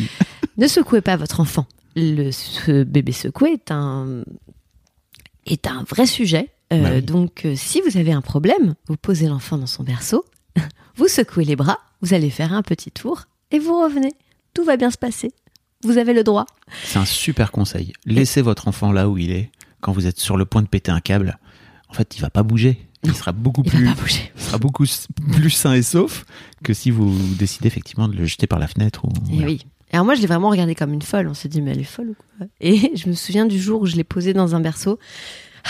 Ne 0.57 0.67
secouez 0.67 1.01
pas 1.01 1.15
votre 1.17 1.39
enfant. 1.39 1.65
Le 1.95 2.31
ce 2.31 2.83
bébé 2.83 3.11
secoué 3.11 3.51
est 3.53 3.71
un 3.71 4.23
est 5.45 5.67
un 5.67 5.83
vrai 5.83 6.05
sujet. 6.05 6.49
Euh, 6.71 6.81
Bah 6.81 6.89
oui. 6.95 7.01
Donc, 7.03 7.45
euh, 7.45 7.55
si 7.55 7.81
vous 7.81 7.97
avez 7.97 8.11
un 8.11 8.21
problème, 8.21 8.75
vous 8.87 8.97
posez 8.97 9.27
l'enfant 9.27 9.57
dans 9.57 9.67
son 9.67 9.83
berceau 9.83 10.25
vous 10.95 11.07
secouez 11.07 11.45
les 11.45 11.55
bras, 11.55 11.79
vous 12.01 12.13
allez 12.13 12.29
faire 12.29 12.53
un 12.53 12.61
petit 12.61 12.91
tour 12.91 13.23
et 13.51 13.59
vous 13.59 13.79
revenez. 13.81 14.13
Tout 14.53 14.63
va 14.63 14.77
bien 14.77 14.89
se 14.91 14.97
passer. 14.97 15.31
Vous 15.83 15.97
avez 15.97 16.13
le 16.13 16.23
droit. 16.23 16.45
C'est 16.85 16.99
un 16.99 17.05
super 17.05 17.51
conseil. 17.51 17.91
Laissez 18.05 18.41
votre 18.41 18.67
enfant 18.67 18.91
là 18.91 19.09
où 19.09 19.17
il 19.17 19.31
est 19.31 19.51
quand 19.81 19.91
vous 19.91 20.07
êtes 20.07 20.19
sur 20.19 20.37
le 20.37 20.45
point 20.45 20.61
de 20.61 20.67
péter 20.67 20.91
un 20.91 21.01
câble. 21.01 21.37
En 21.89 21.93
fait, 21.93 22.15
il 22.15 22.21
va 22.21 22.29
pas 22.29 22.43
bouger. 22.43 22.87
Il 23.03 23.13
sera 23.13 23.33
beaucoup 23.33 23.63
Il 23.65 23.71
plus, 23.71 23.85
va 23.85 23.93
pas 23.95 24.01
bouger. 24.01 24.31
il 24.35 24.41
sera 24.41 24.57
beaucoup 24.57 24.85
plus 25.33 25.49
sain 25.49 25.73
et 25.73 25.81
sauf 25.83 26.23
que 26.63 26.73
si 26.73 26.89
vous 26.89 27.13
décidez 27.35 27.67
effectivement 27.67 28.07
de 28.07 28.15
le 28.15 28.25
jeter 28.25 28.47
par 28.47 28.59
la 28.59 28.67
fenêtre 28.67 29.03
ou. 29.05 29.09
Et 29.29 29.33
voilà. 29.35 29.47
oui. 29.47 29.65
Alors 29.93 30.05
moi, 30.05 30.15
je 30.15 30.21
l'ai 30.21 30.27
vraiment 30.27 30.49
regardé 30.49 30.73
comme 30.73 30.91
une 30.91 31.03
folle. 31.03 31.27
On 31.27 31.35
s'est 31.35 31.47
dit, 31.47 31.61
mais 31.61 31.71
elle 31.71 31.79
est 31.79 31.83
folle 31.83 32.09
ou 32.09 32.15
quoi? 32.15 32.47
Et 32.59 32.91
je 32.95 33.07
me 33.07 33.13
souviens 33.13 33.45
du 33.45 33.59
jour 33.59 33.81
où 33.81 33.85
je 33.85 33.95
l'ai 33.95 34.03
posé 34.03 34.33
dans 34.33 34.55
un 34.55 34.59
berceau. 34.59 34.99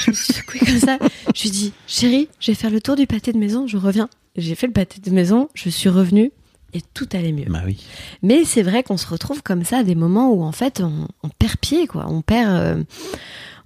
Je 0.00 0.12
me 0.12 0.14
suis 0.14 0.32
secouée 0.32 0.60
comme 0.60 0.78
ça. 0.78 0.96
Je 1.34 1.42
lui 1.42 1.48
ai 1.48 1.50
dit, 1.50 1.72
chérie, 1.88 2.28
je 2.38 2.52
vais 2.52 2.54
faire 2.54 2.70
le 2.70 2.80
tour 2.80 2.94
du 2.94 3.08
pâté 3.08 3.32
de 3.32 3.36
maison, 3.36 3.66
je 3.66 3.76
reviens. 3.76 4.08
J'ai 4.36 4.54
fait 4.54 4.68
le 4.68 4.72
pâté 4.72 5.00
de 5.00 5.10
maison, 5.10 5.48
je 5.54 5.68
suis 5.68 5.88
revenue 5.88 6.30
et 6.72 6.80
tout 6.94 7.08
allait 7.12 7.32
mieux. 7.32 7.46
Bah 7.48 7.62
oui. 7.66 7.84
Mais 8.22 8.44
c'est 8.44 8.62
vrai 8.62 8.84
qu'on 8.84 8.96
se 8.96 9.08
retrouve 9.08 9.42
comme 9.42 9.64
ça 9.64 9.78
à 9.78 9.82
des 9.82 9.96
moments 9.96 10.32
où 10.32 10.44
en 10.44 10.52
fait 10.52 10.80
on, 10.80 11.08
on 11.24 11.28
perd 11.30 11.56
pied, 11.56 11.88
quoi. 11.88 12.06
On 12.08 12.22
perd, 12.22 12.50
euh, 12.50 12.84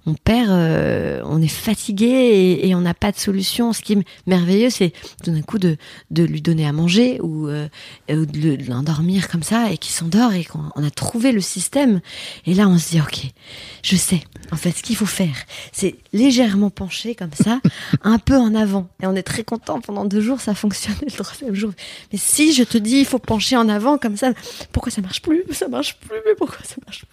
on 0.05 0.13
perd, 0.15 0.49
euh, 0.49 1.21
on 1.25 1.41
est 1.41 1.47
fatigué 1.47 2.05
et, 2.07 2.67
et 2.67 2.75
on 2.75 2.81
n'a 2.81 2.93
pas 2.93 3.11
de 3.11 3.17
solution. 3.17 3.71
Ce 3.73 3.81
qui 3.81 3.93
est 3.93 4.03
merveilleux, 4.27 4.69
c'est 4.69 4.91
tout 5.23 5.31
d'un 5.31 5.41
coup 5.41 5.59
de, 5.59 5.77
de 6.11 6.23
lui 6.23 6.41
donner 6.41 6.65
à 6.67 6.73
manger 6.73 7.19
ou, 7.21 7.47
euh, 7.47 7.67
de 8.09 8.27
le- 8.37 8.57
de 8.57 8.69
l'endormir 8.69 9.29
comme 9.29 9.43
ça 9.43 9.71
et 9.71 9.77
qu'il 9.77 9.93
s'endort 9.93 10.33
et 10.33 10.43
qu'on 10.43 10.63
on 10.75 10.83
a 10.83 10.89
trouvé 10.91 11.31
le 11.31 11.41
système. 11.41 12.01
Et 12.45 12.53
là, 12.53 12.67
on 12.67 12.77
se 12.77 12.89
dit 12.91 12.99
ok, 13.01 13.21
je 13.83 13.95
sais. 13.95 14.21
En 14.51 14.55
fait, 14.57 14.71
ce 14.71 14.83
qu'il 14.83 14.95
faut 14.95 15.05
faire, 15.05 15.35
c'est 15.71 15.95
légèrement 16.11 16.69
pencher 16.69 17.15
comme 17.15 17.33
ça, 17.33 17.61
un 18.03 18.19
peu 18.19 18.35
en 18.35 18.53
avant. 18.55 18.89
Et 19.01 19.07
on 19.07 19.15
est 19.15 19.23
très 19.23 19.43
content. 19.43 19.79
Pendant 19.81 20.05
deux 20.05 20.21
jours, 20.21 20.41
ça 20.41 20.53
fonctionnait. 20.53 20.97
Le 21.05 21.11
troisième 21.11 21.55
jour, 21.55 21.71
mais 22.11 22.19
si 22.19 22.53
je 22.53 22.63
te 22.63 22.77
dis, 22.77 22.97
il 22.99 23.05
faut 23.05 23.19
pencher 23.19 23.55
en 23.55 23.69
avant 23.69 23.97
comme 23.97 24.17
ça, 24.17 24.31
pourquoi 24.71 24.91
ça 24.91 25.01
marche 25.01 25.21
plus? 25.21 25.43
Ça 25.51 25.67
marche 25.67 25.97
plus, 25.99 26.17
mais 26.25 26.33
pourquoi 26.37 26.59
ça 26.63 26.75
marche 26.85 27.05
plus 27.05 27.12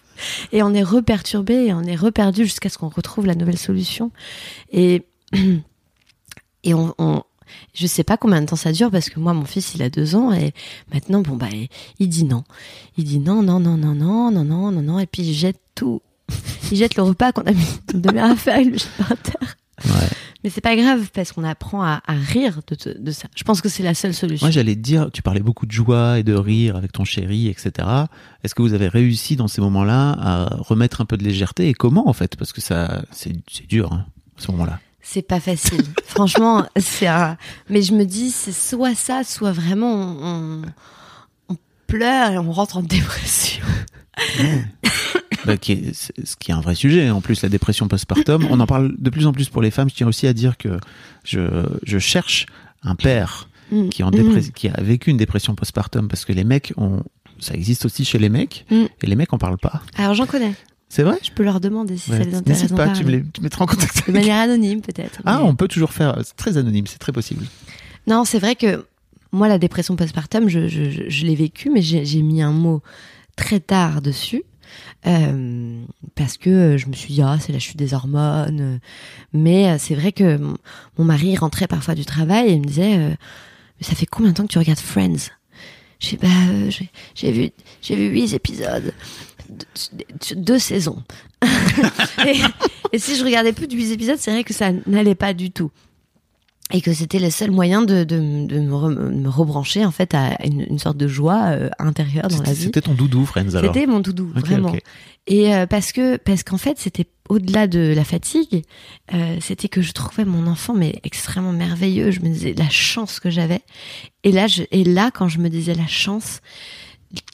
Et 0.51 0.63
on 0.63 0.73
est 0.73 0.83
reperturbé 0.83 1.73
on 1.73 1.83
est 1.83 1.95
reperdu 1.95 2.43
jusqu'à 2.45 2.69
ce 2.69 2.77
qu'on 2.77 2.89
retrouve 2.89 3.25
la 3.25 3.35
nouvelle 3.35 3.57
solution. 3.57 4.11
Et 4.71 5.03
et 6.63 6.73
on, 6.73 6.93
je 7.73 7.87
sais 7.87 8.03
pas 8.03 8.17
combien 8.17 8.41
de 8.41 8.45
temps 8.45 8.55
ça 8.55 8.71
dure 8.71 8.91
parce 8.91 9.09
que 9.09 9.19
moi 9.19 9.33
mon 9.33 9.45
fils 9.45 9.73
il 9.75 9.81
a 9.81 9.89
deux 9.89 10.15
ans 10.15 10.31
et 10.31 10.53
maintenant 10.93 11.21
bon 11.21 11.35
bah 11.35 11.47
il- 11.99 12.07
dit 12.09 12.23
non, 12.23 12.43
il 12.97 13.03
dit 13.03 13.19
non 13.19 13.41
non 13.41 13.59
non 13.59 13.77
non 13.77 13.93
non 13.95 14.31
non 14.31 14.43
non 14.45 14.71
non 14.71 14.81
non 14.81 14.99
et 14.99 15.05
puis 15.07 15.23
il 15.23 15.33
jette 15.33 15.59
tout, 15.75 16.01
il 16.71 16.77
jette 16.77 16.95
le 16.95 17.03
repas 17.03 17.31
qu'on 17.31 17.41
a 17.43 17.51
mis 17.51 17.65
une 17.93 18.01
demi-heure 18.01 18.31
à 18.31 18.35
faire, 18.35 18.59
il 18.59 18.71
le 18.71 18.77
jette 18.77 18.91
par 18.97 19.17
terre. 19.17 19.55
Ouais. 19.85 20.07
Mais 20.43 20.49
c'est 20.49 20.61
pas 20.61 20.75
grave 20.75 21.09
parce 21.13 21.31
qu'on 21.31 21.43
apprend 21.43 21.83
à, 21.83 22.01
à 22.05 22.13
rire 22.13 22.61
de, 22.67 22.93
de 22.97 23.11
ça. 23.11 23.27
Je 23.35 23.43
pense 23.43 23.61
que 23.61 23.69
c'est 23.69 23.83
la 23.83 23.93
seule 23.93 24.13
solution. 24.13 24.45
Moi, 24.45 24.51
j'allais 24.51 24.75
te 24.75 24.79
dire, 24.79 25.09
tu 25.11 25.21
parlais 25.21 25.39
beaucoup 25.41 25.65
de 25.65 25.71
joie 25.71 26.17
et 26.19 26.23
de 26.23 26.33
rire 26.33 26.75
avec 26.75 26.91
ton 26.91 27.05
chéri, 27.05 27.47
etc. 27.47 27.87
Est-ce 28.43 28.55
que 28.55 28.61
vous 28.61 28.73
avez 28.73 28.87
réussi 28.87 29.35
dans 29.35 29.47
ces 29.47 29.61
moments-là 29.61 30.17
à 30.19 30.55
remettre 30.57 31.01
un 31.01 31.05
peu 31.05 31.17
de 31.17 31.23
légèreté 31.23 31.69
et 31.69 31.73
comment 31.73 32.07
en 32.09 32.13
fait? 32.13 32.35
Parce 32.35 32.53
que 32.53 32.61
ça, 32.61 33.03
c'est 33.11 33.33
dur 33.67 33.93
hein, 33.93 34.05
à 34.37 34.41
ce 34.41 34.51
moment-là. 34.51 34.79
C'est 35.01 35.21
pas 35.21 35.39
facile. 35.39 35.83
Franchement, 36.05 36.65
c'est 36.77 37.07
un... 37.07 37.37
Mais 37.69 37.81
je 37.81 37.93
me 37.93 38.05
dis, 38.05 38.31
c'est 38.31 38.51
soit 38.51 38.95
ça, 38.95 39.23
soit 39.23 39.51
vraiment 39.51 40.17
on, 40.21 40.61
on 41.49 41.55
pleure 41.87 42.31
et 42.31 42.37
on 42.37 42.51
rentre 42.51 42.77
en 42.77 42.83
dépression. 42.83 43.63
Bah, 45.45 45.57
qui 45.57 45.71
est- 45.73 45.93
c'est- 45.93 46.13
ce 46.25 46.35
qui 46.35 46.51
est 46.51 46.53
un 46.53 46.61
vrai 46.61 46.75
sujet. 46.75 47.09
En 47.09 47.21
plus, 47.21 47.41
la 47.41 47.49
dépression 47.49 47.87
postpartum, 47.87 48.45
on 48.49 48.59
en 48.59 48.67
parle 48.67 48.93
de 48.97 49.09
plus 49.09 49.25
en 49.25 49.33
plus 49.33 49.49
pour 49.49 49.61
les 49.61 49.71
femmes. 49.71 49.89
Je 49.89 49.95
tiens 49.95 50.07
aussi 50.07 50.27
à 50.27 50.33
dire 50.33 50.57
que 50.57 50.77
je, 51.23 51.65
je 51.83 51.97
cherche 51.99 52.45
un 52.83 52.95
père 52.95 53.47
Mm. 53.71 53.89
qui, 53.89 54.01
est 54.01 54.05
en 54.05 54.11
dépres- 54.11 54.51
qui 54.51 54.67
a 54.67 54.81
vécu 54.81 55.09
une 55.11 55.17
dépression 55.17 55.55
postpartum 55.55 56.07
parce 56.07 56.25
que 56.25 56.33
les 56.33 56.43
mecs 56.43 56.73
ont, 56.77 57.03
ça 57.39 57.53
existe 57.53 57.85
aussi 57.85 58.03
chez 58.05 58.19
les 58.19 58.29
mecs 58.29 58.65
Mm. 58.69 58.83
et 59.01 59.07
les 59.07 59.15
mecs 59.15 59.31
en 59.33 59.37
parlent 59.37 59.57
pas. 59.57 59.81
Alors 59.97 60.13
j'en 60.13 60.25
connais. 60.25 60.53
C'est 60.89 61.03
vrai? 61.03 61.17
Je 61.23 61.31
peux 61.31 61.43
leur 61.43 61.61
demander 61.61 61.95
si 61.95 62.11
Ouais, 62.11 62.17
ça 62.17 62.23
les 62.25 62.35
intéresse. 62.35 62.61
N'hésite 62.63 62.75
pas, 62.75 62.89
tu 62.89 63.05
me, 63.05 63.11
les, 63.11 63.23
tu 63.23 63.39
me 63.39 63.45
mettras 63.45 63.63
en 63.63 63.67
contact 63.67 63.95
De 63.95 64.01
avec 64.01 64.13
manière 64.15 64.39
anonyme 64.41 64.81
peut-être. 64.81 65.21
Ah, 65.25 65.37
mais- 65.41 65.47
on 65.47 65.55
peut 65.55 65.69
toujours 65.69 65.93
faire. 65.93 66.17
C'est 66.23 66.35
très 66.35 66.57
anonyme, 66.57 66.85
c'est 66.85 66.99
très 66.99 67.13
possible. 67.13 67.45
Non, 68.07 68.25
c'est 68.25 68.39
vrai 68.39 68.55
que 68.57 68.85
moi, 69.31 69.47
la 69.47 69.57
dépression 69.57 69.95
postpartum, 69.95 70.49
je, 70.49 70.67
je, 70.67 70.89
je, 70.89 71.03
je 71.07 71.25
l'ai 71.25 71.35
vécue, 71.35 71.69
mais 71.69 71.81
j'ai 71.81 72.21
mis 72.21 72.41
un 72.41 72.51
mot 72.51 72.81
très 73.37 73.61
tard 73.61 74.01
dessus. 74.01 74.43
Euh, 75.07 75.83
parce 76.15 76.37
que 76.37 76.77
je 76.77 76.87
me 76.87 76.93
suis 76.93 77.13
dit, 77.13 77.21
ah, 77.21 77.37
c'est 77.39 77.51
la 77.51 77.59
chute 77.59 77.77
des 77.77 77.93
hormones. 77.93 78.79
Mais 79.33 79.69
euh, 79.69 79.75
c'est 79.79 79.95
vrai 79.95 80.11
que 80.11 80.37
mon, 80.37 81.05
mari 81.05 81.35
rentrait 81.35 81.67
parfois 81.67 81.95
du 81.95 82.05
travail 82.05 82.49
et 82.49 82.53
il 82.53 82.61
me 82.61 82.65
disait, 82.65 82.97
euh, 82.97 83.09
mais 83.09 83.85
ça 83.85 83.95
fait 83.95 84.05
combien 84.05 84.31
de 84.31 84.35
temps 84.35 84.43
que 84.45 84.51
tu 84.51 84.59
regardes 84.59 84.79
Friends? 84.79 85.29
J'ai 85.99 86.17
bah, 86.17 86.27
euh, 86.49 86.71
j'ai- 87.13 87.31
vu, 87.31 87.51
j'ai 87.81 87.95
vu 87.95 88.07
huit 88.07 88.33
épisodes, 88.33 88.91
deux, 89.49 90.35
deux 90.35 90.59
saisons. 90.59 91.03
et, 92.25 92.39
et 92.91 92.99
si 92.99 93.15
je 93.15 93.23
regardais 93.23 93.53
plus 93.53 93.67
de 93.67 93.75
huit 93.75 93.91
épisodes, 93.91 94.17
c'est 94.19 94.31
vrai 94.31 94.43
que 94.43 94.53
ça 94.53 94.71
n'allait 94.87 95.15
pas 95.15 95.33
du 95.33 95.51
tout 95.51 95.71
et 96.71 96.81
que 96.81 96.93
c'était 96.93 97.19
le 97.19 97.29
seul 97.29 97.51
moyen 97.51 97.81
de, 97.81 98.03
de, 98.03 98.45
de 98.45 98.59
me, 98.59 98.73
re- 98.73 99.11
me 99.13 99.29
rebrancher 99.29 99.85
en 99.85 99.91
fait 99.91 100.13
à 100.13 100.37
une, 100.45 100.61
une 100.69 100.79
sorte 100.79 100.97
de 100.97 101.07
joie 101.07 101.47
euh, 101.49 101.69
intérieure 101.79 102.27
dans 102.27 102.37
la 102.43 102.53
vie. 102.53 102.63
c'était 102.63 102.81
ton 102.81 102.93
doudou, 102.93 103.25
Friends, 103.25 103.55
alors. 103.55 103.73
C'était 103.73 103.87
mon 103.87 103.99
doudou, 103.99 104.31
vraiment. 104.35 104.73
Et 105.27 105.53
euh, 105.53 105.67
parce 105.67 105.91
que 105.91 106.17
parce 106.17 106.43
qu'en 106.43 106.57
fait, 106.57 106.79
c'était 106.79 107.05
au-delà 107.29 107.67
de 107.67 107.93
la 107.95 108.03
fatigue, 108.03 108.63
euh, 109.13 109.37
c'était 109.39 109.67
que 109.69 109.81
je 109.81 109.91
trouvais 109.91 110.25
mon 110.25 110.47
enfant 110.47 110.73
mais 110.73 110.99
extrêmement 111.03 111.51
merveilleux. 111.53 112.09
Je 112.11 112.21
me 112.21 112.29
disais 112.29 112.55
la 112.57 112.69
chance 112.69 113.19
que 113.19 113.29
j'avais. 113.29 113.61
Et 114.23 114.31
là, 114.31 114.47
je, 114.47 114.63
et 114.71 114.83
là, 114.83 115.11
quand 115.13 115.27
je 115.27 115.37
me 115.39 115.49
disais 115.49 115.75
la 115.75 115.87
chance, 115.87 116.41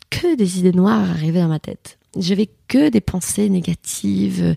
que 0.09 0.35
des 0.35 0.59
idées 0.59 0.71
noires 0.73 1.09
arrivaient 1.09 1.41
dans 1.41 1.47
ma 1.47 1.59
tête. 1.59 1.97
J'avais 2.17 2.49
que 2.67 2.89
des 2.89 3.01
pensées 3.01 3.47
négatives. 3.49 4.55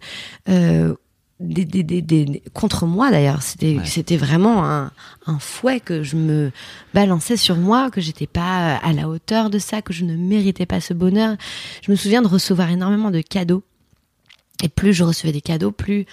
Euh, 1.41 1.47
des, 1.49 1.65
des, 1.65 1.83
des, 1.83 2.03
des- 2.03 2.43
contre 2.53 2.87
moi 2.87 3.11
d'ailleurs. 3.11 3.43
C'était 3.43 3.77
Ouais. 3.79 3.85
c'était 3.87 4.17
vraiment 4.17 4.65
un, 4.65 4.91
un 5.27 5.39
fouet 5.39 5.81
que 5.81 6.03
je 6.03 6.17
me 6.17 6.51
balançais 6.95 7.37
sur 7.37 7.57
moi 7.57 7.91
que 7.91 8.01
j'étais 8.01 8.27
pas 8.27 8.77
à 8.77 8.93
la 8.93 9.09
hauteur 9.09 9.51
de 9.51 9.59
ça 9.59 9.83
que 9.83 9.93
je 9.93 10.05
ne 10.05 10.17
méritais 10.17 10.67
pas 10.67 10.81
ce 10.81 10.93
bonheur. 10.95 11.37
Je 11.83 11.91
me 11.91 11.97
souviens 11.97 12.23
de 12.23 12.29
recevoir 12.29 12.71
énormément 12.71 13.11
de 13.11 13.21
cadeaux. 13.21 13.63
Et 14.63 14.69
plus 14.69 14.93
je 14.93 15.05
recevais 15.05 15.33
des 15.33 15.41
cadeaux 15.41 15.71
plus 15.73 16.05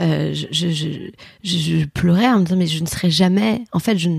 euh, 0.00 0.34
je, 0.34 0.46
je, 0.50 0.68
je, 0.68 0.88
je- 1.42 1.58
je 1.80 1.84
pleurais 1.86 2.26
en 2.28 2.40
me 2.40 2.44
disant 2.44 2.56
mais 2.58 2.66
je 2.66 2.82
ne 2.82 2.86
serai 2.86 3.10
jamais 3.10 3.62
en 3.72 3.78
fait 3.78 3.96
je, 3.96 4.10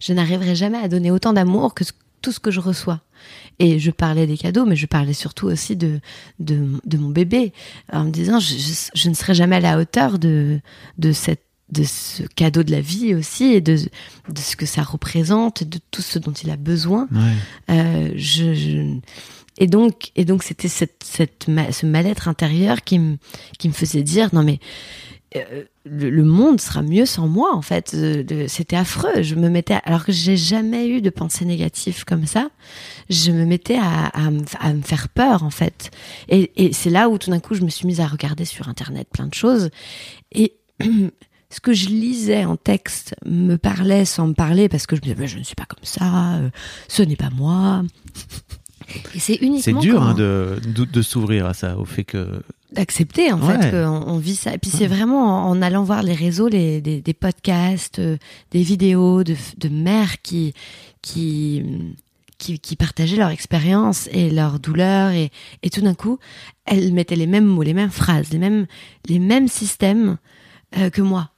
je 0.00 0.12
n'arriverai 0.14 0.54
jamais 0.54 0.78
à 0.78 0.88
donner 0.88 1.10
autant 1.10 1.32
d'amour 1.34 1.74
que 1.74 1.84
ce- 1.84 1.92
tout 2.22 2.32
ce 2.32 2.40
que 2.40 2.50
je 2.50 2.60
reçois 2.60 3.00
et 3.58 3.78
je 3.78 3.90
parlais 3.90 4.26
des 4.26 4.36
cadeaux 4.38 4.64
mais 4.66 4.76
je 4.76 4.86
parlais 4.86 5.12
surtout 5.12 5.46
aussi 5.46 5.76
de 5.76 6.00
de, 6.38 6.80
de 6.84 6.98
mon 6.98 7.10
bébé 7.10 7.52
en 7.92 8.04
me 8.04 8.10
disant 8.10 8.38
je, 8.40 8.54
je, 8.56 8.72
je 8.94 9.08
ne 9.08 9.14
serai 9.14 9.34
jamais 9.34 9.56
à 9.56 9.60
la 9.60 9.78
hauteur 9.78 10.18
de 10.18 10.60
de 10.98 11.12
cette 11.12 11.42
de 11.72 11.82
ce 11.82 12.22
cadeau 12.36 12.62
de 12.62 12.70
la 12.70 12.80
vie 12.82 13.14
aussi 13.14 13.44
et 13.44 13.60
de, 13.62 13.76
de 13.76 14.38
ce 14.38 14.54
que 14.54 14.66
ça 14.66 14.82
représente 14.82 15.64
de 15.64 15.78
tout 15.90 16.02
ce 16.02 16.18
dont 16.18 16.32
il 16.32 16.50
a 16.50 16.56
besoin 16.56 17.08
Ouais. 17.10 17.74
euh, 17.74 18.10
je, 18.16 18.52
je- 18.54 18.98
et 19.56 19.66
donc 19.66 20.10
et 20.14 20.24
donc 20.24 20.42
c'était 20.42 20.68
cette, 20.68 21.02
cette 21.04 21.46
ce 21.70 21.86
mal-être 21.86 22.28
intérieur 22.28 22.82
qui 22.82 22.98
me 22.98 23.16
qui 23.58 23.68
me 23.68 23.72
faisait 23.72 24.02
dire 24.02 24.28
non 24.34 24.42
mais 24.42 24.58
euh, 25.36 25.64
le, 25.84 26.22
monde 26.22 26.60
sera 26.60 26.82
mieux 26.82 27.06
sans 27.06 27.26
moi 27.26 27.54
en 27.54 27.62
fait. 27.62 27.92
Euh, 27.94 28.46
c'était 28.48 28.76
affreux. 28.76 29.22
Je 29.22 29.34
me 29.34 29.48
mettais 29.48 29.78
alors 29.84 30.04
que 30.04 30.12
j'ai 30.12 30.36
jamais 30.36 30.88
eu 30.88 31.00
de 31.00 31.10
pensée 31.10 31.44
négative 31.44 32.04
comme 32.04 32.26
ça 32.26 32.50
je 33.10 33.32
me 33.32 33.44
mettais 33.44 33.78
à, 33.78 34.30
me, 34.30 34.82
faire 34.82 35.08
peur 35.08 35.42
en 35.42 35.50
fait. 35.50 35.90
Et, 36.28 36.72
c'est 36.72 36.90
là 36.90 37.08
où 37.08 37.18
tout 37.18 37.30
d'un 37.30 37.40
coup 37.40 37.54
je 37.54 37.62
me 37.62 37.68
suis 37.68 37.86
mise 37.86 38.00
à 38.00 38.06
regarder 38.06 38.44
sur 38.44 38.68
internet 38.68 39.08
plein 39.12 39.26
de 39.26 39.34
choses. 39.34 39.70
Et 40.32 40.56
ce 41.50 41.60
que 41.60 41.72
je 41.72 41.88
lisais 41.88 42.44
en 42.44 42.56
texte 42.56 43.14
me 43.24 43.56
parlait 43.56 44.04
sans 44.04 44.28
me 44.28 44.34
parler 44.34 44.68
parce 44.68 44.86
que 44.86 44.96
je 44.96 45.02
me 45.02 45.14
disais 45.14 45.26
je 45.26 45.38
ne 45.38 45.44
suis 45.44 45.54
pas 45.54 45.66
comme 45.66 45.84
ça 45.84 46.36
euh, 46.36 46.50
ce 46.88 47.02
n'est 47.02 47.16
pas 47.16 47.30
moi 47.30 47.82
et 49.14 49.18
c'est 49.18 49.20
C'est 49.20 49.36
uniquement 49.42 49.80
dur 49.80 49.98
quand- 50.00 50.06
hein, 50.08 50.14
de, 50.14 50.60
de, 50.74 50.84
de 50.84 51.02
s'ouvrir 51.02 51.46
à 51.46 51.54
ça, 51.54 51.78
au 51.78 51.84
fait 51.84 52.04
que. 52.04 52.42
d'accepter 52.72 53.32
en 53.32 53.40
Ouais. 53.40 53.60
fait 53.60 53.70
qu'on 53.70 54.04
on 54.06 54.18
vit 54.18 54.36
ça. 54.36 54.54
Et 54.54 54.58
puis 54.58 54.70
c'est 54.70 54.86
vraiment 54.86 55.46
en, 55.46 55.50
en 55.50 55.62
allant 55.62 55.84
voir 55.84 56.02
les 56.02 56.14
réseaux, 56.14 56.48
les, 56.48 56.80
des, 56.80 57.00
des 57.00 57.14
podcasts, 57.14 57.98
euh, 57.98 58.16
des 58.50 58.62
vidéos 58.62 59.24
de, 59.24 59.36
de 59.58 59.68
mères 59.68 60.20
qui 60.22 60.52
qui 61.02 61.62
qui, 62.38 62.58
qui 62.58 62.74
partageaient 62.76 63.16
leur 63.16 63.30
expérience 63.30 64.08
et 64.12 64.28
leur 64.28 64.58
douleur 64.58 65.12
et, 65.12 65.30
et 65.62 65.70
tout 65.70 65.80
d'un 65.80 65.94
coup 65.94 66.18
elles 66.66 66.92
mettaient 66.92 67.16
les 67.16 67.26
mêmes 67.28 67.46
mots, 67.46 67.62
les 67.62 67.74
mêmes 67.74 67.90
phrases, 67.92 68.30
les 68.32 68.38
mêmes 68.38 68.66
les 69.08 69.18
mêmes 69.20 69.48
systèmes 69.48 70.18
euh, 70.76 70.90
que 70.90 71.00
moi. 71.02 71.30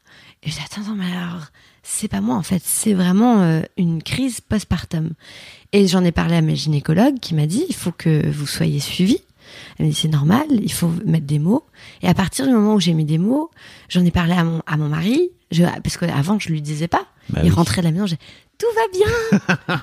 Et 0.43 0.51
j'ai 0.51 0.57
dit, 0.59 0.65
attends, 0.65 0.83
attends, 0.83 0.95
mais 0.95 1.05
alors 1.05 1.47
c'est 1.87 2.09
pas 2.09 2.21
moi 2.21 2.37
en 2.37 2.43
fait, 2.43 2.63
c'est 2.65 2.95
vraiment 2.95 3.43
euh, 3.43 3.63
une 3.77 4.03
crise 4.03 4.41
postpartum. 4.41 5.11
Et 5.73 5.87
j'en 5.87 6.05
ai 6.05 6.13
parlé 6.13 6.37
à 6.37 6.41
mes 6.41 6.57
gynécologues 6.57 7.19
qui 7.21 7.35
m'a 7.35 7.47
dit 7.47 7.65
il 7.69 7.75
faut 7.75 7.93
que 7.93 8.29
vous 8.29 8.47
soyez 8.47 8.81
suivis. 8.81 9.23
Elle 9.79 9.87
m'a 9.87 9.93
dit 9.93 9.99
c'est 9.99 10.09
normal, 10.09 10.47
il 10.51 10.73
faut 10.73 10.91
mettre 11.05 11.27
des 11.27 11.39
mots. 11.39 11.65
Et 12.03 12.09
à 12.09 12.15
partir 12.15 12.47
du 12.47 12.53
moment 12.53 12.75
où 12.75 12.81
j'ai 12.81 12.93
mis 12.93 13.05
des 13.05 13.19
mots, 13.19 13.51
j'en 13.89 14.05
ai 14.05 14.11
parlé 14.11 14.33
à 14.33 14.45
mon, 14.45 14.63
à 14.67 14.77
mon 14.77 14.89
mari, 14.89 15.31
je, 15.51 15.63
parce 15.83 15.97
qu'avant 15.97 16.39
je 16.39 16.49
lui 16.49 16.61
disais 16.61 16.89
pas. 16.89 17.07
Bah 17.31 17.41
il 17.43 17.51
oui. 17.51 17.55
rentrait 17.55 17.83
de 17.83 17.87
la 17.87 17.93
maison, 17.93 18.07
j'ai 18.07 18.19
tout 18.59 18.67
va 18.75 19.69
bien. 19.69 19.77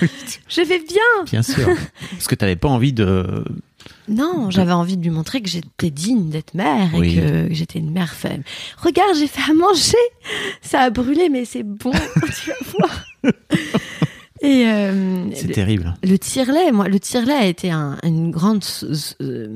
Je 0.48 0.60
vais 0.60 0.78
bien. 0.80 1.24
Bien 1.24 1.42
sûr. 1.42 1.66
Parce 2.10 2.26
que 2.26 2.34
t'avais 2.34 2.56
pas 2.56 2.68
envie 2.68 2.92
de. 2.92 3.44
Non, 4.08 4.50
j'avais 4.50 4.72
envie 4.72 4.96
de 4.96 5.02
lui 5.02 5.10
montrer 5.10 5.40
que 5.42 5.48
j'étais 5.48 5.90
digne 5.90 6.30
d'être 6.30 6.54
mère 6.54 6.94
et 6.94 6.98
Oui. 6.98 7.16
que 7.16 7.48
j'étais 7.50 7.78
une 7.80 7.90
mère 7.90 8.14
femme. 8.14 8.42
Regarde, 8.78 9.16
j'ai 9.16 9.26
fait 9.26 9.50
à 9.50 9.54
manger. 9.54 9.96
Ça 10.62 10.80
a 10.80 10.90
brûlé, 10.90 11.28
mais 11.28 11.44
c'est 11.44 11.62
bon. 11.62 11.90
tu 12.42 12.50
vas 12.50 12.56
voir. 12.78 13.04
Et 14.42 14.66
euh, 14.66 15.24
C'est 15.34 15.48
le, 15.48 15.54
terrible. 15.54 15.94
le 16.02 16.18
tire-lait, 16.18 16.70
moi, 16.70 16.88
le 16.88 17.00
tire-lait 17.00 17.32
a 17.32 17.46
été 17.46 17.70
un- 17.70 17.96
une 18.02 18.30
grande 18.30 18.62
euh, 19.22 19.48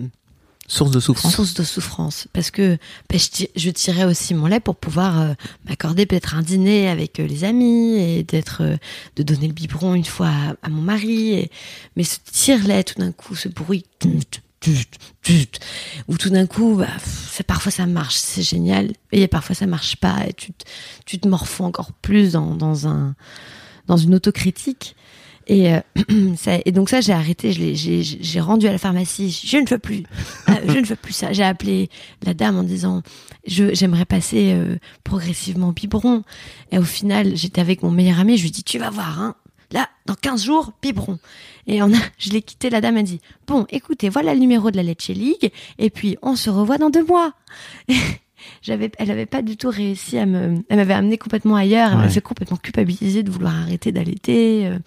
Source 0.70 0.92
de 0.92 1.00
souffrance? 1.00 1.34
source 1.34 1.54
de 1.54 1.64
souffrance 1.64 2.28
parce 2.32 2.52
que 2.52 2.78
ben, 3.08 3.18
je, 3.18 3.26
ti- 3.26 3.48
je 3.56 3.70
tirais 3.70 4.04
aussi 4.04 4.34
mon 4.34 4.46
lait 4.46 4.60
pour 4.60 4.76
pouvoir 4.76 5.20
euh, 5.20 5.32
m'accorder 5.64 6.06
peut-être 6.06 6.36
un 6.36 6.42
dîner 6.42 6.88
avec 6.88 7.18
euh, 7.18 7.26
les 7.26 7.42
amis 7.42 7.96
et 7.96 8.22
d'être 8.22 8.62
euh, 8.62 8.76
de 9.16 9.24
donner 9.24 9.48
le 9.48 9.52
biberon 9.52 9.94
une 9.94 10.04
fois 10.04 10.30
à, 10.62 10.68
mon 10.68 10.80
mari 10.80 11.50
mais 11.96 12.04
ce 12.04 12.18
tire-lait 12.30 12.84
tout 12.84 13.00
d'un 13.00 13.10
coup 13.10 13.34
ce 13.34 13.48
bruit 13.48 13.84
où 16.06 16.16
tout 16.16 16.30
d'un 16.30 16.46
coup 16.46 16.76
bah, 16.76 16.86
parfois 17.48 17.72
ça 17.72 17.86
marche 17.86 18.14
c'est 18.14 18.42
génial 18.42 18.92
et 19.10 19.26
parfois 19.26 19.56
ça 19.56 19.66
marche 19.66 19.96
pas 19.96 20.24
et 20.28 20.34
tu 20.34 21.18
te, 21.18 21.26
morfonds 21.26 21.64
encore 21.64 21.92
plus 21.94 22.30
dans 22.32 22.74
une 23.96 24.14
autocritique 24.14 24.94
et, 25.52 25.74
euh, 25.74 25.80
ça, 26.36 26.58
et 26.64 26.70
donc 26.72 26.88
ça, 26.90 27.00
j'ai 27.00 27.12
arrêté, 27.12 27.52
je 27.52 27.60
l'ai- 27.60 27.74
j'ai 27.74 28.40
rendu 28.40 28.66
à 28.68 28.72
la 28.72 28.78
pharmacie, 28.78 29.42
je 29.44 29.56
ne 29.56 29.66
veux 29.68 29.78
plus, 29.78 30.04
Euh, 30.48 30.52
je 30.68 30.78
ne 30.78 30.84
veux 30.86 30.96
plus 30.96 31.12
ça. 31.12 31.32
J'ai 31.32 31.42
appelé 31.44 31.88
la 32.24 32.34
dame 32.34 32.56
en 32.58 32.62
disant, 32.62 33.02
je 33.46 33.74
j'aimerais 33.74 34.04
passer 34.04 34.52
euh, 34.54 34.76
progressivement 35.04 35.68
au 35.68 35.72
biberon. 35.72 36.22
Et 36.72 36.78
au 36.78 36.82
final, 36.84 37.36
j'étais 37.36 37.60
avec 37.60 37.82
mon 37.82 37.90
meilleur 37.90 38.20
ami, 38.20 38.36
je 38.36 38.42
lui 38.44 38.50
dis, 38.50 38.62
tu 38.62 38.78
vas 38.78 38.90
voir, 38.90 39.20
hein, 39.20 39.34
là, 39.72 39.88
dans 40.06 40.14
15 40.14 40.44
jours, 40.44 40.72
biberon. 40.82 41.18
Et 41.66 41.82
on 41.82 41.92
a, 41.92 41.98
je 42.18 42.30
l'ai 42.30 42.42
quitté, 42.42 42.70
la 42.70 42.80
dame 42.80 42.96
a 42.96 43.02
dit, 43.02 43.20
bon, 43.46 43.66
écoutez, 43.70 44.08
voilà 44.08 44.34
le 44.34 44.40
numéro 44.40 44.70
de 44.70 44.76
la 44.76 44.82
Leche 44.82 45.08
League, 45.08 45.50
et 45.78 45.90
puis 45.90 46.16
on 46.22 46.36
se 46.36 46.48
revoit 46.50 46.78
dans 46.78 46.90
deux 46.90 47.04
mois. 47.04 47.32
J'avais, 48.62 48.90
elle 48.98 49.10
avait 49.10 49.26
pas 49.26 49.42
du 49.42 49.56
tout 49.56 49.68
réussi 49.68 50.16
à 50.16 50.24
me, 50.26 50.62
elle 50.70 50.76
m'avait 50.78 50.94
amené 50.94 51.18
complètement 51.18 51.56
ailleurs, 51.56 51.88
elle 51.90 51.94
Ouais. 51.96 52.00
m'avait 52.02 52.14
fait 52.14 52.20
complètement 52.22 52.56
culpabiliser 52.56 53.22
de 53.22 53.30
vouloir 53.30 53.54
arrêter 53.54 53.92
d'allaiter. 53.92 54.66
euh. 54.66 54.78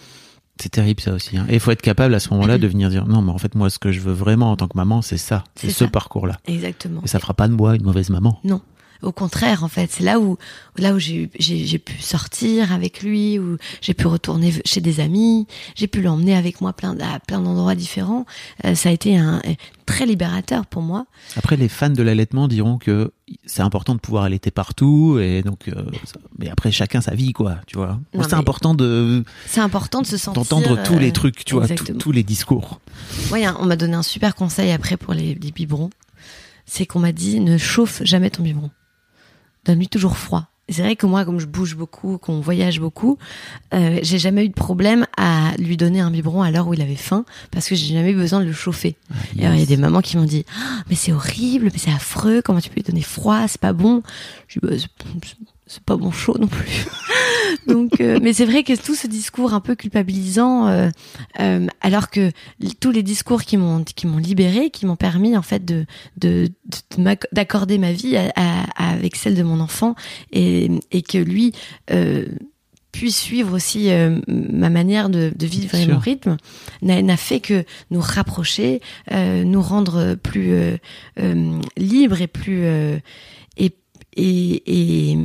C'est 0.61 0.69
terrible 0.69 1.01
ça 1.01 1.13
aussi. 1.13 1.35
hein. 1.37 1.45
Et 1.49 1.55
il 1.55 1.59
faut 1.59 1.71
être 1.71 1.81
capable 1.81 2.13
à 2.13 2.19
ce 2.19 2.29
moment-là 2.33 2.57
de 2.57 2.67
venir 2.67 2.89
dire 2.89 3.07
non, 3.07 3.21
mais 3.21 3.31
en 3.31 3.37
fait, 3.37 3.55
moi, 3.55 3.69
ce 3.69 3.79
que 3.79 3.91
je 3.91 3.99
veux 3.99 4.13
vraiment 4.13 4.51
en 4.51 4.55
tant 4.55 4.67
que 4.67 4.77
maman, 4.77 5.01
c'est 5.01 5.17
ça. 5.17 5.43
C'est 5.55 5.71
ce 5.71 5.83
parcours-là. 5.85 6.37
Exactement. 6.47 7.01
Et 7.03 7.07
ça 7.07 7.19
fera 7.19 7.33
pas 7.33 7.47
de 7.47 7.53
moi 7.53 7.75
une 7.75 7.83
mauvaise 7.83 8.09
maman. 8.09 8.39
Non. 8.43 8.61
Au 9.03 9.11
contraire, 9.11 9.63
en 9.63 9.67
fait, 9.67 9.91
c'est 9.91 10.03
là 10.03 10.19
où 10.19 10.37
là 10.77 10.93
où 10.93 10.99
j'ai 10.99 11.27
pu 11.27 12.01
sortir 12.01 12.71
avec 12.71 13.03
lui, 13.03 13.37
où 13.37 13.57
j'ai 13.81 13.93
pu 13.93 14.07
retourner 14.07 14.53
chez 14.65 14.81
des 14.81 14.99
amis, 14.99 15.45
j'ai 15.75 15.87
pu 15.87 16.01
l'emmener 16.01 16.35
avec 16.35 16.61
moi 16.61 16.73
plein 16.73 16.97
à 16.99 17.19
plein 17.19 17.39
d'endroits 17.41 17.75
différents. 17.75 18.25
Euh, 18.65 18.75
ça 18.75 18.89
a 18.89 18.91
été 18.91 19.17
un 19.17 19.41
très 19.85 20.05
libérateur 20.05 20.65
pour 20.65 20.81
moi. 20.81 21.05
Après, 21.35 21.57
les 21.57 21.67
fans 21.69 21.89
de 21.89 22.01
l'allaitement 22.01 22.47
diront 22.47 22.77
que 22.77 23.11
c'est 23.45 23.61
important 23.61 23.93
de 23.95 23.99
pouvoir 23.99 24.23
allaiter 24.23 24.51
partout. 24.51 25.19
Et 25.19 25.43
donc, 25.43 25.67
euh, 25.67 25.73
ça- 26.05 26.19
mais 26.39 26.49
après, 26.49 26.71
chacun 26.71 27.01
sa 27.01 27.13
vie, 27.13 27.33
quoi. 27.33 27.57
Tu 27.67 27.77
vois. 27.77 27.99
C'est 28.13 28.33
important 28.33 28.73
de 28.73 29.23
C'est 29.47 29.59
important 29.61 30.01
de 30.01 30.07
se 30.07 30.17
sentir 30.17 30.41
d'entendre 30.43 30.81
tous 30.83 30.95
euh, 30.95 30.99
les 30.99 31.11
trucs, 31.11 31.43
tu 31.45 31.55
vois, 31.55 31.67
tous- 31.67 32.11
les 32.11 32.23
discours. 32.23 32.79
Ouais, 33.31 33.45
on 33.59 33.65
m'a 33.65 33.75
donné 33.75 33.95
un 33.95 34.03
super 34.03 34.33
conseil 34.35 34.71
après 34.71 34.97
pour 34.97 35.13
les, 35.13 35.35
les 35.35 35.51
biberons. 35.51 35.89
C'est 36.65 36.85
qu'on 36.85 36.99
m'a 36.99 37.11
dit 37.11 37.41
ne 37.41 37.57
chauffe 37.57 38.01
jamais 38.05 38.29
ton 38.29 38.41
biberon. 38.43 38.71
Donne-lui 39.65 39.87
toujours 39.87 40.17
froid. 40.17 40.47
C'est 40.69 40.81
vrai 40.81 40.95
que 40.95 41.05
moi, 41.05 41.25
comme 41.25 41.39
je 41.39 41.45
bouge 41.45 41.75
beaucoup, 41.75 42.17
qu'on 42.17 42.39
voyage 42.39 42.79
beaucoup, 42.79 43.17
euh, 43.73 43.99
j'ai 44.01 44.17
jamais 44.17 44.45
eu 44.45 44.49
de 44.49 44.53
problème 44.53 45.05
à 45.17 45.51
lui 45.57 45.75
donner 45.75 45.99
un 45.99 46.09
biberon 46.09 46.41
à 46.41 46.51
l'heure 46.51 46.67
où 46.69 46.73
il 46.73 46.81
avait 46.81 46.95
faim, 46.95 47.25
parce 47.51 47.67
que 47.67 47.75
j'ai 47.75 47.93
jamais 47.93 48.11
eu 48.11 48.15
besoin 48.15 48.39
de 48.39 48.45
le 48.45 48.53
chauffer. 48.53 48.95
Et 49.37 49.45
alors, 49.45 49.55
il 49.55 49.59
y 49.59 49.63
a 49.63 49.67
des 49.67 49.75
mamans 49.75 50.01
qui 50.01 50.15
m'ont 50.15 50.23
dit, 50.23 50.45
Ah, 50.57 50.83
mais 50.89 50.95
c'est 50.95 51.11
horrible, 51.11 51.65
mais 51.65 51.77
c'est 51.77 51.91
affreux, 51.91 52.41
comment 52.41 52.61
tu 52.61 52.69
peux 52.69 52.75
lui 52.75 52.83
donner 52.83 53.01
froid, 53.01 53.45
c'est 53.49 53.59
pas 53.59 53.73
bon. 53.73 54.03
Je 54.47 54.59
dis, 54.59 54.65
bah, 54.65 54.75
c'est- 55.67 55.83
pas 55.83 55.95
bon 55.97 56.11
chaud 56.11 56.37
non 56.39 56.47
plus. 56.47 56.85
Donc, 57.67 58.01
euh, 58.01 58.19
mais 58.21 58.33
c'est 58.33 58.45
vrai 58.45 58.63
que 58.63 58.73
tout 58.75 58.95
ce 58.95 59.07
discours 59.07 59.53
un 59.53 59.59
peu 59.59 59.75
culpabilisant, 59.75 60.67
euh, 60.67 60.89
euh, 61.39 61.67
alors 61.81 62.09
que 62.09 62.31
tous 62.79 62.91
les 62.91 63.03
discours 63.03 63.43
qui 63.43 63.57
m'ont 63.57 63.83
qui 63.83 64.07
m'ont 64.07 64.17
libéré, 64.17 64.69
qui 64.69 64.85
m'ont 64.85 64.95
permis 64.95 65.37
en 65.37 65.41
fait 65.41 65.63
de 65.63 65.85
de 66.17 66.49
d'accorder 67.31 67.77
ma 67.77 67.91
vie 67.91 68.17
à- 68.17 68.31
à- 68.35 68.91
avec 68.93 69.15
celle 69.15 69.35
de 69.35 69.43
mon 69.43 69.59
enfant 69.59 69.95
et 70.31 70.69
et 70.91 71.01
que 71.01 71.17
lui 71.17 71.53
euh, 71.91 72.25
puisse 72.91 73.17
suivre 73.17 73.55
aussi 73.55 73.89
euh, 73.91 74.19
ma 74.27 74.69
manière 74.69 75.09
de, 75.09 75.31
de 75.35 75.45
vivre 75.47 75.73
et 75.75 75.85
mon 75.93 75.99
rythme 75.99 76.37
n'a 76.81 77.01
n'a 77.01 77.17
fait 77.17 77.39
que 77.39 77.65
nous 77.91 78.01
rapprocher, 78.01 78.81
euh, 79.11 79.43
nous 79.43 79.61
rendre 79.61 80.15
plus 80.15 80.51
euh, 80.53 80.77
euh, 81.19 81.59
libres 81.77 82.21
et 82.21 82.27
plus 82.27 82.61
euh, 82.65 82.97
et 83.57 83.71
et 84.15 85.11
et 85.11 85.17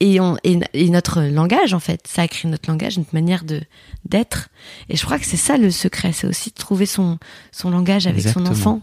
et, 0.00 0.20
on, 0.20 0.36
et, 0.44 0.60
et 0.74 0.90
notre 0.90 1.22
langage 1.22 1.74
en 1.74 1.80
fait 1.80 2.06
ça 2.06 2.22
a 2.22 2.28
créé 2.28 2.48
notre 2.48 2.70
langage 2.70 2.98
notre 2.98 3.14
manière 3.14 3.42
de 3.44 3.60
d'être 4.04 4.48
et 4.88 4.96
je 4.96 5.04
crois 5.04 5.18
que 5.18 5.26
c'est 5.26 5.36
ça 5.36 5.56
le 5.56 5.72
secret 5.72 6.12
c'est 6.12 6.28
aussi 6.28 6.50
de 6.50 6.54
trouver 6.54 6.86
son 6.86 7.18
son 7.50 7.70
langage 7.70 8.06
avec 8.06 8.20
Exactement. 8.20 8.46
son 8.46 8.52
enfant 8.52 8.80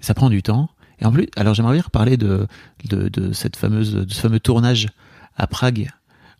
Ça 0.00 0.14
prend 0.14 0.30
du 0.30 0.42
temps. 0.42 0.68
Et 1.00 1.04
en 1.04 1.10
plus, 1.12 1.26
alors 1.36 1.54
j'aimerais 1.54 1.74
bien 1.74 1.82
reparler 1.82 2.16
de, 2.16 2.46
de, 2.84 3.08
de 3.08 3.32
cette 3.32 3.56
fameuse, 3.56 3.92
de 3.94 4.12
ce 4.12 4.20
fameux 4.20 4.38
tournage 4.38 4.86
à 5.36 5.48
Prague. 5.48 5.90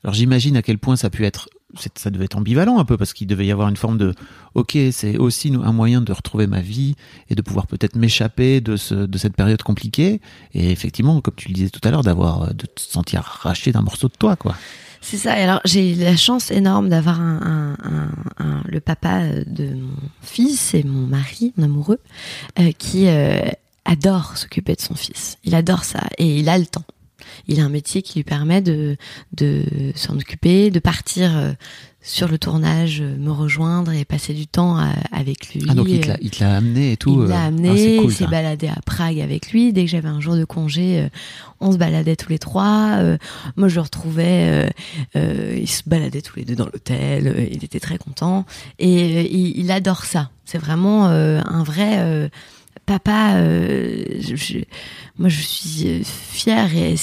Alors 0.05 0.14
j'imagine 0.14 0.57
à 0.57 0.62
quel 0.62 0.78
point 0.78 0.94
ça 0.94 1.09
a 1.09 1.11
pu 1.11 1.24
être, 1.26 1.48
ça 1.95 2.11
devait 2.11 2.27
être 2.27 2.37
ambivalent 2.37 2.79
un 2.79 2.85
peu 2.85 2.97
parce 2.97 3.12
qu'il 3.12 3.27
devait 3.27 3.47
y 3.47 3.53
avoir 3.53 3.68
une 3.68 3.77
forme 3.77 3.99
de, 3.99 4.14
ok, 4.55 4.77
c'est 4.91 5.16
aussi 5.18 5.53
un 5.62 5.73
moyen 5.73 6.01
de 6.01 6.12
retrouver 6.12 6.47
ma 6.47 6.61
vie 6.61 6.95
et 7.31 7.35
de 7.35 7.43
pouvoir 7.43 7.66
peut-être 7.66 7.97
m'échapper 7.97 8.61
de 8.61 8.77
ce, 8.77 8.95
de 8.95 9.18
cette 9.18 9.35
période 9.35 9.62
compliquée. 9.62 10.20
Et 10.55 10.70
effectivement, 10.70 11.20
comme 11.20 11.35
tu 11.35 11.49
le 11.49 11.55
disais 11.55 11.70
tout 11.70 11.81
à 11.85 11.91
l'heure, 11.91 12.03
d'avoir, 12.03 12.55
de 12.55 12.66
te 12.66 12.81
sentir 12.81 13.20
arraché 13.20 13.73
d'un 13.73 13.83
morceau 13.83 14.09
de 14.09 14.14
toi, 14.18 14.37
quoi. 14.37 14.55
C'est 15.03 15.16
ça. 15.16 15.39
Et 15.39 15.43
alors, 15.43 15.61
j'ai 15.64 15.93
eu 15.93 15.97
la 15.97 16.16
chance 16.16 16.51
énorme 16.53 16.89
d'avoir 16.89 17.20
un, 17.20 17.77
le 18.66 18.81
papa 18.81 19.27
de 19.47 19.75
mon 19.75 19.97
fils 20.23 20.75
et 20.75 20.85
mon 20.85 21.07
mari, 21.09 21.53
mon 21.57 21.64
amoureux, 21.64 21.99
euh, 22.61 22.70
qui 22.79 23.09
euh, 23.09 23.41
adore 23.85 24.37
s'occuper 24.37 24.75
de 24.75 24.81
son 24.81 24.95
fils. 24.95 25.39
Il 25.45 25.55
adore 25.57 25.85
ça 25.85 26.05
et 26.18 26.39
il 26.39 26.49
a 26.49 26.57
le 26.57 26.66
temps. 26.66 26.85
Il 27.49 27.61
a 27.61 27.64
un 27.64 27.68
métier 27.68 28.03
qui 28.03 28.18
lui 28.18 28.25
permet 28.25 28.61
de, 28.62 28.97
de 29.37 29.64
s'en 29.95 30.16
occuper, 30.16 30.70
de 30.70 30.79
partir 30.79 31.37
euh, 31.37 31.53
sur 32.05 32.27
le 32.29 32.37
tournage, 32.39 33.01
euh, 33.01 33.16
me 33.16 33.31
rejoindre 33.31 33.93
et 33.93 34.05
passer 34.05 34.35
du 34.35 34.47
temps 34.47 34.79
euh, 34.79 34.85
avec 35.12 35.55
lui. 35.55 35.62
Ah, 35.68 35.75
donc 35.75 35.87
il 35.89 36.01
te 36.01 36.41
l'a- 36.43 36.57
amené 36.57 36.93
et 36.93 36.97
tout. 36.97 37.23
il 37.25 37.29
l'a 37.29 37.45
amené, 37.45 37.99
ah, 38.01 38.03
il 38.05 38.12
s'est 38.12 38.27
baladé 38.27 38.68
à 38.68 38.79
Prague 38.85 39.20
avec 39.20 39.53
lui. 39.53 39.73
Dès 39.73 39.85
que 39.85 39.91
j'avais 39.91 40.09
un 40.09 40.20
jour 40.20 40.35
de 40.37 40.45
congé, 40.45 41.09
on 41.61 41.70
se 41.73 41.77
baladait 41.77 42.16
tous 42.16 42.29
les 42.31 42.39
trois. 42.39 42.99
Moi, 43.57 43.68
je 43.68 43.75
le 43.77 43.81
retrouvais, 43.83 44.68
euh, 45.16 45.57
ils 45.59 45.68
se 45.68 45.83
baladaient 45.87 46.23
tous 46.23 46.37
les 46.37 46.45
deux 46.45 46.57
dans 46.57 46.66
l'hôtel. 46.66 47.49
il 47.53 47.62
était 47.64 47.81
très 47.81 47.99
content 47.99 48.45
et 48.79 49.23
il, 49.33 49.59
il 49.59 49.70
adore 49.70 50.05
ça. 50.05 50.31
C'est 50.45 50.59
vraiment 50.59 51.09
euh, 51.09 51.41
un 51.47 51.62
vrai 51.62 51.99
euh, 52.01 52.29
papa. 52.87 53.35
euh, 53.37 54.05
je- 54.20 54.59
moi, 55.18 55.28
je 55.28 55.41
suis 55.41 55.89
euh, 55.89 56.01
fière 56.05 56.74
et 56.74 56.95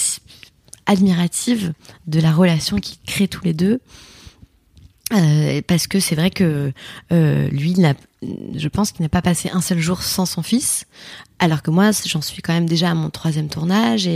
admirative 0.86 1.74
de 2.08 2.20
la 2.20 2.32
relation 2.32 2.78
qu'ils 2.78 2.98
créent 3.06 3.28
tous 3.28 3.44
les 3.46 3.54
deux. 3.54 3.80
Euh, 5.12 5.62
parce 5.66 5.88
que 5.88 6.00
c'est 6.00 6.14
vrai 6.14 6.30
que 6.30 6.72
lui, 7.10 7.76
je 8.56 8.68
pense 8.68 8.92
qu'il 8.92 9.02
n'a 9.02 9.10
pas 9.10 9.24
passé 9.24 9.50
un 9.52 9.62
seul 9.62 9.80
jour 9.80 10.04
sans 10.04 10.28
son 10.28 10.44
fils, 10.44 10.86
alors 11.40 11.64
que 11.64 11.72
moi, 11.72 11.90
j'en 12.06 12.22
suis 12.22 12.44
quand 12.44 12.54
même 12.54 12.68
déjà 12.70 12.92
à 12.92 12.94
mon 12.94 13.10
troisième 13.10 13.50
tournage. 13.50 14.08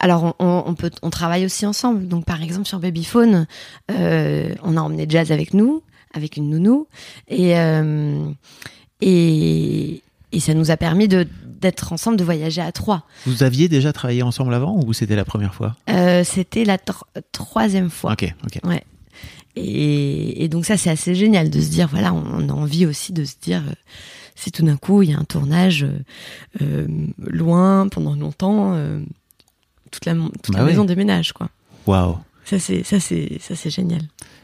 Alors, 0.00 0.34
on, 0.40 0.74
peut, 0.74 0.90
on 1.02 1.10
travaille 1.10 1.44
aussi 1.44 1.64
ensemble. 1.64 2.08
Donc, 2.08 2.24
par 2.24 2.42
exemple, 2.42 2.66
sur 2.66 2.80
Babyphone, 2.80 3.46
on 3.88 4.76
a 4.76 4.80
emmené 4.80 5.06
Jazz 5.08 5.30
avec 5.30 5.54
nous, 5.54 5.82
avec 6.12 6.36
une 6.36 6.50
nounou, 6.50 6.88
et 7.28 7.54
et, 9.02 10.02
et 10.32 10.40
ça 10.40 10.54
nous 10.54 10.70
a 10.70 10.76
permis 10.76 11.08
de 11.08 11.26
d'être 11.60 11.92
ensemble, 11.92 12.16
de 12.16 12.24
voyager 12.24 12.62
à 12.62 12.72
trois. 12.72 13.04
Vous 13.26 13.42
aviez 13.42 13.68
déjà 13.68 13.92
travaillé 13.92 14.22
ensemble 14.22 14.54
avant 14.54 14.80
ou 14.82 14.94
c'était 14.94 15.14
la 15.16 15.26
première 15.26 15.54
fois? 15.54 15.76
Euh, 15.90 16.24
C'était 16.24 16.64
la 16.64 16.78
tro- 16.78 17.04
troisième 17.32 17.90
fois. 17.90 18.12
Ok, 18.12 18.34
ok. 18.44 18.60
Ouais. 18.64 18.82
Et, 19.56 20.42
et 20.42 20.48
donc 20.48 20.64
ça, 20.64 20.78
c'est 20.78 20.88
assez 20.88 21.14
génial 21.14 21.50
de 21.50 21.60
se 21.60 21.68
dire, 21.68 21.86
voilà, 21.88 22.14
on, 22.14 22.48
a 22.48 22.52
envie 22.52 22.86
aussi 22.86 23.12
de 23.12 23.24
se 23.24 23.34
dire, 23.42 23.62
euh, 23.68 23.74
si 24.36 24.50
tout 24.52 24.64
d'un 24.64 24.78
coup, 24.78 25.02
il 25.02 25.10
y 25.10 25.12
a 25.12 25.18
un 25.18 25.24
tournage 25.24 25.86
euh, 26.62 26.86
loin, 27.18 27.88
pendant 27.88 28.14
longtemps, 28.14 28.74
toute 29.90 30.06
la, 30.06 30.14
toute 30.14 30.54
Bah 30.54 30.60
la 30.60 30.64
maison 30.64 30.84
déménage, 30.84 31.32
quoi. 31.34 31.50
Waouh. 31.86 32.16
Ça, 32.46 32.58
c'est, 32.58 32.84
ça, 32.84 33.00
c'est, 33.00 33.38
ça, 33.40 33.54
c'est 33.54 33.70
génial. 33.70 34.00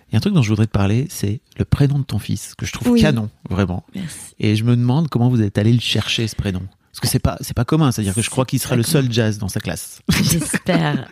Il 0.09 0.13
y 0.13 0.17
a 0.17 0.19
un 0.19 0.21
truc 0.21 0.35
dont 0.35 0.43
je 0.43 0.49
voudrais 0.49 0.67
te 0.67 0.73
parler, 0.73 1.07
c'est 1.11 1.41
le 1.59 1.65
prénom 1.65 1.99
de 1.99 2.05
ton 2.05 2.19
fils, 2.19 2.55
que 2.57 2.65
je 2.65 2.73
trouve 2.73 2.91
Oui. 2.91 3.01
canon, 3.01 3.29
vraiment. 3.51 3.85
Merci. 3.95 4.19
Et 4.39 4.55
je 4.57 4.65
me 4.65 4.77
demande 4.77 5.09
comment 5.09 5.29
vous 5.29 5.43
êtes 5.43 5.59
allé 5.59 5.73
le 5.73 5.81
chercher, 5.81 6.29
ce 6.29 6.37
prénom. 6.37 6.63
Parce 6.93 7.01
que 7.01 7.09
c'est 7.09 7.19
pas, 7.19 7.37
c'est 7.43 7.53
pas 7.55 7.65
commun. 7.67 7.93
C'est-à-dire 7.93 8.15
que 8.15 8.23
je 8.23 8.31
crois 8.31 8.47
qu'il 8.47 8.59
sera 8.59 8.75
le 8.77 8.83
seul 8.83 9.13
jazz 9.13 9.37
dans 9.39 9.49
sa 9.49 9.61
classe. 9.61 10.01
J'espère. 10.23 11.11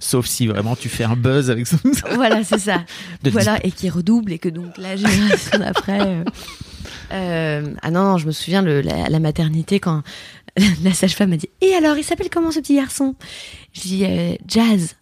Sauf 0.00 0.26
si 0.26 0.46
vraiment 0.48 0.76
tu 0.76 0.88
fais 0.90 1.04
un 1.04 1.16
buzz 1.16 1.48
avec 1.50 1.66
ça. 1.66 1.76
voilà, 2.14 2.44
c'est 2.44 2.58
ça. 2.58 2.84
De 3.22 3.30
voilà, 3.30 3.58
et 3.64 3.70
qui 3.70 3.88
redouble 3.88 4.32
et 4.32 4.38
que 4.38 4.48
donc 4.50 4.76
la 4.76 4.96
génération 4.96 5.58
d'après. 5.58 6.00
euh, 6.02 6.24
euh, 7.12 7.74
ah 7.82 7.90
non, 7.90 8.02
non, 8.02 8.18
je 8.18 8.26
me 8.26 8.32
souviens 8.32 8.60
le, 8.62 8.82
la 8.82 9.18
maternité 9.20 9.80
quand 9.80 10.02
la 10.82 10.92
sage-femme 10.92 11.30
m'a 11.30 11.36
dit 11.38 11.48
Et 11.62 11.72
alors, 11.74 11.96
il 11.96 12.04
s'appelle 12.04 12.28
comment 12.30 12.50
ce 12.50 12.60
petit 12.60 12.76
garçon? 12.76 13.14
Je 13.72 13.80
dis 13.80 14.04
euh, 14.04 14.34
Jazz. 14.46 14.96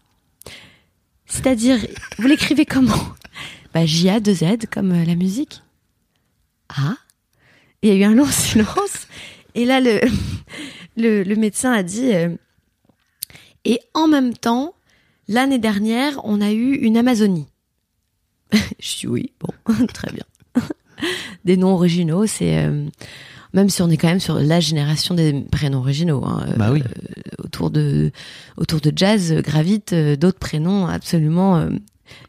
C'est-à-dire, 1.27 1.79
vous 2.19 2.29
l'écrivez 2.29 2.67
comment 2.67 3.03
Bah 3.73 3.87
J-A 3.87 4.21
2 4.21 4.35
Z 4.35 4.45
comme 4.71 4.93
euh, 4.93 5.05
la 5.05 5.15
musique. 5.15 5.63
Ah 6.69 6.97
Il 7.83 7.89
y 7.89 7.93
a 7.93 7.97
eu 7.97 8.05
un 8.05 8.15
long 8.15 8.27
silence. 8.31 9.09
Et 9.55 9.65
là, 9.65 9.81
le, 9.81 10.01
le, 10.97 11.23
le 11.23 11.37
médecin 11.37 11.73
a 11.73 11.83
dit 11.83 12.15
euh, 12.15 12.31
Et 13.65 13.81
en 13.95 14.09
même 14.09 14.35
temps, 14.35 14.75
l'année 15.29 15.59
dernière, 15.59 16.21
on 16.25 16.41
a 16.41 16.53
eu 16.53 16.75
une 16.75 16.97
Amazonie. 16.97 17.47
Je 18.79 18.99
dis 18.99 19.07
oui, 19.07 19.33
bon, 19.41 19.87
très 19.93 20.13
bien. 20.13 20.25
Des 21.45 21.57
noms 21.57 21.75
originaux, 21.75 22.27
c'est 22.27 22.65
euh, 22.65 22.87
même 23.55 23.71
si 23.71 23.81
on 23.81 23.89
est 23.89 23.97
quand 23.97 24.09
même 24.09 24.21
sur 24.21 24.35
la 24.39 24.61
génération 24.61 25.15
des 25.15 25.33
prénoms 25.51 25.79
originaux. 25.79 26.23
hein, 26.27 26.45
euh, 26.49 26.57
Bah 26.57 26.71
oui. 26.73 26.83
autour 27.43 27.71
de 27.71 28.11
autour 28.59 28.81
de 28.81 28.93
jazz 28.95 29.33
gravitent 29.43 29.93
euh, 29.95 30.17
d'autres 30.17 30.39
prénoms 30.39 30.87
absolument 30.87 31.57
euh, 31.57 31.71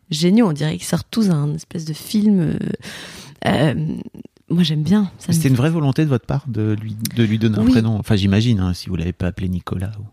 géniaux. 0.09 0.47
On 0.47 0.53
dirait 0.53 0.77
qu'ils 0.77 0.87
sortent 0.87 1.07
tous 1.11 1.27
d'un 1.27 1.53
espèce 1.55 1.83
de 1.85 1.93
film. 1.93 2.57
euh, 3.45 3.73
moi, 4.49 4.61
j'aime 4.61 4.83
bien. 4.83 5.09
C'était 5.17 5.47
une 5.49 5.55
vraie 5.55 5.71
volonté 5.71 6.03
de 6.03 6.09
votre 6.09 6.27
part 6.27 6.45
de 6.47 6.75
lui, 6.79 6.95
de 7.15 7.23
lui 7.23 7.39
donner 7.39 7.57
un 7.57 7.65
prénom. 7.65 7.97
Enfin, 7.97 8.15
j'imagine, 8.15 8.59
hein, 8.59 8.73
si 8.75 8.89
vous 8.89 8.95
l'avez 8.95 9.11
pas 9.13 9.25
appelé 9.27 9.49
Nicolas 9.49 9.91
ou. 9.99 10.03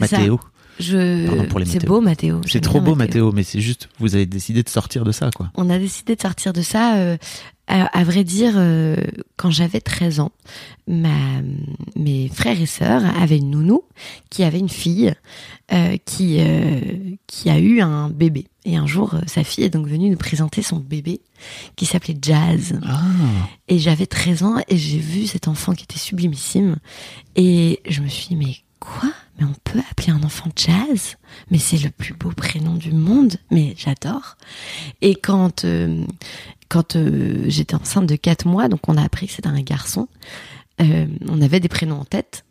Mathéo. 0.00 0.38
Je... 0.78 1.26
C'est 1.64 1.86
beau, 1.86 2.00
Mathéo. 2.00 2.40
C'est 2.46 2.60
trop 2.60 2.80
beau, 2.80 2.94
Mathéo, 2.94 3.32
mais 3.32 3.42
c'est 3.42 3.60
juste, 3.60 3.88
vous 3.98 4.14
avez 4.14 4.26
décidé 4.26 4.62
de 4.62 4.68
sortir 4.68 5.04
de 5.04 5.10
ça, 5.10 5.30
quoi. 5.34 5.50
On 5.56 5.70
a 5.70 5.78
décidé 5.78 6.14
de 6.14 6.20
sortir 6.20 6.52
de 6.52 6.60
ça. 6.62 6.96
euh, 6.98 7.16
à, 7.68 8.04
vrai 8.04 8.24
dire, 8.24 8.54
euh, 8.56 8.96
quand 9.36 9.50
j'avais 9.50 9.80
13 9.80 10.20
ans, 10.20 10.32
ma, 10.86 11.42
mes 11.96 12.28
frères 12.28 12.60
et 12.60 12.66
sœurs 12.66 13.02
avaient 13.20 13.36
une 13.36 13.50
nounou 13.50 13.82
qui 14.30 14.42
avait 14.42 14.58
une 14.58 14.70
fille 14.70 15.12
euh, 15.70 15.98
qui, 16.06 16.38
euh, 16.40 16.80
qui 17.26 17.50
a 17.50 17.58
eu 17.58 17.80
un 17.80 18.08
bébé. 18.08 18.46
Et 18.64 18.76
un 18.76 18.86
jour, 18.86 19.14
sa 19.26 19.44
fille 19.44 19.64
est 19.64 19.70
donc 19.70 19.86
venue 19.86 20.08
nous 20.08 20.16
présenter 20.16 20.62
son 20.62 20.78
bébé 20.78 21.20
qui 21.76 21.84
s'appelait 21.84 22.16
Jazz. 22.20 22.78
Ah. 22.86 23.02
Et 23.68 23.78
j'avais 23.78 24.06
13 24.06 24.42
ans 24.42 24.56
et 24.68 24.76
j'ai 24.76 24.98
vu 24.98 25.26
cet 25.26 25.46
enfant 25.46 25.74
qui 25.74 25.84
était 25.84 25.98
sublimissime. 25.98 26.76
Et 27.36 27.80
je 27.86 28.00
me 28.00 28.08
suis 28.08 28.28
dit, 28.28 28.36
mais 28.36 28.56
quoi? 28.80 29.12
Mais 29.38 29.44
on 29.44 29.54
peut 29.64 29.80
appeler 29.90 30.10
un 30.10 30.22
enfant 30.22 30.50
Jazz? 30.56 31.16
Mais 31.50 31.58
c'est 31.58 31.78
le 31.78 31.90
plus 31.90 32.14
beau 32.14 32.30
prénom 32.30 32.74
du 32.74 32.92
monde. 32.92 33.36
Mais 33.50 33.74
j'adore. 33.76 34.36
Et 35.00 35.14
quand, 35.14 35.64
euh, 35.64 36.04
quand 36.68 36.96
euh, 36.96 37.44
j'étais 37.46 37.74
enceinte 37.74 38.06
de 38.06 38.16
4 38.16 38.46
mois, 38.46 38.68
donc 38.68 38.88
on 38.88 38.96
a 38.96 39.02
appris 39.02 39.26
que 39.26 39.32
c'était 39.32 39.48
un 39.48 39.60
garçon, 39.62 40.08
euh, 40.80 41.06
on 41.28 41.40
avait 41.42 41.60
des 41.60 41.68
prénoms 41.68 42.00
en 42.00 42.04
tête. 42.04 42.44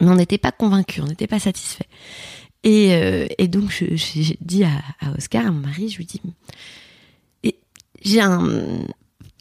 Mais 0.00 0.08
on 0.08 0.14
n'était 0.16 0.38
pas 0.38 0.52
convaincus, 0.52 1.02
on 1.02 1.06
n'était 1.06 1.26
pas 1.26 1.38
satisfait. 1.38 1.86
Et, 2.64 2.92
euh, 2.92 3.26
donc 3.46 3.70
j'ai 3.92 4.38
dit 4.40 4.64
à, 4.64 4.70
Oscar, 5.16 5.46
à 5.46 5.50
mon 5.50 5.60
mari, 5.60 5.88
je 5.88 5.96
lui 5.96 6.04
dis, 6.04 6.20
j'ai 8.02 8.20
un, 8.20 8.48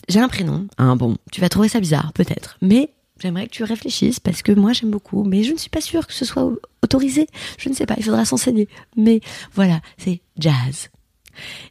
j'ai 0.08 0.20
un 0.20 0.28
prénom. 0.28 0.68
Bon, 0.78 1.18
tu 1.32 1.42
vas 1.42 1.50
trouver 1.50 1.70
ça 1.70 1.80
bizarre, 1.80 2.12
peut-être. 2.14 2.58
Mais 2.62 2.94
j'aimerais 3.22 3.48
que 3.48 3.52
tu 3.52 3.64
réfléchisses 3.64 4.20
parce 4.20 4.42
que 4.42 4.52
moi, 4.52 4.74
j'aime 4.74 4.92
beaucoup. 4.92 5.24
Mais 5.24 5.44
je 5.44 5.52
ne 5.54 5.58
suis 5.58 5.70
pas 5.70 5.82
sûre 5.82 6.08
que 6.08 6.14
ce 6.14 6.26
soit 6.26 6.44
au- 6.44 6.60
autorisé. 6.84 7.28
Je 7.58 7.70
ne 7.70 7.74
sais 7.74 7.86
pas, 7.86 7.96
il 7.98 8.04
faudra 8.04 8.26
s'enseigner. 8.26 8.68
Mais 8.98 9.22
voilà, 9.54 9.82
c'est 9.98 10.22
jazz. 10.38 10.90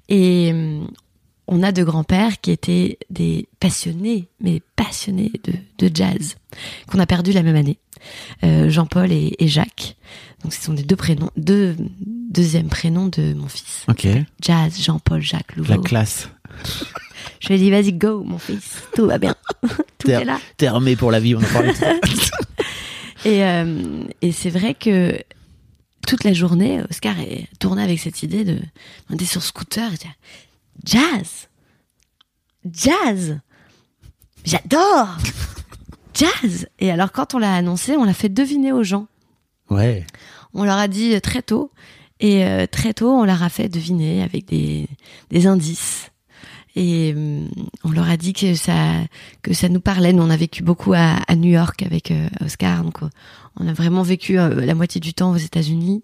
Et 0.09 0.53
on 1.49 1.63
a 1.63 1.73
de 1.73 1.83
grands-pères 1.83 2.41
qui 2.41 2.51
étaient 2.51 2.99
des 3.11 3.49
passionnés, 3.59 4.29
mais 4.41 4.63
passionnés 4.77 5.33
de, 5.45 5.55
de 5.79 5.95
jazz, 5.95 6.37
qu'on 6.87 6.99
a 6.99 7.07
perdu 7.07 7.33
la 7.33 7.43
même 7.43 7.57
année. 7.57 7.79
Euh, 8.45 8.71
Jean-Paul 8.71 9.11
et, 9.11 9.35
et 9.39 9.49
Jacques. 9.49 9.97
Donc, 10.45 10.53
ce 10.53 10.63
sont 10.63 10.73
les 10.73 10.85
deux 10.85 10.95
prénoms, 10.95 11.31
deux 11.37 11.75
deuxièmes 11.99 12.69
prénoms 12.69 13.09
de 13.09 13.33
mon 13.35 13.49
fils. 13.49 13.85
Ok. 13.89 14.07
Jazz, 14.41 14.81
Jean-Paul, 14.81 15.21
Jacques 15.21 15.57
Louveau. 15.57 15.75
La 15.75 15.79
classe. 15.79 16.29
Je 17.41 17.49
lui 17.49 17.55
ai 17.55 17.59
dit, 17.59 17.71
vas-y, 17.71 17.93
go, 17.93 18.23
mon 18.23 18.39
fils. 18.39 18.83
Tout 18.95 19.07
va 19.07 19.19
bien. 19.19 19.35
Tout 19.99 20.11
est 20.11 20.25
là. 20.25 20.39
t'es 20.57 20.67
armé 20.67 20.97
pour 20.97 21.11
la 21.11 21.19
vie, 21.19 21.35
on 21.35 21.41
en. 21.41 21.43
Et, 23.25 23.43
euh, 23.45 24.05
et 24.23 24.31
c'est 24.31 24.49
vrai 24.49 24.75
que 24.75 25.19
toute 26.07 26.23
la 26.23 26.33
journée, 26.33 26.81
Oscar 26.89 27.19
est 27.19 27.49
tourné 27.59 27.83
avec 27.83 27.99
cette 27.99 28.23
idée 28.23 28.45
de 28.45 28.61
monter 29.11 29.25
sur 29.25 29.43
scooter 29.43 29.91
jazz. 30.89 31.49
Jazz. 32.71 33.41
J'adore. 34.45 35.17
Jazz. 36.15 36.67
Et 36.79 36.91
alors, 36.91 37.13
quand 37.13 37.35
on 37.35 37.39
l'a 37.39 37.55
annoncé, 37.55 37.97
on 37.97 38.05
l'a 38.05 38.15
fait 38.15 38.29
deviner 38.29 38.73
aux 38.73 38.83
gens. 38.83 39.07
ouais. 39.71 40.05
On 40.55 40.65
leur 40.65 40.79
a 40.79 40.89
dit 40.89 41.21
très 41.21 41.43
tôt. 41.43 41.71
Et 42.21 42.43
euh, 42.45 42.67
très 42.67 42.95
tôt, 42.95 43.11
on 43.13 43.25
leur 43.25 43.43
a 43.43 43.51
fait 43.51 43.69
deviner 43.69 44.23
avec 44.23 44.47
des, 44.47 44.89
des 45.31 45.47
indices. 45.47 46.11
Et 46.75 47.13
euh, 47.15 47.47
on 47.85 47.91
leur 47.91 48.09
a 48.09 48.17
dit 48.17 48.33
que 48.33 48.55
ça, 48.55 48.95
que 49.43 49.53
ça 49.53 49.69
nous 49.69 49.81
parlait. 49.81 50.13
Nous, 50.15 50.23
on 50.23 50.31
a 50.31 50.37
vécu 50.37 50.63
beaucoup 50.63 50.95
à, 50.95 51.17
à 51.29 51.37
New 51.37 51.51
York 51.51 51.83
avec 51.83 52.11
euh, 52.11 52.29
Oscar. 52.41 52.83
Donc, 52.83 53.03
euh, 53.03 53.09
on 53.57 53.69
a 53.69 53.73
vraiment 53.75 54.03
vécu 54.03 54.39
euh, 54.39 54.65
la 54.65 54.75
moitié 54.75 55.01
du 55.01 55.13
temps 55.13 55.33
aux 55.33 55.37
États-Unis. 55.37 56.03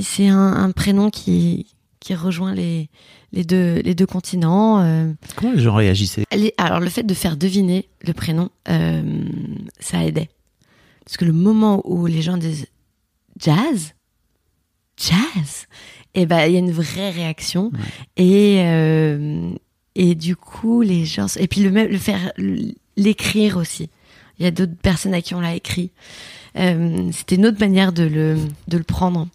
C'est 0.00 0.28
un, 0.28 0.52
un 0.52 0.72
prénom 0.72 1.10
qui, 1.10 1.66
qui 2.00 2.14
rejoint 2.14 2.54
les, 2.54 2.90
les, 3.32 3.44
deux, 3.44 3.80
les 3.84 3.94
deux 3.94 4.06
continents. 4.06 4.80
euh. 4.82 5.12
Comment 5.36 5.52
les 5.52 5.60
gens 5.62 5.74
réagissaient? 5.74 6.24
Les- 6.36 6.54
alors, 6.58 6.80
le 6.80 6.88
fait 6.90 7.02
de 7.04 7.14
faire 7.14 7.36
deviner 7.36 7.88
le 8.02 8.12
prénom, 8.12 8.50
euh, 8.68 9.24
ça 9.78 10.04
aidait. 10.04 10.28
Parce 11.04 11.16
que 11.16 11.24
le 11.24 11.32
moment 11.32 11.82
où 11.84 12.06
les 12.06 12.22
gens 12.22 12.36
disent 12.36 12.66
jazz, 13.38 13.94
jazz, 14.96 15.66
et 16.14 16.26
ben 16.26 16.46
il 16.46 16.52
y 16.52 16.56
a 16.56 16.58
une 16.58 16.72
vraie 16.72 17.10
réaction. 17.10 17.72
Et, 18.16 18.56
euh, 18.64 19.50
et 19.94 20.14
du 20.14 20.36
coup, 20.36 20.82
les 20.82 21.04
gens. 21.04 21.26
Et 21.38 21.46
puis 21.48 21.62
le, 21.62 21.70
le 21.70 21.98
faire, 21.98 22.32
l'écrire 22.96 23.56
aussi. 23.56 23.88
Il 24.38 24.44
y 24.44 24.46
a 24.46 24.50
d'autres 24.50 24.76
personnes 24.82 25.14
à 25.14 25.20
qui 25.22 25.34
on 25.34 25.40
l'a 25.40 25.54
écrit. 25.54 25.90
Euh, 26.56 27.10
C'était 27.12 27.36
une 27.36 27.46
autre 27.46 27.60
manière 27.60 27.92
de 27.92 28.02
le, 28.04 28.36
de 28.68 28.76
le 28.78 28.84
prendre. 28.84 29.28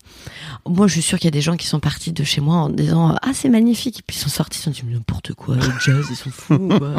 Moi, 0.68 0.88
je 0.88 0.94
suis 0.94 1.02
sûre 1.02 1.18
qu'il 1.20 1.26
y 1.26 1.30
a 1.30 1.32
des 1.32 1.42
gens 1.42 1.56
qui 1.56 1.68
sont 1.68 1.80
partis 1.80 2.12
de 2.12 2.24
chez 2.24 2.42
moi 2.42 2.56
en 2.58 2.70
disant 2.70 3.16
Ah, 3.22 3.32
c'est 3.34 3.50
magnifique. 3.50 4.00
Et 4.00 4.04
puis 4.06 4.18
ils 4.18 4.20
sont 4.20 4.30
sortis, 4.30 4.60
ils 4.60 4.64
sont 4.64 4.72
dit 4.72 4.84
N'importe 4.94 5.34
quoi, 5.34 5.56
le 5.56 5.62
jazz, 5.84 6.06
ils 6.10 6.16
sont 6.16 6.32
fous. 6.32 6.68
quoi. 6.70 6.96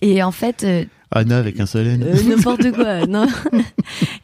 Et 0.00 0.22
en 0.22 0.30
fait, 0.32 0.64
euh, 0.64 0.84
Anna 1.10 1.38
avec 1.38 1.58
un 1.60 1.66
seul 1.66 1.86
N. 1.86 2.02
euh, 2.02 2.22
n'importe 2.22 2.70
quoi, 2.72 3.06
non. 3.06 3.26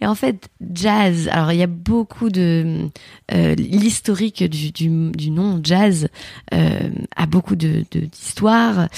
Et 0.00 0.06
en 0.06 0.14
fait, 0.14 0.48
jazz. 0.72 1.28
Alors, 1.32 1.52
il 1.52 1.58
y 1.58 1.62
a 1.62 1.66
beaucoup 1.66 2.28
de 2.30 2.88
euh, 3.32 3.54
l'historique 3.54 4.44
du, 4.44 4.70
du, 4.70 5.10
du 5.12 5.30
nom 5.30 5.60
jazz 5.62 6.08
euh, 6.52 6.90
a 7.16 7.26
beaucoup 7.26 7.56
de 7.56 7.84
d'histoires. 7.90 8.88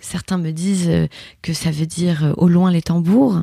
Certains 0.00 0.38
me 0.38 0.52
disent 0.52 0.90
que 1.42 1.52
ça 1.52 1.70
veut 1.70 1.86
dire 1.86 2.34
au 2.36 2.48
loin 2.48 2.70
les 2.70 2.82
tambours. 2.82 3.42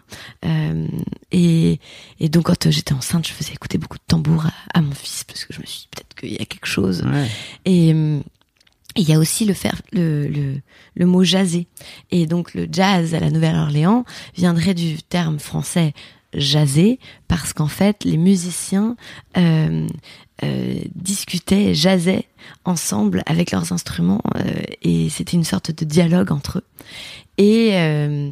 Et, 1.32 1.80
et 2.20 2.30
donc, 2.30 2.46
quand 2.46 2.70
j'étais 2.72 2.94
enceinte, 2.94 3.28
je 3.28 3.34
faisais 3.34 3.54
écouter 3.54 3.78
beaucoup 3.78 3.98
de 3.98 4.04
tambours 4.08 4.46
à, 4.46 4.80
à 4.80 4.82
mon 4.82 4.94
fils 4.94 5.24
parce 5.24 5.46
que 5.46 5.54
je 5.54 5.60
me 5.60 5.66
suis 5.66 5.82
dit 5.82 5.88
peut-être 5.92 6.16
qu'il 6.16 6.32
y 6.32 6.42
a 6.42 6.46
quelque 6.46 6.66
chose. 6.68 7.04
Ouais. 7.04 7.28
Et 7.66 7.94
il 8.96 9.10
y 9.10 9.14
a 9.14 9.20
aussi 9.20 9.46
le, 9.46 9.54
faire, 9.54 9.82
le, 9.92 10.28
le, 10.28 10.56
le 10.96 11.06
mot 11.06 11.24
jaser. 11.24 11.68
Et 12.12 12.26
donc 12.26 12.54
le 12.54 12.68
jazz 12.72 13.14
à 13.16 13.20
la 13.20 13.32
Nouvelle-Orléans 13.32 14.06
viendrait 14.36 14.74
du 14.74 15.02
terme 15.02 15.40
français 15.40 15.94
jaser 16.34 17.00
parce 17.28 17.54
qu'en 17.54 17.68
fait 17.68 18.04
les 18.04 18.18
musiciens 18.18 18.96
euh, 19.38 19.88
euh, 20.44 20.74
discutaient, 20.96 21.74
jasaient 21.74 22.28
ensemble 22.66 23.24
avec 23.26 23.52
leurs 23.52 23.72
instruments 23.72 24.22
euh, 24.36 24.42
et 24.82 25.10
c'était 25.10 25.38
une 25.38 25.44
sorte 25.44 25.72
de 25.72 25.86
dialogue 25.86 26.32
entre 26.32 26.60
eux. 26.60 26.66
Et 27.38 27.72
euh, 27.74 28.30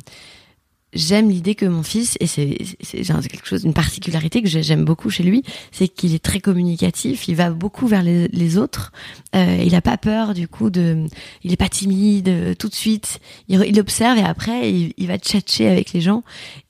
j'aime 0.93 1.29
l'idée 1.29 1.55
que 1.55 1.65
mon 1.65 1.83
fils, 1.83 2.17
et 2.19 2.27
c'est 2.27 2.57
quelque 2.83 3.47
chose, 3.47 3.63
une 3.63 3.73
particularité 3.73 4.41
que 4.41 4.47
j'ai- 4.49 4.63
j'aime 4.63 4.83
beaucoup 4.85 5.09
chez 5.09 5.23
lui, 5.23 5.43
c'est 5.71 5.87
qu'il 5.87 6.13
est 6.13 6.23
très 6.23 6.39
communicatif, 6.39 7.27
il 7.27 7.35
va 7.35 7.49
beaucoup 7.51 7.87
vers 7.87 8.03
les, 8.03 8.27
les 8.29 8.57
autres, 8.57 8.91
euh, 9.35 9.63
il 9.65 9.73
a 9.75 9.81
pas 9.81 9.97
peur 9.97 10.33
du 10.33 10.47
coup 10.47 10.69
de, 10.69 11.05
il 11.43 11.53
est 11.53 11.57
pas 11.57 11.69
timide 11.69 12.27
euh, 12.29 12.53
tout 12.55 12.67
de 12.69 12.75
suite, 12.75 13.19
il, 13.47 13.63
il 13.67 13.79
observe 13.79 14.17
et 14.17 14.23
après 14.23 14.71
il, 14.71 14.93
il 14.97 15.07
va 15.07 15.17
tchatcher 15.17 15.67
avec 15.67 15.93
les 15.93 16.01
gens. 16.01 16.23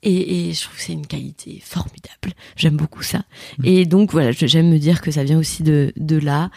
Et, 0.04 0.50
et 0.50 0.54
je 0.54 0.62
trouve 0.64 0.76
que 0.78 0.82
c'est 0.84 0.94
une 0.94 1.06
qualité 1.08 1.62
formidable, 1.64 2.34
j'aime 2.56 2.76
beaucoup 2.76 3.04
ça. 3.04 3.22
Et 3.64 3.86
donc 3.86 4.12
voilà, 4.12 4.32
j'aime 4.32 4.70
me 4.70 4.80
dire 4.80 5.00
que 5.02 5.12
ça 5.12 5.24
vient 5.24 5.38
aussi 5.38 5.62
de, 5.64 5.94
de 5.96 6.18
là, 6.18 6.50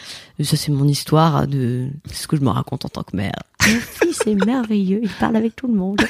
ça 0.43 0.57
c'est 0.57 0.73
mon 0.73 0.89
histoire, 0.89 1.47
de 1.47 1.89
ce 2.11 2.27
que 2.27 2.37
je 2.37 2.43
me 2.43 2.49
raconte 2.49 2.85
en 2.87 2.89
tant 2.89 3.03
que 3.03 3.17
mère. 3.17 3.35
Mon 3.67 3.81
fils 3.81 4.21
est 4.27 4.45
merveilleux, 4.47 5.01
il 5.03 5.09
parle 5.09 5.37
avec 5.37 5.57
tout 5.57 5.67
le 5.69 5.75
monde. 5.75 6.01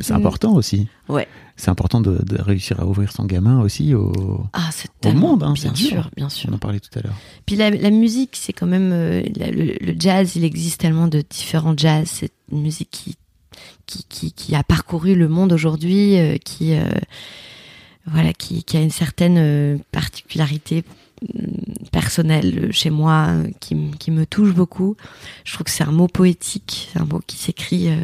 C'est 0.00 0.12
important 0.12 0.54
aussi. 0.54 0.88
Ouais. 1.08 1.26
C'est 1.56 1.70
important 1.70 2.00
de, 2.00 2.18
de 2.24 2.40
réussir 2.42 2.80
à 2.80 2.86
ouvrir 2.86 3.12
son 3.12 3.24
gamin 3.24 3.60
aussi 3.60 3.94
au, 3.94 4.12
Ah, 4.52 4.70
au 5.06 5.12
monde. 5.12 5.42
Hein, 5.44 5.52
bien 5.54 5.70
dur. 5.72 5.88
sûr, 5.88 6.10
bien 6.16 6.28
sûr. 6.28 6.50
On 6.50 6.54
en 6.54 6.58
parlait 6.58 6.80
tout 6.80 6.96
à 6.98 7.02
l'heure. 7.02 7.14
Puis 7.46 7.56
la, 7.56 7.70
la 7.70 7.90
musique, 7.90 8.30
c'est 8.34 8.52
quand 8.52 8.66
même 8.66 8.90
euh, 8.92 9.22
la- 9.36 9.50
le, 9.50 9.76
le 9.80 9.94
jazz. 9.98 10.32
Il 10.36 10.44
existe 10.44 10.80
tellement 10.80 11.06
de 11.06 11.22
différents 11.28 11.74
jazz. 11.76 12.06
C'est 12.10 12.32
une 12.52 12.62
musique 12.62 12.90
qui 12.90 13.16
qui, 13.86 14.04
qui, 14.08 14.32
qui 14.32 14.54
a 14.56 14.64
parcouru 14.64 15.14
le 15.14 15.28
monde 15.28 15.52
aujourd'hui, 15.52 16.18
euh, 16.18 16.36
qui 16.38 16.74
euh, 16.74 16.82
voilà, 18.06 18.32
qui, 18.32 18.64
qui 18.64 18.76
a 18.76 18.80
une 18.82 18.90
certaine 18.90 19.78
particularité 19.92 20.82
euh, 21.36 21.40
personnelle 21.92 22.72
chez 22.72 22.90
moi, 22.90 23.26
euh, 23.28 23.50
qui, 23.60 23.76
qui 23.98 24.10
me 24.10 24.26
touche 24.26 24.52
beaucoup. 24.52 24.96
Je 25.44 25.52
trouve 25.54 25.64
que 25.64 25.70
c'est 25.70 25.84
un 25.84 25.92
mot 25.92 26.08
poétique, 26.08 26.88
c'est 26.92 27.00
un 27.00 27.04
mot 27.04 27.20
qui 27.26 27.36
s'écrit. 27.36 27.88
euh, 27.88 27.96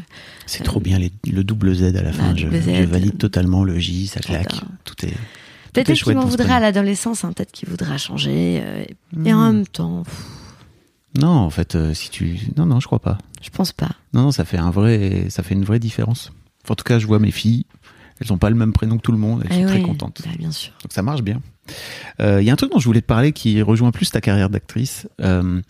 C'est 0.46 0.62
trop 0.64 0.80
bien 0.80 0.98
les- 0.98 1.12
le 1.30 1.44
double 1.44 1.74
Z 1.74 1.94
à 1.96 2.02
la 2.02 2.12
fin. 2.12 2.30
Ah, 2.30 2.36
je, 2.36 2.46
valide 2.84 3.18
totalement 3.18 3.64
le 3.64 3.78
J, 3.78 4.06
ça 4.06 4.20
claque. 4.20 4.54
Tout 4.84 5.04
est. 5.06 5.14
Peut-être 5.72 5.92
qu'il 5.92 6.14
m'en 6.14 6.26
voudra 6.26 6.56
à 6.56 6.60
l'adolescence, 6.60 7.24
hein, 7.24 7.32
peut-être 7.32 7.52
qu'il 7.52 7.68
voudra 7.68 7.96
changer. 7.98 8.60
euh, 8.62 8.84
Et 9.24 9.32
en 9.32 9.38
Hmm. 9.38 9.56
même 9.56 9.66
temps, 9.66 10.02
pff, 10.02 10.24
Non, 11.20 11.28
en 11.28 11.50
fait, 11.50 11.76
si 11.94 12.10
tu. 12.10 12.38
Non, 12.56 12.66
non, 12.66 12.78
je 12.80 12.86
crois 12.86 13.00
pas. 13.00 13.18
je 13.42 13.50
pense 13.50 13.72
pas. 13.72 13.90
Non, 14.12 14.22
non, 14.22 14.30
ça 14.32 14.44
fait 14.44 14.58
un 14.58 14.70
vrai, 14.70 15.26
ça 15.30 15.42
fait 15.42 15.54
une 15.54 15.64
vraie 15.64 15.78
différence. 15.80 16.30
Enfin, 16.64 16.72
en 16.72 16.76
tout 16.76 16.84
cas, 16.84 16.98
je 16.98 17.06
vois 17.06 17.18
mes 17.18 17.30
filles. 17.32 17.66
Elles 18.20 18.32
ont 18.32 18.38
pas 18.38 18.50
le 18.50 18.56
même 18.56 18.72
prénom 18.72 18.96
que 18.98 19.02
tout 19.02 19.12
le 19.12 19.18
monde. 19.18 19.42
Elles 19.44 19.56
Eh 19.56 19.62
sont 19.62 19.66
très 19.68 19.82
contentes. 19.82 20.20
bah, 20.24 20.30
bien 20.38 20.50
sûr. 20.52 20.72
Donc 20.82 20.92
ça 20.92 21.02
marche 21.02 21.22
bien. 21.22 21.40
Euh, 22.20 22.40
Il 22.40 22.46
y 22.46 22.50
a 22.50 22.52
un 22.52 22.56
truc 22.56 22.72
dont 22.72 22.78
je 22.78 22.84
voulais 22.86 23.00
te 23.00 23.06
parler 23.06 23.32
qui 23.32 23.60
rejoint 23.62 23.90
plus 23.90 24.10
ta 24.10 24.20
carrière 24.20 24.50
d'actrice. 24.50 25.08
Euh, 25.20 25.60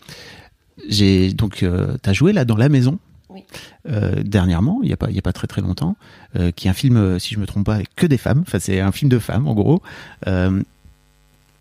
j'ai 0.89 1.33
donc 1.33 1.63
euh, 1.63 1.97
t'as 2.01 2.13
joué 2.13 2.33
là 2.33 2.45
dans 2.45 2.57
la 2.57 2.69
maison. 2.69 2.99
Oui. 3.29 3.43
euh, 3.87 4.21
dernièrement, 4.23 4.81
il 4.83 4.89
y 4.89 4.93
a 4.93 4.97
pas 4.97 5.09
il 5.09 5.15
y 5.15 5.19
a 5.19 5.21
pas 5.21 5.31
très 5.31 5.47
très 5.47 5.61
longtemps, 5.61 5.95
euh, 6.35 6.51
qui 6.51 6.67
est 6.67 6.69
un 6.69 6.73
film 6.73 6.97
euh, 6.97 7.17
si 7.17 7.33
je 7.33 7.39
me 7.39 7.45
trompe 7.45 7.65
pas 7.65 7.75
avec 7.75 7.93
que 7.95 8.05
des 8.05 8.17
femmes. 8.17 8.43
Enfin 8.45 8.59
c'est 8.59 8.81
un 8.81 8.91
film 8.91 9.09
de 9.09 9.19
femmes 9.19 9.47
en 9.47 9.53
gros. 9.53 9.81
Euh, 10.27 10.61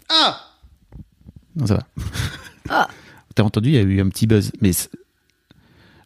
Ah 0.08 0.40
non 1.56 1.66
ça 1.66 1.74
va. 1.74 1.86
Ah. 2.68 2.88
T'as 3.36 3.44
entendu 3.44 3.68
il 3.68 3.74
y 3.74 3.78
a 3.78 3.82
eu 3.82 4.00
un 4.00 4.08
petit 4.08 4.26
buzz, 4.26 4.50
mais 4.60 4.72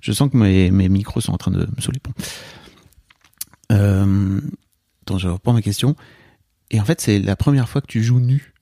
je 0.01 0.13
sens 0.13 0.31
que 0.31 0.37
mes, 0.37 0.71
mes 0.71 0.91
micros 0.91 1.23
sont 1.23 1.33
en 1.33 1.39
train 1.39 1.51
de 1.51 1.61
me 1.61 1.99
ponts. 1.99 2.13
Euh, 3.73 4.41
attends, 5.03 5.19
je 5.19 5.29
reprends 5.29 5.55
ma 5.55 5.63
question. 5.63 5.97
Et 6.71 6.81
en 6.81 6.85
fait, 6.85 7.01
c'est 7.01 7.19
la 7.19 7.37
première 7.37 7.69
fois 7.69 7.81
que 7.81 7.87
tu 7.87 8.03
joues 8.03 8.21
nu. 8.21 8.53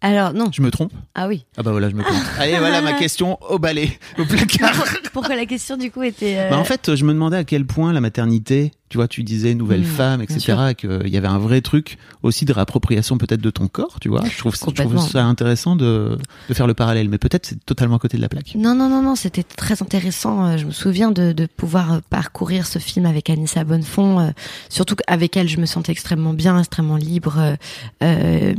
Alors 0.00 0.32
non. 0.32 0.50
Je 0.52 0.62
me 0.62 0.70
trompe? 0.70 0.92
Ah 1.14 1.26
oui. 1.26 1.44
Ah 1.56 1.62
bah 1.62 1.72
voilà, 1.72 1.90
je 1.90 1.94
me 1.94 2.02
trompe. 2.02 2.22
Allez, 2.38 2.56
voilà 2.58 2.80
ma 2.80 2.92
question 2.92 3.38
au 3.50 3.58
balai, 3.58 3.98
au 4.18 4.24
placard. 4.24 4.84
Pourquoi 5.12 5.34
la 5.34 5.46
question 5.46 5.76
du 5.76 5.90
coup 5.90 6.02
était 6.02 6.38
euh, 6.38 6.50
Bah, 6.50 6.58
en 6.58 6.64
fait, 6.64 6.94
je 6.94 7.04
me 7.04 7.12
demandais 7.12 7.36
à 7.36 7.44
quel 7.44 7.66
point 7.66 7.92
la 7.92 8.00
maternité, 8.00 8.72
tu 8.88 8.96
vois, 8.98 9.08
tu 9.08 9.22
disais 9.22 9.54
nouvelle 9.54 9.80
Mmh, 9.80 9.84
femme, 9.84 10.20
etc., 10.22 10.56
et 10.70 10.74
qu'il 10.74 11.08
y 11.08 11.16
avait 11.16 11.28
un 11.28 11.38
vrai 11.38 11.60
truc 11.60 11.98
aussi 12.22 12.44
de 12.44 12.52
réappropriation 12.52 13.18
peut-être 13.18 13.40
de 13.40 13.50
ton 13.50 13.68
corps, 13.68 13.98
tu 14.00 14.08
vois. 14.08 14.22
Je 14.24 14.38
trouve, 14.38 14.54
je 14.54 14.60
trouve 14.60 14.74
Complètement. 14.74 15.00
ça 15.00 15.24
intéressant 15.24 15.76
de, 15.76 16.18
de 16.48 16.54
faire 16.54 16.66
le 16.66 16.74
parallèle, 16.74 17.08
mais 17.08 17.18
peut-être 17.18 17.46
c'est 17.46 17.64
totalement 17.64 17.96
à 17.96 17.98
côté 17.98 18.16
de 18.16 18.22
la 18.22 18.28
plaque. 18.28 18.54
Non, 18.54 18.74
non, 18.74 18.88
non, 18.88 19.02
non, 19.02 19.14
c'était 19.14 19.42
très 19.42 19.82
intéressant. 19.82 20.46
Euh, 20.46 20.56
Je 20.56 20.64
me 20.66 20.70
souviens 20.72 21.10
de, 21.10 21.32
de 21.32 21.46
pouvoir 21.46 21.92
euh, 21.92 21.98
parcourir 22.10 22.66
ce 22.66 22.78
film 22.78 23.06
avec 23.06 23.30
Anissa 23.30 23.64
Bonnefond, 23.64 24.20
euh, 24.20 24.30
surtout 24.68 24.96
qu'avec 24.96 25.36
elle, 25.36 25.48
je 25.48 25.58
me 25.60 25.66
sentais 25.66 25.92
extrêmement 25.92 26.32
bien, 26.34 26.58
extrêmement 26.58 26.96
libre. 26.96 27.36
euh, 27.38 27.56
euh, 28.02 28.54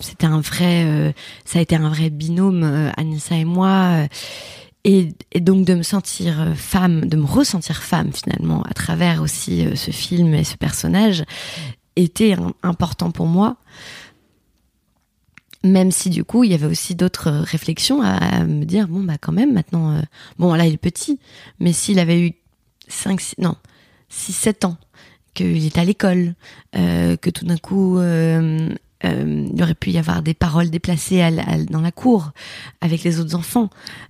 c'était 0.00 0.26
un 0.26 0.40
vrai, 0.40 0.84
euh, 0.84 1.12
ça 1.44 1.58
a 1.58 1.62
été 1.62 1.76
un 1.76 1.88
vrai 1.88 2.10
binôme, 2.10 2.62
euh, 2.64 2.90
Anissa 2.96 3.36
et 3.36 3.44
moi. 3.44 4.06
Et, 4.84 5.12
donc 5.40 5.64
de 5.64 5.74
me 5.74 5.82
sentir 5.82 6.40
euh, 6.40 6.54
femme, 6.54 7.06
de 7.06 7.16
me 7.16 7.24
ressentir 7.24 7.82
femme 7.82 8.12
finalement 8.12 8.62
à 8.62 8.74
travers 8.74 9.22
aussi 9.22 9.64
euh, 9.64 9.76
ce 9.76 9.90
film 9.90 10.34
et 10.34 10.44
ce 10.44 10.56
personnage 10.56 11.24
était 11.96 12.36
important 12.62 13.10
pour 13.10 13.26
moi. 13.26 13.56
Même 15.64 15.92
si 15.92 16.10
du 16.10 16.24
coup 16.24 16.42
il 16.42 16.50
y 16.50 16.54
avait 16.54 16.66
aussi 16.66 16.96
d'autres 16.96 17.28
euh, 17.28 17.42
réflexions 17.42 18.02
à, 18.02 18.44
me 18.44 18.64
dire 18.64 18.88
bon 18.88 19.04
bah 19.04 19.18
quand 19.20 19.32
même 19.32 19.52
maintenant 19.52 20.02
bon 20.38 20.52
là 20.54 20.66
il 20.66 20.74
est 20.74 20.78
petit 20.78 21.20
mais 21.60 21.72
s'il 21.72 22.00
avait 22.00 22.20
eu 22.20 22.32
5 22.88 23.20
6 23.20 23.34
non 23.38 23.54
6 24.08 24.32
7 24.32 24.64
ans 24.64 24.76
qu'il 25.34 25.64
est 25.64 25.78
à 25.78 25.84
l'école 25.84 26.34
que 26.72 27.30
tout 27.30 27.46
d'un 27.46 27.56
coup 27.56 27.98
euh, 29.04 29.46
il 29.54 29.62
aurait 29.62 29.74
pu 29.74 29.90
y 29.90 29.98
avoir 29.98 30.22
des 30.22 30.34
paroles 30.34 30.70
déplacées 30.70 31.20
à 31.20 31.30
la- 31.30 31.42
à- 31.48 31.58
dans 31.64 31.80
la 31.80 31.90
cour 31.92 32.30
avec 32.80 33.02
les 33.02 33.18
autres 33.20 33.34
enfants 33.34 33.68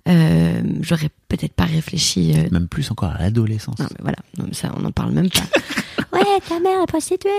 euh, 0.09 0.63
j'aurais 0.81 1.11
peut-être 1.29 1.55
pas 1.55 1.65
réfléchi 1.65 2.33
euh, 2.37 2.49
Même 2.51 2.69
plus 2.69 2.91
encore 2.91 3.11
à 3.11 3.19
l'adolescence. 3.19 3.79
non, 3.79 3.87
mais 3.91 3.97
voilà 4.01 4.19
non, 4.39 4.45
mais 4.49 4.55
ça 4.55 4.73
on 4.77 4.81
n'en 4.81 4.93
parle 4.93 5.13
même 5.13 5.29
pas 5.31 5.41
ouais 6.19 6.41
ta 6.49 6.61
mère 6.61 6.83
est 6.83 6.87
prostituée 6.87 7.31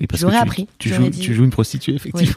Oui, 0.00 0.06
parce 0.06 0.22
appris, 0.24 0.68
Tu 0.78 0.88
j'aurais 0.90 1.04
joues, 1.04 1.10
dit. 1.10 1.20
tu 1.20 1.34
joues 1.34 1.44
une 1.44 1.50
prostituée, 1.50 1.94
effectivement. 1.94 2.34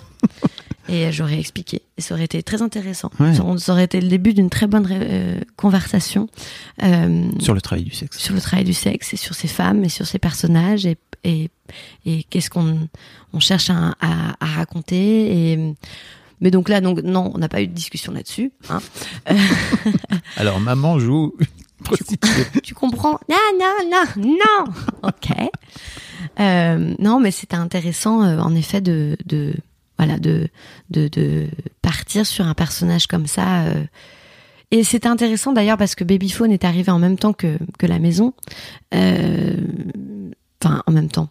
Et 0.89 1.11
j'aurais 1.11 1.39
expliqué. 1.39 1.83
Et 1.97 2.01
ça 2.01 2.15
aurait 2.15 2.25
été 2.25 2.41
très 2.43 2.61
intéressant. 2.61 3.11
Ouais. 3.19 3.33
Ça, 3.33 3.43
ça 3.57 3.71
aurait 3.71 3.85
été 3.85 4.01
le 4.01 4.07
début 4.09 4.33
d'une 4.33 4.49
très 4.49 4.67
bonne 4.67 4.85
euh, 4.91 5.39
conversation 5.55 6.27
euh, 6.83 7.29
Sur 7.39 7.53
le 7.53 7.61
travail 7.61 7.85
du 7.85 7.91
sexe. 7.91 8.17
sur 8.17 8.33
le 8.33 8.41
travail 8.41 8.65
du 8.65 8.73
sexe 8.73 9.13
et 9.13 9.17
sur 9.17 9.33
ces 9.35 9.47
femmes 9.47 9.85
et 9.85 9.89
sur 9.89 10.05
ces 10.05 10.19
personnages 10.19 10.85
et, 10.85 10.97
et, 11.23 11.49
et 12.05 12.23
qu'est-ce 12.23 12.49
qu'on 12.49 12.89
on 13.31 13.39
cherche 13.39 13.69
à, 13.69 13.95
à, 14.01 14.35
à 14.41 14.45
raconter. 14.57 15.51
Et, 15.53 15.75
mais 16.41 16.51
donc 16.51 16.67
là, 16.67 16.81
donc, 16.81 17.01
non, 17.03 17.31
on 17.33 17.37
n'a 17.37 17.47
pas 17.47 17.61
eu 17.61 17.67
de 17.67 17.73
discussion 17.73 18.11
là-dessus. 18.11 18.51
Hein. 18.69 18.79
Alors, 20.37 20.59
maman 20.59 20.99
joue 20.99 21.35
tu 22.63 22.73
comprends? 22.75 23.19
Non, 23.29 23.37
non, 23.59 23.89
non, 23.89 24.23
non 24.27 24.73
Ok. 25.03 25.31
Euh, 26.39 26.93
non, 26.99 27.19
mais 27.19 27.31
c'était 27.31 27.55
intéressant, 27.55 28.23
euh, 28.23 28.39
en 28.39 28.53
effet, 28.55 28.81
de, 28.81 29.17
de 29.25 29.53
voilà, 30.01 30.17
de, 30.17 30.49
de, 30.89 31.47
partir 31.81 32.25
sur 32.25 32.45
un 32.45 32.55
personnage 32.55 33.07
comme 33.07 33.27
ça. 33.27 33.65
euh. 33.65 33.83
Et 34.71 34.83
c'était 34.83 35.09
intéressant 35.09 35.53
d'ailleurs 35.53 35.77
parce 35.77 35.95
que 35.95 36.03
Babyphone 36.03 36.51
est 36.51 36.63
arrivé 36.65 36.91
en 36.91 36.99
même 36.99 37.17
temps 37.17 37.33
que, 37.33 37.57
que 37.77 37.85
la 37.85 37.99
maison. 37.99 38.33
Euh, 38.93 39.55
Enfin, 40.63 40.83
en 40.85 40.91
même 40.91 41.09
temps. 41.09 41.29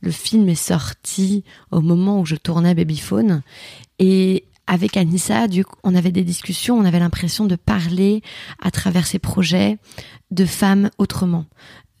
Le 0.00 0.10
film 0.10 0.48
est 0.48 0.54
sorti 0.54 1.44
au 1.70 1.80
moment 1.80 2.20
où 2.20 2.26
je 2.26 2.36
tournais 2.36 2.74
Babyphone. 2.74 3.42
Et 3.98 4.44
avec 4.66 4.96
Anissa, 4.96 5.46
on 5.82 5.94
avait 5.94 6.12
des 6.12 6.22
discussions, 6.22 6.78
on 6.78 6.84
avait 6.84 7.00
l'impression 7.00 7.46
de 7.46 7.56
parler 7.56 8.22
à 8.62 8.70
travers 8.70 9.06
ces 9.06 9.18
projets 9.18 9.78
de 10.30 10.44
femmes 10.44 10.90
autrement, 10.98 11.46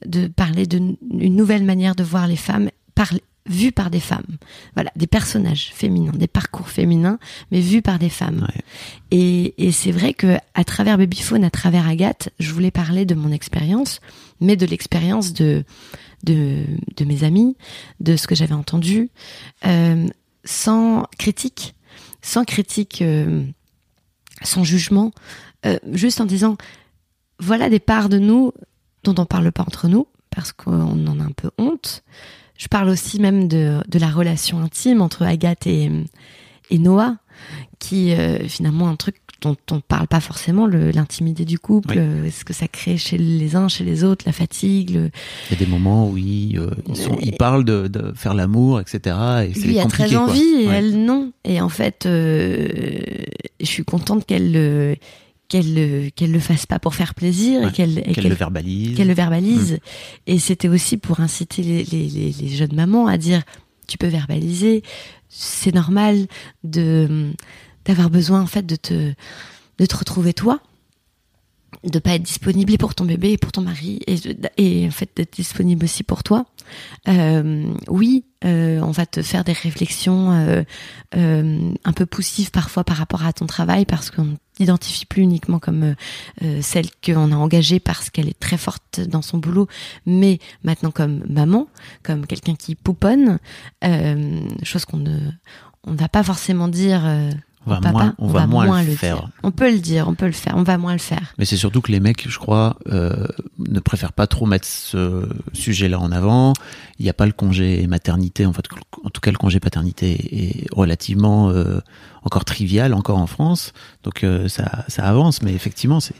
de 0.06 0.28
parler 0.28 0.66
d'une 0.66 0.96
nouvelle 1.02 1.64
manière 1.64 1.96
de 1.96 2.04
voir 2.04 2.28
les 2.28 2.36
femmes 2.36 2.70
par, 2.94 3.12
vues 3.48 3.72
par 3.72 3.90
des 3.90 4.00
femmes. 4.00 4.36
Voilà, 4.74 4.90
des 4.96 5.06
personnages 5.06 5.70
féminins, 5.72 6.12
des 6.12 6.26
parcours 6.26 6.68
féminins, 6.68 7.18
mais 7.50 7.60
vus 7.60 7.82
par 7.82 7.98
des 7.98 8.08
femmes. 8.08 8.46
Ouais. 8.48 8.62
Et, 9.10 9.66
et 9.66 9.72
c'est 9.72 9.92
vrai 9.92 10.14
que 10.14 10.36
à 10.54 10.64
travers 10.64 10.98
Babyphone, 10.98 11.44
à 11.44 11.50
travers 11.50 11.88
Agathe, 11.88 12.30
je 12.38 12.52
voulais 12.52 12.70
parler 12.70 13.04
de 13.04 13.14
mon 13.14 13.32
expérience, 13.32 14.00
mais 14.40 14.56
de 14.56 14.66
l'expérience 14.66 15.32
de, 15.32 15.64
de 16.24 16.64
de 16.96 17.04
mes 17.04 17.24
amis, 17.24 17.56
de 18.00 18.16
ce 18.16 18.26
que 18.26 18.34
j'avais 18.34 18.54
entendu, 18.54 19.10
euh, 19.66 20.06
sans 20.44 21.04
critique, 21.18 21.74
sans 22.22 22.44
critique, 22.44 23.02
euh, 23.02 23.44
sans 24.42 24.64
jugement, 24.64 25.12
euh, 25.66 25.78
juste 25.92 26.20
en 26.20 26.26
disant 26.26 26.56
voilà 27.40 27.70
des 27.70 27.80
parts 27.80 28.08
de 28.08 28.18
nous 28.18 28.52
dont 29.04 29.14
on 29.18 29.26
parle 29.26 29.52
pas 29.52 29.62
entre 29.62 29.88
nous 29.88 30.06
parce 30.30 30.52
qu'on 30.52 31.06
en 31.06 31.20
a 31.20 31.24
un 31.24 31.32
peu 31.32 31.50
honte. 31.58 32.02
Je 32.58 32.66
parle 32.68 32.88
aussi 32.90 33.18
même 33.20 33.48
de, 33.48 33.78
de 33.88 33.98
la 33.98 34.08
relation 34.08 34.60
intime 34.60 35.00
entre 35.00 35.22
Agathe 35.22 35.66
et, 35.66 35.90
et 36.70 36.78
Noah, 36.78 37.16
qui 37.78 38.12
euh, 38.12 38.46
finalement 38.48 38.88
un 38.88 38.96
truc 38.96 39.16
dont 39.40 39.56
on 39.70 39.78
parle 39.80 40.08
pas 40.08 40.18
forcément, 40.18 40.66
l'intimité 40.66 41.44
du 41.44 41.60
couple, 41.60 41.90
Oui. 41.90 41.98
euh, 41.98 42.30
ce 42.32 42.44
que 42.44 42.52
ça 42.52 42.66
crée 42.66 42.96
chez 42.96 43.16
les 43.16 43.54
uns, 43.54 43.68
chez 43.68 43.84
les 43.84 44.02
autres, 44.02 44.24
la 44.26 44.32
fatigue. 44.32 44.90
le- 44.90 45.10
Il 45.48 45.58
y 45.58 45.62
a 45.62 45.64
des 45.64 45.70
moments 45.70 46.10
où 46.10 46.18
ils, 46.18 46.58
euh, 46.58 46.70
ils, 46.88 46.96
sont, 46.96 47.16
ils 47.22 47.36
parlent 47.36 47.64
de, 47.64 47.86
de 47.86 48.12
faire 48.16 48.34
l'amour, 48.34 48.80
etc. 48.80 49.14
Et 49.54 49.60
Lui 49.60 49.78
a 49.78 49.86
très 49.86 50.16
envie 50.16 50.40
et 50.62 50.66
Ouais. 50.66 50.74
elle 50.78 51.04
non. 51.04 51.30
Et 51.44 51.60
en 51.60 51.68
fait, 51.68 52.04
euh, 52.06 52.66
je 53.60 53.66
suis 53.66 53.84
contente 53.84 54.26
qu'elle 54.26 54.50
le 54.52 54.96
qu'elle 55.48 55.74
le- 55.74 56.10
qu'elle 56.10 56.30
le 56.32 56.40
fasse 56.40 56.66
pas 56.66 56.78
pour 56.78 56.94
faire 56.94 57.14
plaisir 57.14 57.60
Ouais. 57.62 57.68
et 57.68 57.72
qu'elle 57.72 58.02
Qu'elle 58.12 58.28
le 58.28 58.34
verbalise. 58.34 58.96
qu'elle 58.96 59.08
le 59.08 59.14
verbalise. 59.14 59.72
Mm. 59.72 59.78
Et 60.26 60.38
c'était 60.38 60.68
aussi 60.68 60.96
pour 60.98 61.20
inciter 61.20 61.62
les, 61.62 61.84
les, 61.84 62.06
les, 62.08 62.32
les 62.32 62.48
jeunes 62.48 62.74
mamans 62.74 63.06
à 63.06 63.16
dire 63.16 63.42
tu 63.86 63.96
peux 63.96 64.06
verbaliser, 64.08 64.82
c'est 65.30 65.74
normal 65.74 66.26
de 66.64 67.32
d'avoir 67.86 68.10
besoin 68.10 68.42
en 68.42 68.46
fait 68.46 68.66
de 68.66 68.76
te 68.76 69.14
de 69.78 69.86
te 69.86 69.96
retrouver 69.96 70.34
toi, 70.34 70.60
de 71.84 71.98
pas 71.98 72.14
être 72.14 72.22
disponible 72.22 72.76
pour 72.76 72.94
ton 72.94 73.04
bébé 73.04 73.32
et 73.32 73.38
pour 73.38 73.52
ton 73.52 73.60
mari 73.62 74.00
et, 74.06 74.16
et 74.58 74.86
en 74.86 74.90
fait 74.90 75.08
d'être 75.16 75.34
disponible 75.34 75.84
aussi 75.84 76.02
pour 76.02 76.22
toi. 76.22 76.44
Euh, 77.08 77.72
oui, 77.88 78.24
euh, 78.44 78.80
on 78.82 78.90
va 78.90 79.06
te 79.06 79.22
faire 79.22 79.44
des 79.44 79.52
réflexions 79.52 80.32
euh, 80.32 80.62
euh, 81.16 81.72
un 81.84 81.92
peu 81.92 82.04
poussives 82.04 82.50
parfois 82.50 82.84
par 82.84 82.96
rapport 82.96 83.24
à 83.24 83.32
ton 83.32 83.46
travail 83.46 83.84
parce 83.86 84.10
qu'on 84.10 84.36
n'identifie 84.60 85.06
plus 85.06 85.22
uniquement 85.22 85.58
comme 85.58 85.82
euh, 85.82 85.94
euh, 86.42 86.58
celle 86.62 86.86
qu'on 87.04 87.32
a 87.32 87.36
engagée 87.36 87.80
parce 87.80 88.10
qu'elle 88.10 88.28
est 88.28 88.38
très 88.38 88.56
forte 88.56 89.00
dans 89.00 89.22
son 89.22 89.38
boulot, 89.38 89.68
mais 90.06 90.38
maintenant 90.64 90.90
comme 90.90 91.24
maman, 91.28 91.68
comme 92.02 92.26
quelqu'un 92.26 92.54
qui 92.54 92.74
pouponne, 92.74 93.38
euh, 93.84 94.40
chose 94.62 94.84
qu'on 94.84 94.98
ne 94.98 95.18
on 95.84 95.92
ne 95.92 95.96
va 95.96 96.08
pas 96.08 96.22
forcément 96.22 96.68
dire. 96.68 97.02
On 97.68 97.74
va 97.74 97.80
papa, 97.80 97.92
moins- 97.92 98.14
on 98.18 98.26
va 98.28 98.46
moins 98.46 98.82
le 98.82 98.90
faire. 98.94 99.28
On 99.42 99.50
peut 99.50 99.70
le 99.70 99.78
dire, 99.78 100.08
on 100.08 100.14
peut 100.14 100.26
le 100.26 100.32
faire, 100.32 100.54
on 100.56 100.62
va 100.62 100.78
moins 100.78 100.92
le 100.92 100.98
faire. 100.98 101.34
Mais 101.38 101.44
c'est 101.44 101.56
surtout 101.56 101.80
que 101.80 101.92
les 101.92 102.00
mecs, 102.00 102.28
je 102.28 102.38
crois, 102.38 102.76
euh, 102.90 103.26
ne 103.58 103.80
préfèrent 103.80 104.12
pas 104.12 104.26
trop 104.26 104.46
mettre 104.46 104.66
ce 104.66 105.28
sujet-là 105.52 105.98
en 106.00 106.10
avant. 106.12 106.52
Il 106.98 107.04
n'y 107.04 107.10
a 107.10 107.14
pas 107.14 107.26
le 107.26 107.32
congé 107.32 107.86
maternité, 107.86 108.44
en 108.46 108.52
fait, 108.52 108.64
en 109.04 109.10
tout 109.10 109.20
cas 109.20 109.30
le 109.30 109.36
congé 109.38 109.60
paternité 109.60 110.62
est 110.62 110.66
relativement 110.74 111.50
euh, 111.50 111.80
encore 112.24 112.44
trivial 112.44 112.92
encore 112.94 113.18
en 113.18 113.26
France, 113.26 113.72
donc 114.02 114.24
euh, 114.24 114.48
ça, 114.48 114.84
ça 114.88 115.04
avance. 115.04 115.42
Mais 115.42 115.52
effectivement, 115.54 116.00
ça, 116.00 116.14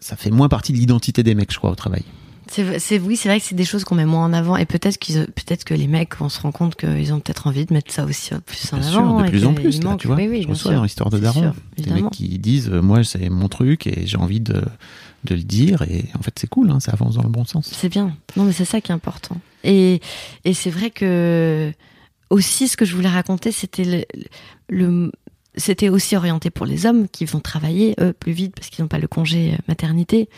ça 0.00 0.16
fait 0.16 0.30
moins 0.30 0.48
partie 0.48 0.72
de 0.72 0.78
l'identité 0.78 1.22
des 1.22 1.34
mecs, 1.34 1.52
je 1.52 1.58
crois, 1.58 1.70
au 1.70 1.74
travail. 1.76 2.02
C'est, 2.50 2.98
oui, 3.00 3.16
c'est 3.16 3.28
vrai 3.28 3.40
que 3.40 3.46
c'est 3.46 3.54
des 3.54 3.64
choses 3.64 3.84
qu'on 3.84 3.94
met 3.94 4.04
moins 4.04 4.24
en 4.24 4.32
avant 4.32 4.56
et 4.56 4.64
peut-être 4.66 4.98
qu'ils, 4.98 5.26
peut-être 5.34 5.64
que 5.64 5.74
les 5.74 5.86
mecs 5.86 6.16
vont 6.16 6.28
se 6.28 6.40
rendre 6.40 6.54
compte 6.56 6.76
qu'ils 6.76 7.12
ont 7.12 7.20
peut-être 7.20 7.46
envie 7.46 7.64
de 7.66 7.72
mettre 7.72 7.92
ça 7.92 8.04
aussi 8.04 8.30
plus 8.46 8.72
en 8.72 8.78
Bien 8.78 8.86
avant. 8.88 9.16
sûr, 9.18 9.24
de 9.24 9.30
plus 9.30 9.44
en 9.44 9.54
plus, 9.54 9.82
là, 9.82 9.96
tu 9.98 10.06
vois. 10.06 10.16
Oui, 10.16 10.28
oui, 10.28 10.42
je 10.42 10.48
reçois 10.48 10.74
dans 10.74 10.82
l'histoire 10.84 11.10
de 11.10 11.18
Daron, 11.18 11.52
des 11.76 11.90
mecs 11.90 12.10
qui 12.10 12.38
disent, 12.38 12.68
euh, 12.70 12.80
moi, 12.80 13.02
c'est 13.04 13.28
mon 13.30 13.48
truc 13.48 13.86
et 13.86 14.06
j'ai 14.06 14.16
envie 14.16 14.40
de, 14.40 14.62
de 15.24 15.34
le 15.34 15.42
dire. 15.42 15.82
Et 15.82 16.04
en 16.18 16.22
fait, 16.22 16.32
c'est 16.38 16.48
cool, 16.48 16.70
hein, 16.70 16.80
ça 16.80 16.92
avance 16.92 17.14
dans 17.16 17.22
le 17.22 17.28
bon 17.28 17.44
sens. 17.44 17.68
C'est 17.72 17.88
bien. 17.88 18.16
Non, 18.36 18.44
mais 18.44 18.52
c'est 18.52 18.64
ça 18.64 18.80
qui 18.80 18.92
est 18.92 18.94
important. 18.94 19.40
Et, 19.64 20.00
et 20.44 20.54
c'est 20.54 20.70
vrai 20.70 20.90
que 20.90 21.72
aussi 22.30 22.68
ce 22.68 22.76
que 22.76 22.84
je 22.84 22.94
voulais 22.94 23.08
raconter, 23.08 23.52
c'était 23.52 23.84
le, 23.84 24.04
le- 24.68 25.12
c'était 25.56 25.88
aussi 25.88 26.16
orienté 26.16 26.50
pour 26.50 26.66
les 26.66 26.84
hommes 26.86 27.08
qui 27.08 27.24
vont 27.24 27.40
travailler 27.40 27.94
eux 28.00 28.12
plus 28.12 28.32
vite 28.32 28.54
parce 28.56 28.70
qu'ils 28.70 28.82
n'ont 28.82 28.88
pas 28.88 28.98
le 28.98 29.06
congé 29.08 29.52
euh, 29.54 29.56
maternité, 29.68 30.28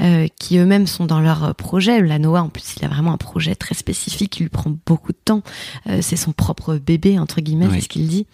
euh, 0.00 0.26
qui 0.38 0.58
eux-mêmes 0.58 0.86
sont 0.86 1.06
dans 1.06 1.20
leur 1.20 1.44
euh, 1.44 1.52
projet. 1.52 2.00
La 2.00 2.18
Noah, 2.18 2.42
en 2.42 2.48
plus, 2.48 2.74
il 2.76 2.84
a 2.84 2.88
vraiment 2.88 3.12
un 3.12 3.16
projet 3.16 3.54
très 3.54 3.74
spécifique 3.74 4.30
qui 4.30 4.42
lui 4.44 4.48
prend 4.50 4.72
beaucoup 4.86 5.12
de 5.12 5.18
temps. 5.24 5.42
Euh, 5.88 5.98
c'est 6.02 6.16
son 6.16 6.32
propre 6.32 6.76
bébé 6.76 7.18
entre 7.18 7.40
guillemets, 7.40 7.66
Oui. 7.66 7.74
c'est 7.76 7.80
ce 7.82 7.88
qu'il 7.88 8.06
dit. 8.08 8.26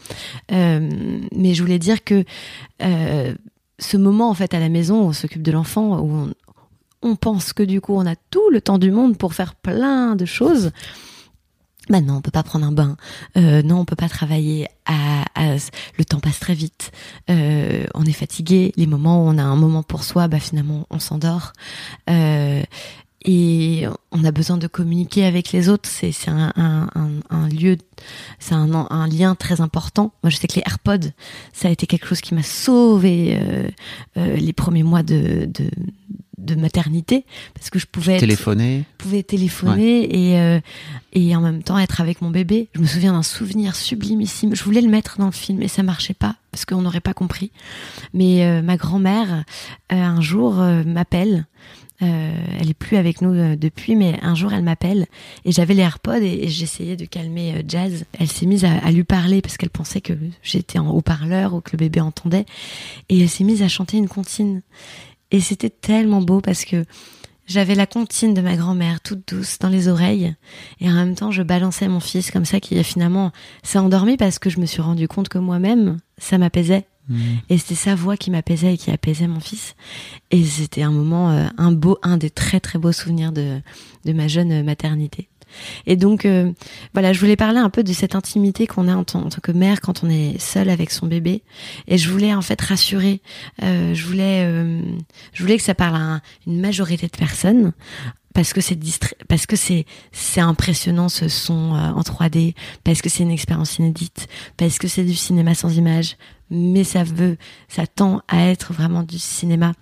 Euh, 0.52 1.20
mais 1.34 1.54
je 1.54 1.62
voulais 1.62 1.78
dire 1.78 2.04
que 2.04 2.24
ce 2.80 3.96
moment 3.96 4.30
en 4.30 4.34
fait 4.34 4.54
à 4.54 4.60
la 4.60 4.68
maison 4.68 5.02
où 5.02 5.08
on 5.08 5.12
s'occupe 5.12 5.42
de 5.42 5.52
l'enfant, 5.52 5.98
où 6.00 6.10
on, 6.10 6.30
on 7.02 7.16
pense 7.16 7.52
que 7.52 7.62
du 7.62 7.80
coup 7.80 7.94
on 7.94 8.06
a 8.06 8.16
tout 8.30 8.48
le 8.50 8.60
temps 8.60 8.78
du 8.78 8.90
monde 8.90 9.16
pour 9.18 9.34
faire 9.34 9.54
plein 9.54 10.16
de 10.16 10.24
choses. 10.24 10.70
Bah 11.88 12.00
non, 12.00 12.14
on 12.16 12.20
peut 12.20 12.32
pas 12.32 12.42
prendre 12.42 12.66
un 12.66 12.72
bain. 12.72 12.96
Euh, 13.36 13.62
non, 13.62 13.78
on 13.80 13.84
peut 13.84 13.94
pas 13.96 14.08
travailler. 14.08 14.66
À, 14.86 15.22
à- 15.36 15.56
le 15.98 16.04
temps 16.04 16.18
passe 16.20 16.40
très 16.40 16.54
vite. 16.54 16.90
Euh, 17.30 17.86
on 17.94 18.04
est 18.04 18.12
fatigué. 18.12 18.72
Les 18.76 18.86
moments 18.86 19.24
où 19.24 19.28
on 19.28 19.38
a 19.38 19.42
un 19.42 19.56
moment 19.56 19.82
pour 19.84 20.02
soi, 20.02 20.26
bah 20.28 20.40
finalement 20.40 20.86
on 20.90 20.98
s'endort. 20.98 21.52
Euh, 22.10 22.62
et 23.24 23.86
on 24.12 24.22
a 24.24 24.30
besoin 24.30 24.56
de 24.56 24.66
communiquer 24.66 25.24
avec 25.24 25.52
les 25.52 25.68
autres. 25.68 25.88
C'est 25.88 26.12
un, 26.28 26.52
un, 26.56 26.88
un, 26.94 27.10
un 27.30 27.48
lieu, 27.48 27.76
c'est 28.38 28.54
un, 28.54 28.72
un 28.72 29.06
lien 29.08 29.34
très 29.34 29.60
important. 29.60 30.12
Moi, 30.22 30.30
je 30.30 30.36
sais 30.36 30.46
que 30.46 30.54
les 30.56 30.62
AirPods, 30.66 31.10
ça 31.52 31.68
a 31.68 31.70
été 31.70 31.86
quelque 31.86 32.06
chose 32.06 32.20
qui 32.20 32.34
m'a 32.34 32.42
sauvé 32.44 33.36
euh, 33.40 33.68
euh, 34.16 34.36
les 34.36 34.52
premiers 34.52 34.82
mois 34.84 35.02
de, 35.02 35.48
de 35.52 35.70
de 36.38 36.54
maternité 36.54 37.24
parce 37.54 37.70
que 37.70 37.78
je 37.80 37.86
pouvais 37.86 38.12
être- 38.16 38.20
Téléphoner. 38.20 38.84
pouvais 38.98 39.22
téléphoner 39.24 40.04
et, 40.32 40.38
euh, 40.38 40.60
et 41.14 41.34
en 41.34 41.40
même 41.40 41.62
temps 41.62 41.76
être 41.78 42.00
avec 42.00 42.20
mon 42.22 42.30
bébé. 42.30 42.68
Je 42.74 42.80
me 42.80 42.86
souviens 42.86 43.14
d'un 43.14 43.22
souvenir 43.24 43.74
sublimissime. 43.74 44.54
Je 44.54 44.62
voulais 44.62 44.82
le 44.82 44.88
mettre 44.90 45.18
dans 45.18 45.26
le 45.26 45.32
film 45.32 45.60
et 45.62 45.66
ça 45.66 45.82
marchait 45.82 46.14
pas 46.14 46.36
parce 46.52 46.64
qu'on 46.66 46.82
n'aurait 46.82 47.00
pas 47.00 47.14
compris. 47.14 47.50
Mais 48.12 48.44
euh, 48.44 48.62
ma 48.62 48.76
grand-mère, 48.76 49.44
euh, 49.92 49.96
un 49.96 50.20
jour, 50.20 50.60
euh, 50.60 50.84
m'appelle. 50.84 51.46
Euh, 52.02 52.34
elle 52.60 52.68
est 52.68 52.74
plus 52.74 52.96
avec 52.96 53.22
nous 53.22 53.32
euh, 53.32 53.56
depuis, 53.56 53.96
mais 53.96 54.18
un 54.20 54.34
jour 54.34 54.52
elle 54.52 54.62
m'appelle 54.62 55.06
et 55.46 55.52
j'avais 55.52 55.72
les 55.72 55.80
AirPods 55.80 56.20
et, 56.20 56.46
j'essayais 56.48 56.96
de 56.96 57.06
calmer 57.06 57.54
euh, 57.54 57.62
Jazz. 57.66 58.04
Elle 58.18 58.28
s'est 58.28 58.44
mise 58.44 58.64
à, 58.66 58.72
à 58.72 58.90
lui 58.90 59.04
parler 59.04 59.40
parce 59.40 59.56
qu'elle 59.56 59.70
pensait 59.70 60.02
que 60.02 60.12
j'étais 60.42 60.78
en 60.78 60.90
haut-parleur 60.90 61.54
ou 61.54 61.60
que 61.62 61.72
le 61.72 61.78
bébé 61.78 62.00
entendait 62.00 62.44
et 63.08 63.20
elle 63.20 63.30
s'est 63.30 63.44
mise 63.44 63.62
à 63.62 63.68
chanter 63.68 63.96
une 63.96 64.08
comptine. 64.08 64.60
Et 65.30 65.40
c'était 65.40 65.70
tellement 65.70 66.20
beau 66.20 66.40
parce 66.40 66.66
que 66.66 66.84
j'avais 67.46 67.74
la 67.74 67.86
comptine 67.86 68.34
de 68.34 68.42
ma 68.42 68.56
grand-mère 68.56 69.00
toute 69.00 69.26
douce 69.28 69.58
dans 69.58 69.68
les 69.68 69.88
oreilles 69.88 70.34
et 70.80 70.90
en 70.90 70.94
même 70.94 71.14
temps 71.14 71.30
je 71.30 71.42
balançais 71.42 71.88
mon 71.88 72.00
fils 72.00 72.30
comme 72.30 72.44
ça 72.44 72.60
qui 72.60 72.82
finalement 72.84 73.32
s'est 73.62 73.78
endormi 73.78 74.16
parce 74.16 74.38
que 74.38 74.50
je 74.50 74.60
me 74.60 74.66
suis 74.66 74.82
rendu 74.82 75.08
compte 75.08 75.28
que 75.28 75.38
moi-même 75.38 75.98
ça 76.18 76.38
m'apaisait 76.38 76.86
et 77.48 77.58
c'était 77.58 77.74
sa 77.74 77.94
voix 77.94 78.16
qui 78.16 78.30
m'apaisait 78.30 78.74
et 78.74 78.78
qui 78.78 78.90
apaisait 78.90 79.28
mon 79.28 79.40
fils. 79.40 79.74
Et 80.30 80.44
c'était 80.44 80.82
un 80.82 80.90
moment 80.90 81.30
euh, 81.30 81.46
un 81.56 81.72
beau 81.72 81.98
un 82.02 82.16
des 82.16 82.30
très 82.30 82.60
très 82.60 82.78
beaux 82.78 82.92
souvenirs 82.92 83.32
de 83.32 83.62
ma 84.04 84.28
jeune 84.28 84.62
maternité 84.62 85.28
et 85.86 85.96
donc 85.96 86.24
euh, 86.24 86.52
voilà 86.94 87.12
je 87.12 87.20
voulais 87.20 87.36
parler 87.36 87.58
un 87.58 87.70
peu 87.70 87.82
de 87.84 87.92
cette 87.92 88.14
intimité 88.14 88.66
qu'on 88.66 88.88
a 88.88 88.96
en 88.96 89.04
tant, 89.04 89.28
que 89.42 89.52
mère 89.52 89.80
quand 89.80 90.02
on 90.04 90.10
est 90.10 90.38
seul 90.40 90.68
avec 90.70 90.90
son 90.90 91.06
bébé. 91.06 91.42
Et 91.88 91.98
je 91.98 92.10
voulais 92.10 92.34
en 92.34 92.42
fait 92.42 92.60
rassurer 92.60 93.20
euh, 93.62 93.94
je 93.94 94.04
voulais 94.06 94.44
euh, 94.44 94.80
je 95.32 95.42
voulais 95.42 95.56
que 95.56 95.62
ça 95.62 95.74
parle 95.74 95.96
à 95.96 95.98
un- 96.00 96.20
une 96.46 96.60
majorité 96.60 97.06
de 97.06 97.16
personnes 97.16 97.72
parce 98.34 98.52
que 98.52 98.60
c'est 98.60 98.78
parce 99.28 99.46
que 99.46 99.56
c'est 99.56 99.86
c'est 100.12 100.40
impressionnant 100.42 101.08
ce 101.08 101.28
son 101.28 101.74
euh, 101.74 101.90
en 101.90 102.02
3D 102.02 102.54
parce 102.84 103.00
que 103.00 103.08
c'est 103.08 103.22
une 103.22 103.30
expérience 103.30 103.78
inédite 103.78 104.26
parce 104.58 104.78
que 104.78 104.88
c'est 104.88 105.04
du 105.04 105.14
cinéma 105.14 105.54
sans 105.54 105.74
image 105.76 106.16
mais 106.50 106.84
ça 106.84 107.02
veut 107.02 107.38
ça 107.68 107.86
tend 107.86 108.20
à 108.28 108.46
être 108.48 108.72
vraiment 108.74 109.02
du 109.02 109.18
cinéma 109.18 109.72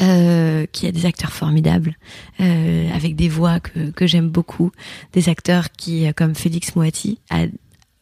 euh, 0.00 0.66
qui 0.72 0.86
a 0.86 0.92
des 0.92 1.06
acteurs 1.06 1.32
formidables 1.32 1.96
euh, 2.40 2.90
avec 2.94 3.16
des 3.16 3.28
voix 3.28 3.60
que, 3.60 3.90
que 3.90 4.06
j'aime 4.06 4.28
beaucoup 4.28 4.72
des 5.12 5.28
acteurs 5.28 5.70
qui 5.72 6.06
euh, 6.06 6.12
comme 6.14 6.34
Félix 6.34 6.74
Moati 6.76 7.18
a, 7.30 7.44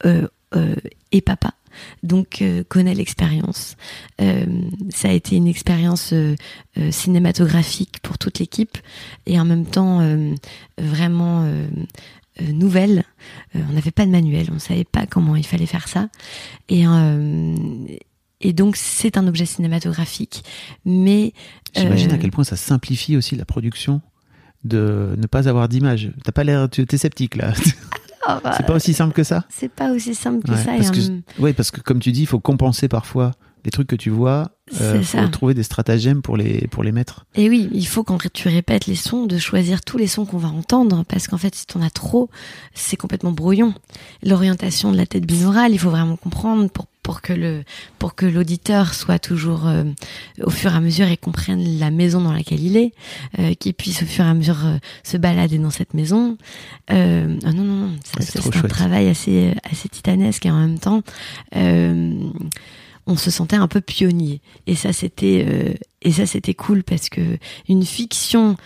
euh, 0.07 0.26
euh, 0.57 0.74
est 1.12 1.20
papa 1.20 1.53
donc 2.03 2.42
euh, 2.42 2.64
connaît 2.68 2.94
l'expérience. 2.94 3.76
Ça 4.18 5.09
a 5.09 5.12
été 5.12 5.36
une 5.36 5.46
expérience 5.46 6.12
cinématographique 6.90 8.01
pour 8.03 8.18
toute 8.18 8.40
l'équipe 8.40 8.76
et 9.26 9.38
en 9.38 9.44
même 9.44 9.66
temps 9.66 10.01
vraiment 10.76 11.48
nouvelle. 12.40 13.05
On 13.55 13.72
n'avait 13.72 13.92
pas 13.92 14.05
de 14.05 14.11
manuel, 14.11 14.48
on 14.53 14.59
savait 14.59 14.84
pas 14.84 15.07
comment 15.07 15.36
il 15.36 15.46
fallait 15.46 15.64
faire 15.64 15.86
ça 15.86 16.09
et 16.68 16.84
et 18.41 18.53
donc 18.53 18.76
c'est 18.76 19.16
un 19.16 19.26
objet 19.26 19.47
cinématographique, 19.47 20.45
mais 20.84 21.32
J'imagine 21.76 22.11
euh, 22.11 22.14
à 22.14 22.18
quel 22.18 22.30
point 22.30 22.45
ça 22.45 22.57
simplifie 22.57 23.16
aussi 23.16 23.36
la 23.36 23.45
production 23.45 24.01
de 24.64 25.14
ne 25.16 25.26
pas 25.26 25.49
avoir 25.49 25.68
d'image. 25.68 26.12
T'as 26.24 26.32
pas 26.32 26.45
l'air, 26.45 26.68
tu 26.70 26.84
es 26.91 26.97
sceptique 26.97 27.36
là. 27.36 27.53
oh, 28.28 28.32
bah, 28.45 28.55
c'est 28.57 28.66
pas 28.66 28.74
aussi 28.74 28.93
simple 28.93 29.14
que 29.14 29.24
ça? 29.24 29.45
c'est 29.49 29.70
pas 29.70 29.91
aussi 29.93 30.14
simple 30.14 30.45
que 30.47 30.53
Ouais, 30.53 30.64
ça. 30.64 30.74
et 30.74 30.78
parce 30.78 30.91
que, 30.91 31.53
parce 31.53 31.70
comme 31.70 32.01
tu 32.01 32.12
dis, 32.12 32.22
il 32.22 32.26
faut 32.26 32.41
compenser 32.41 32.88
parfois 32.88 33.32
les 33.64 33.70
trucs 33.70 33.88
que 33.88 33.97
tu 33.97 34.11
vois. 34.11 34.51
Euh, 34.80 35.03
faut 35.03 35.28
trouver 35.28 35.55
des 35.55 35.62
stratagèmes 35.62 36.22
pour 36.22 36.36
les 36.36 36.66
pour 36.68 36.82
les 36.82 36.93
mettre. 36.93 37.26
Et 37.34 37.49
oui, 37.49 37.68
il 37.72 37.86
faut 37.86 38.05
quand 38.05 38.18
tu 38.32 38.49
répètes 38.49 38.86
les 38.86 38.95
sons, 38.95 39.26
de 39.26 39.36
choisir 39.38 39.82
tous 39.82 39.99
les 39.99 40.07
sons 40.07 40.24
qu'on 40.24 40.38
va 40.38 40.49
entendre, 40.49 41.05
parce 41.09 41.26
qu'en 41.26 41.38
fait, 41.38 41.55
si 41.55 41.66
t'en 41.66 41.82
as 41.82 41.91
trop, 41.91 42.30
c'est 42.74 42.97
complètement 42.97 43.32
brouillon. 43.32 43.74
L'orientation 44.22 44.93
de 44.93 44.97
la 44.97 45.07
tête 45.07 45.26
binaurale, 45.26 45.72
il 45.72 45.78
faut 45.78 45.91
vraiment 45.91 46.16
comprendre 46.16 46.70
pour 46.70 46.86
pour 47.11 47.23
que 47.23 47.33
le 47.33 47.65
pour 47.99 48.15
que 48.15 48.25
l'auditeur 48.25 48.95
soit 48.95 49.19
toujours 49.19 49.67
euh, 49.67 49.83
au 50.45 50.51
fur 50.51 50.73
et 50.73 50.77
à 50.77 50.81
mesure 50.81 51.09
et 51.09 51.17
comprenne 51.17 51.81
la 51.81 51.91
maison 51.91 52.21
dans 52.21 52.33
laquelle 52.33 52.61
il 52.63 52.77
est, 52.77 52.93
euh, 53.41 53.53
qu'il 53.55 53.75
puisse 53.75 54.01
au 54.05 54.07
fur 54.07 54.25
et 54.25 54.29
à 54.29 54.35
mesure 54.35 54.65
euh, 54.65 54.77
se 55.03 55.17
balader 55.17 55.59
dans 55.59 55.71
cette 55.71 55.93
maison. 55.93 56.39
Euh, 56.93 57.37
ah 57.45 57.53
non 57.53 57.65
non 57.65 57.75
non, 57.89 57.91
ça- 58.05 58.21
c'est 58.21 58.31
ça, 58.35 58.39
trop 58.39 58.53
c'est 58.53 58.59
un 58.59 58.69
travail 58.69 59.09
assez 59.09 59.53
assez 59.69 59.89
titanesque 59.89 60.47
et 60.47 60.53
en 60.53 60.61
même 60.61 60.79
temps. 60.79 61.03
On 63.07 63.17
se 63.17 63.33
sentait 63.33 63.57
un 63.57 63.67
peu 63.67 63.81
pionnier 63.81 64.41
et 64.69 64.77
ça 64.77 64.93
c'était 64.93 65.77
et 66.03 66.13
ça 66.13 66.27
c'était 66.27 66.55
cool 66.55 66.85
parce 66.85 67.09
que 67.09 67.39
une 67.69 67.85
fiction 67.85 68.57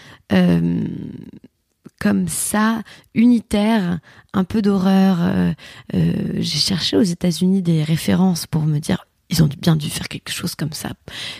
comme 2.00 2.28
ça 2.28 2.82
unitaire 3.14 3.98
un 4.32 4.44
peu 4.44 4.62
d'horreur 4.62 5.18
euh, 5.20 5.52
euh, 5.94 6.12
j'ai 6.36 6.58
cherché 6.58 6.96
aux 6.96 7.02
États-Unis 7.02 7.62
des 7.62 7.82
références 7.84 8.46
pour 8.46 8.62
me 8.62 8.78
dire 8.78 9.06
ils 9.30 9.42
ont 9.42 9.48
bien 9.60 9.76
dû 9.76 9.88
faire 9.90 10.08
quelque 10.08 10.30
chose 10.32 10.54
comme 10.54 10.72
ça 10.72 10.90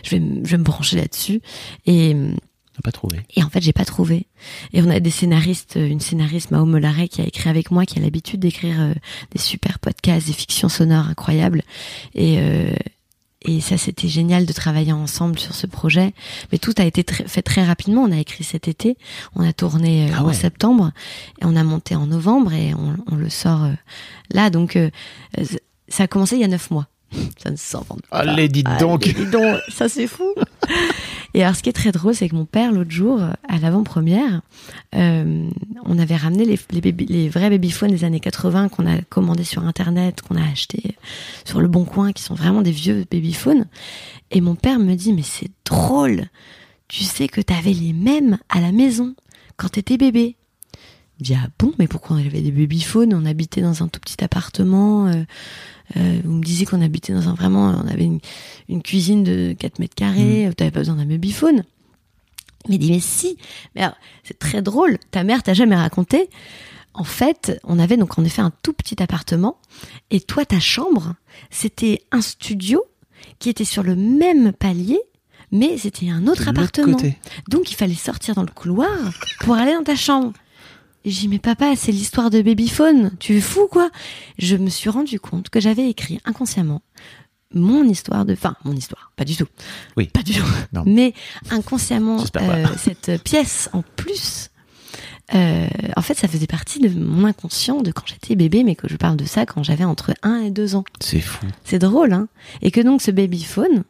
je 0.05 0.11
vais 0.11 0.21
me- 0.21 0.45
je 0.45 0.51
vais 0.53 0.59
me 0.59 0.65
brancher 0.65 0.97
là-dessus 0.97 1.41
et 1.87 2.15
n'a 2.15 2.81
pas 2.83 2.91
trouvé. 2.93 3.21
et 3.37 3.43
en 3.45 3.49
fait, 3.51 3.61
j'ai 3.63 3.73
pas 3.73 3.85
trouvé. 3.85 4.27
Et 4.73 4.83
on 4.83 4.91
a 4.91 4.99
des 4.99 5.11
scénaristes, 5.11 5.77
une 5.77 6.01
scénariste 6.01 6.51
Mao 6.51 6.65
Mollaret 6.65 7.07
qui 7.07 7.21
a 7.21 7.25
écrit 7.25 7.49
avec 7.49 7.71
moi, 7.71 7.87
qui 7.87 8.01
a 8.01 8.03
l'habitude 8.03 8.41
d'écrire 8.41 8.81
euh, 8.81 8.95
des 9.31 9.39
super 9.39 9.79
podcasts, 9.79 10.27
des 10.27 10.33
fictions 10.33 10.69
sonores 10.69 11.07
incroyables. 11.07 11.63
Et 12.17 12.39
euh, 12.41 12.75
et 13.45 13.61
ça, 13.61 13.77
c'était 13.79 14.09
génial 14.09 14.47
de 14.47 14.53
travailler 14.53 14.93
ensemble 14.93 15.39
sur 15.39 15.55
ce 15.55 15.67
projet. 15.67 16.13
Mais 16.53 16.59
tout 16.59 16.75
a 16.79 16.85
été 16.85 17.05
très- 17.05 17.29
fait 17.29 17.43
très 17.43 17.65
rapidement. 17.65 18.03
On 18.03 18.13
a 18.13 18.19
écrit 18.19 18.45
cet 18.45 18.69
été, 18.69 18.97
on 19.37 19.47
a 19.47 19.53
tourné 19.53 20.09
euh, 20.11 20.15
Ah 20.17 20.25
en 20.25 20.33
septembre, 20.33 20.93
et 21.41 21.45
on 21.45 21.55
a 21.57 21.63
monté 21.65 21.95
en 21.95 22.07
novembre, 22.07 22.53
et 22.53 22.75
on, 22.75 22.97
on 23.11 23.17
le 23.17 23.29
sort 23.31 23.65
euh, 23.65 23.73
là. 24.31 24.51
Donc, 24.51 24.77
euh, 24.77 24.91
ça 25.89 26.05
a 26.05 26.07
commencé 26.07 26.37
il 26.37 26.41
y 26.41 26.45
a 26.45 26.49
neuf 26.49 26.71
mois. 26.71 26.87
Ça 27.43 27.51
ne 27.51 27.57
s'invente 27.57 28.03
pas. 28.11 28.19
Allez, 28.19 28.49
dites 28.49 28.67
donc. 28.81 29.05
Allez, 29.05 29.13
dis 29.13 29.31
donc, 29.31 29.59
ça 29.69 29.89
c'est 29.89 30.09
fou. 30.09 30.35
Et 31.35 31.43
alors, 31.43 31.57
ce 31.57 31.63
qui 31.63 31.69
est 31.69 31.75
très 31.75 31.91
drôle, 31.91 32.15
c'est 32.15 32.29
que 32.29 32.37
mon 32.37 32.45
père, 32.45 32.71
l'autre 32.71 32.93
jour, 32.93 33.21
à 33.21 33.59
l'avant-première, 33.59 34.41
euh, 34.95 35.49
on 35.85 35.99
avait 35.99 36.15
ramené 36.15 36.45
les, 36.45 36.59
les, 36.71 36.93
les 36.93 37.29
vrais 37.29 37.51
babyphones 37.51 37.91
des 37.91 38.05
années 38.05 38.21
80 38.21 38.69
qu'on 38.69 38.87
a 38.87 39.01
commandés 39.03 39.43
sur 39.43 39.65
Internet, 39.65 40.23
qu'on 40.23 40.37
a 40.37 40.45
achetés 40.45 40.97
sur 41.45 41.61
le 41.61 41.67
Bon 41.67 41.85
Coin, 41.85 42.13
qui 42.13 42.23
sont 42.23 42.35
vraiment 42.35 42.63
des 42.63 42.71
vieux 42.71 43.05
babyphones. 43.11 43.67
Et 44.31 44.41
mon 44.41 44.55
père 44.55 44.79
me 44.79 44.95
dit, 44.95 45.13
mais 45.13 45.23
c'est 45.23 45.51
drôle, 45.65 46.29
tu 46.89 47.03
sais 47.03 47.27
que 47.27 47.41
t'avais 47.41 47.73
les 47.73 47.93
mêmes 47.93 48.39
à 48.49 48.61
la 48.61 48.71
maison 48.71 49.15
quand 49.57 49.71
t'étais 49.71 49.97
bébé. 49.97 50.37
Dis, 51.21 51.35
ah 51.35 51.47
bon, 51.59 51.73
mais 51.79 51.87
pourquoi 51.87 52.17
on 52.17 52.21
avait 52.21 52.43
des 52.43 52.51
babyphones 52.51 53.15
On 53.15 53.25
habitait 53.25 53.61
dans 53.61 53.83
un 53.83 53.89
tout 53.89 54.01
petit 54.01 54.23
appartement. 54.25 55.07
euh, 55.07 55.25
euh, 55.97 56.21
vous 56.25 56.33
me 56.33 56.43
disiez 56.43 56.67
qu'on 56.67 56.81
habitait 56.83 57.13
dans 57.13 57.29
un 57.29 57.35
vraiment, 57.35 57.69
on 57.85 57.87
avait 57.87 58.05
une, 58.05 58.21
une 58.69 58.83
cuisine 58.83 59.23
de 59.23 59.55
4 59.59 59.79
mètres 59.79 59.95
carrés, 59.95 60.51
t'avais 60.57 60.71
pas 60.71 60.81
besoin 60.81 60.97
d'un 60.97 61.05
babyphone. 61.07 61.63
Il 62.67 62.73
m'a 62.73 62.79
dit, 62.79 62.91
mais 62.91 63.01
si, 63.01 63.37
mais 63.77 63.83
c'est 64.23 64.39
très 64.39 64.63
drôle, 64.63 64.99
ta 65.11 65.23
mère 65.23 65.43
t'a 65.43 65.53
jamais 65.55 65.77
raconté. 65.77 66.31
En 66.95 67.05
fait, 67.05 67.61
on 67.65 67.79
avait 67.79 67.97
donc 67.97 68.19
en 68.19 68.25
effet 68.25 68.41
un 68.41 68.53
tout 68.63 68.73
petit 68.73 69.03
appartement, 69.03 69.59
et 70.11 70.21
toi, 70.21 70.45
ta 70.45 70.61
chambre, 70.61 71.15
c'était 71.51 72.03
un 72.13 72.23
studio 72.23 72.83
qui 73.39 73.51
était 73.51 73.65
sur 73.65 73.83
le 73.83 73.95
même 73.97 74.53
palier, 74.53 75.01
mais 75.53 75.77
c'était 75.77 76.09
un 76.09 76.27
autre 76.27 76.49
appartement. 76.49 76.95
côté. 76.97 77.19
Donc 77.49 77.71
il 77.71 77.75
fallait 77.75 77.95
sortir 77.95 78.35
dans 78.35 78.43
le 78.43 78.51
couloir 78.51 78.91
pour 79.41 79.55
aller 79.55 79.75
dans 79.75 79.85
ta 79.85 79.97
chambre. 79.97 80.33
Et 81.05 81.11
j'ai 81.11 81.23
dit, 81.23 81.29
mais 81.29 81.39
papa, 81.39 81.77
c'est 81.77 81.93
l'histoire 81.93 82.31
de 82.31 82.41
babyphone. 82.41 83.13
Tu 83.21 83.37
es 83.37 83.41
fou, 83.41 83.69
quoi 83.71 83.91
Je 84.39 84.57
me 84.57 84.71
suis 84.71 84.89
rendu 84.89 85.21
compte 85.21 85.51
que 85.51 85.61
j'avais 85.61 85.89
écrit 85.89 86.21
inconsciemment 86.25 86.83
mon 87.55 87.85
histoire 87.85 88.25
de... 88.25 88.33
Enfin, 88.33 88.57
mon 88.65 88.75
histoire, 88.75 89.13
pas 89.17 89.25
du 89.25 89.37
tout. 89.37 89.47
Oui. 89.97 90.07
Pas 90.09 90.23
du 90.23 90.33
tout. 90.33 90.45
Non. 90.73 90.83
Mais 90.87 91.15
inconsciemment, 91.51 92.23
euh, 92.37 92.67
cette 92.77 93.23
pièce 93.23 93.69
en 93.73 93.83
plus, 93.83 94.51
euh, 95.35 95.69
en 95.97 96.03
fait, 96.03 96.15
ça 96.15 96.29
faisait 96.29 96.47
partie 96.47 96.81
de 96.81 96.89
mon 96.89 97.25
inconscient 97.25 97.81
de 97.81 97.93
quand 97.93 98.07
j'étais 98.07 98.35
bébé, 98.35 98.65
mais 98.65 98.75
que 98.75 98.89
je 98.89 98.97
parle 98.97 99.17
de 99.17 99.25
ça 99.25 99.47
quand 99.47 99.63
j'avais 99.63 99.85
entre 99.85 100.15
1 100.23 100.41
et 100.41 100.51
2 100.51 100.75
ans. 100.75 100.85
C'est 101.01 101.21
fou. 101.21 101.47
C'est 101.65 101.79
drôle, 101.79 102.13
hein 102.13 102.29
Et 102.61 102.71
que 102.71 102.81
donc 102.81 103.01
ce 103.03 103.11
babyphone, 103.11 103.85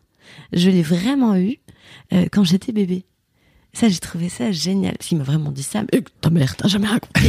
je 0.52 0.70
l'ai 0.70 0.82
vraiment 0.82 1.36
eu 1.36 1.58
euh, 2.12 2.26
quand 2.30 2.44
j'étais 2.44 2.72
bébé. 2.72 3.04
Ça, 3.74 3.88
j'ai 3.88 3.98
trouvé 3.98 4.28
ça 4.28 4.52
génial. 4.52 4.94
Parce 4.96 5.08
qu'il 5.08 5.18
m'a 5.18 5.24
vraiment 5.24 5.50
dit 5.50 5.62
ça. 5.62 5.82
Mais 5.92 6.02
ta 6.20 6.30
mère 6.30 6.56
t'a 6.56 6.68
jamais 6.68 6.86
raconté. 6.88 7.20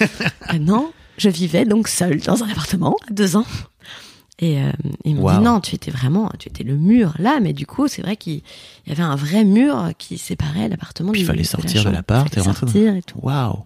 Ah 0.48 0.58
non, 0.58 0.92
je 1.18 1.28
vivais 1.28 1.64
donc 1.64 1.86
seule 1.88 2.20
dans 2.20 2.42
un 2.42 2.48
appartement 2.48 2.96
à 3.08 3.12
deux 3.12 3.36
ans. 3.36 3.44
Et 4.42 4.58
euh, 4.62 4.70
ils 5.04 5.14
m'ont 5.14 5.30
dit 5.30 5.44
non, 5.44 5.60
tu 5.60 5.74
étais 5.74 5.90
vraiment, 5.90 6.32
tu 6.38 6.48
étais 6.48 6.64
le 6.64 6.74
mur 6.76 7.14
là. 7.18 7.38
Mais 7.40 7.52
du 7.52 7.66
coup, 7.66 7.86
c'est 7.88 8.00
vrai 8.02 8.16
qu'il 8.16 8.40
y 8.86 8.90
avait 8.92 9.02
un 9.02 9.14
vrai 9.16 9.44
mur 9.44 9.90
qui 9.98 10.16
séparait 10.18 10.68
l'appartement 10.70 11.12
Puis 11.12 11.20
il 11.20 11.26
fallait 11.26 11.42
de 11.42 11.46
sortir 11.46 11.84
de 11.84 11.90
l'appart 11.90 12.26
Il 12.26 12.30
fallait 12.30 12.42
et 12.44 12.48
rentrer 12.48 12.66
dans- 12.66 12.72
sortir 12.72 12.94
et 12.96 13.02
tout. 13.02 13.18
Waouh. 13.22 13.64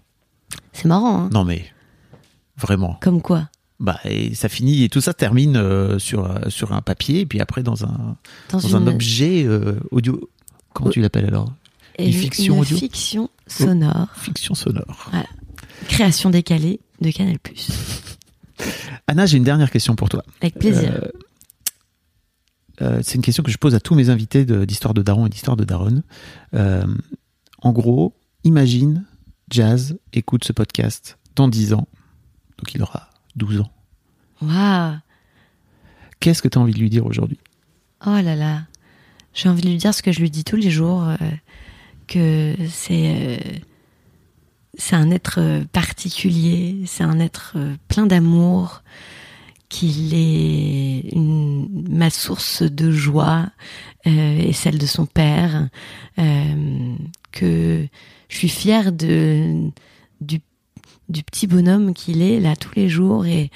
C'est 0.73 0.87
marrant, 0.87 1.21
hein 1.23 1.31
Non 1.33 1.45
mais 1.45 1.65
vraiment. 2.57 2.99
Comme 3.01 3.23
quoi 3.23 3.49
Bah 3.81 4.01
et 4.05 4.35
ça 4.35 4.49
finit 4.49 4.83
et 4.85 4.89
tout 4.89 5.01
ça 5.01 5.15
termine 5.15 5.57
euh, 5.57 5.99
sur 6.01 6.25
euh, 6.29 6.49
sur 6.49 6.73
un 6.73 6.83
papier 6.83 7.21
et 7.21 7.27
puis 7.27 7.41
après 7.41 7.63
dans 7.63 7.85
un 7.85 8.17
Dans, 8.51 8.59
dans 8.59 8.77
un 8.77 8.87
objet 8.89 9.45
euh, 9.47 9.79
audio. 9.93 10.29
Comment 10.73 10.91
tu 10.91 11.01
l'appelles 11.01 11.27
alors? 11.27 11.53
Et 11.99 12.07
une 12.07 12.13
fiction 12.13 12.55
une 12.55 12.61
audio 12.61 12.77
fiction 12.77 13.31
sonore. 13.47 14.09
Fiction 14.17 14.55
sonore. 14.55 15.11
Création 15.89 16.31
décalée 16.31 16.81
de 17.01 17.11
Canal+. 17.11 17.39
Anna, 19.07 19.27
j'ai 19.27 19.37
une 19.37 19.45
dernière 19.45 19.71
question 19.71 19.95
pour 19.97 20.09
toi. 20.09 20.25
Avec 20.41 20.59
plaisir. 20.59 20.93
Euh, 20.93 21.09
euh, 22.83 23.01
c'est 23.03 23.15
une 23.17 23.23
question 23.23 23.43
que 23.43 23.51
je 23.51 23.59
pose 23.59 23.75
à 23.75 23.81
tous 23.81 23.95
mes 23.95 24.09
invités 24.11 24.45
de- 24.45 24.65
d'histoire 24.65 24.95
de, 24.95 25.03
Daron 25.03 25.27
et 25.27 25.29
d'histoire 25.29 25.57
de 25.57 25.65
Daronne. 25.65 26.03
Euh, 26.55 26.85
en 27.63 27.73
gros, 27.73 28.15
imagine 28.43 29.05
Jazz 29.51 29.99
écoute 30.13 30.45
ce 30.45 30.53
podcast 30.53 31.19
dans 31.37 31.49
10 31.49 31.75
ans, 31.75 31.87
donc 32.59 32.75
il 32.75 32.83
aura 32.83 33.11
12 33.37 33.61
ans. 33.61 33.71
Waouh 34.43 34.97
Qu'est-ce 36.21 36.43
que 36.43 36.49
tu 36.49 36.59
as 36.59 36.61
envie 36.61 36.73
de 36.73 36.79
lui 36.79 36.91
dire 36.91 37.07
aujourd'hui? 37.07 37.39
Oh 38.07 38.21
là 38.21 38.35
là. 38.35 38.63
J'ai 39.35 39.49
envie 39.49 39.63
de 39.63 39.69
lui 39.69 39.77
dire 39.77 39.93
ce 39.93 40.03
que 40.03 40.13
je 40.13 40.21
lui 40.21 40.31
dis 40.31 40.45
tous 40.45 40.57
les 40.57 40.71
jours, 40.71 41.05
que 42.07 42.55
c'est 42.71 43.15
euh, 43.15 43.37
c'est 44.77 44.97
un 44.97 45.11
être 45.11 45.39
euh, 45.39 45.65
particulier, 45.73 46.83
c'est 46.87 47.05
un 47.05 47.21
être 47.21 47.55
euh, 47.57 47.75
plein 47.89 48.07
d'amour, 48.07 48.83
qu'il 49.69 50.15
est 50.15 51.15
ma 51.17 52.11
source 52.11 52.63
de 52.63 52.93
joie 52.93 53.49
et 54.05 54.53
celle 54.53 54.79
de 54.79 54.87
son 54.87 55.05
père, 55.05 55.69
que 57.33 57.87
je 58.29 58.37
suis 58.37 58.49
fière 58.49 58.93
de 58.93 59.71
du, 60.21 60.41
petit 61.09 61.49
bonhomme 61.49 61.93
qu'il 61.93 62.23
est 62.23 62.39
là 62.39 62.55
tous 62.55 62.73
les 62.77 62.89
jours 62.89 63.27
et 63.27 63.51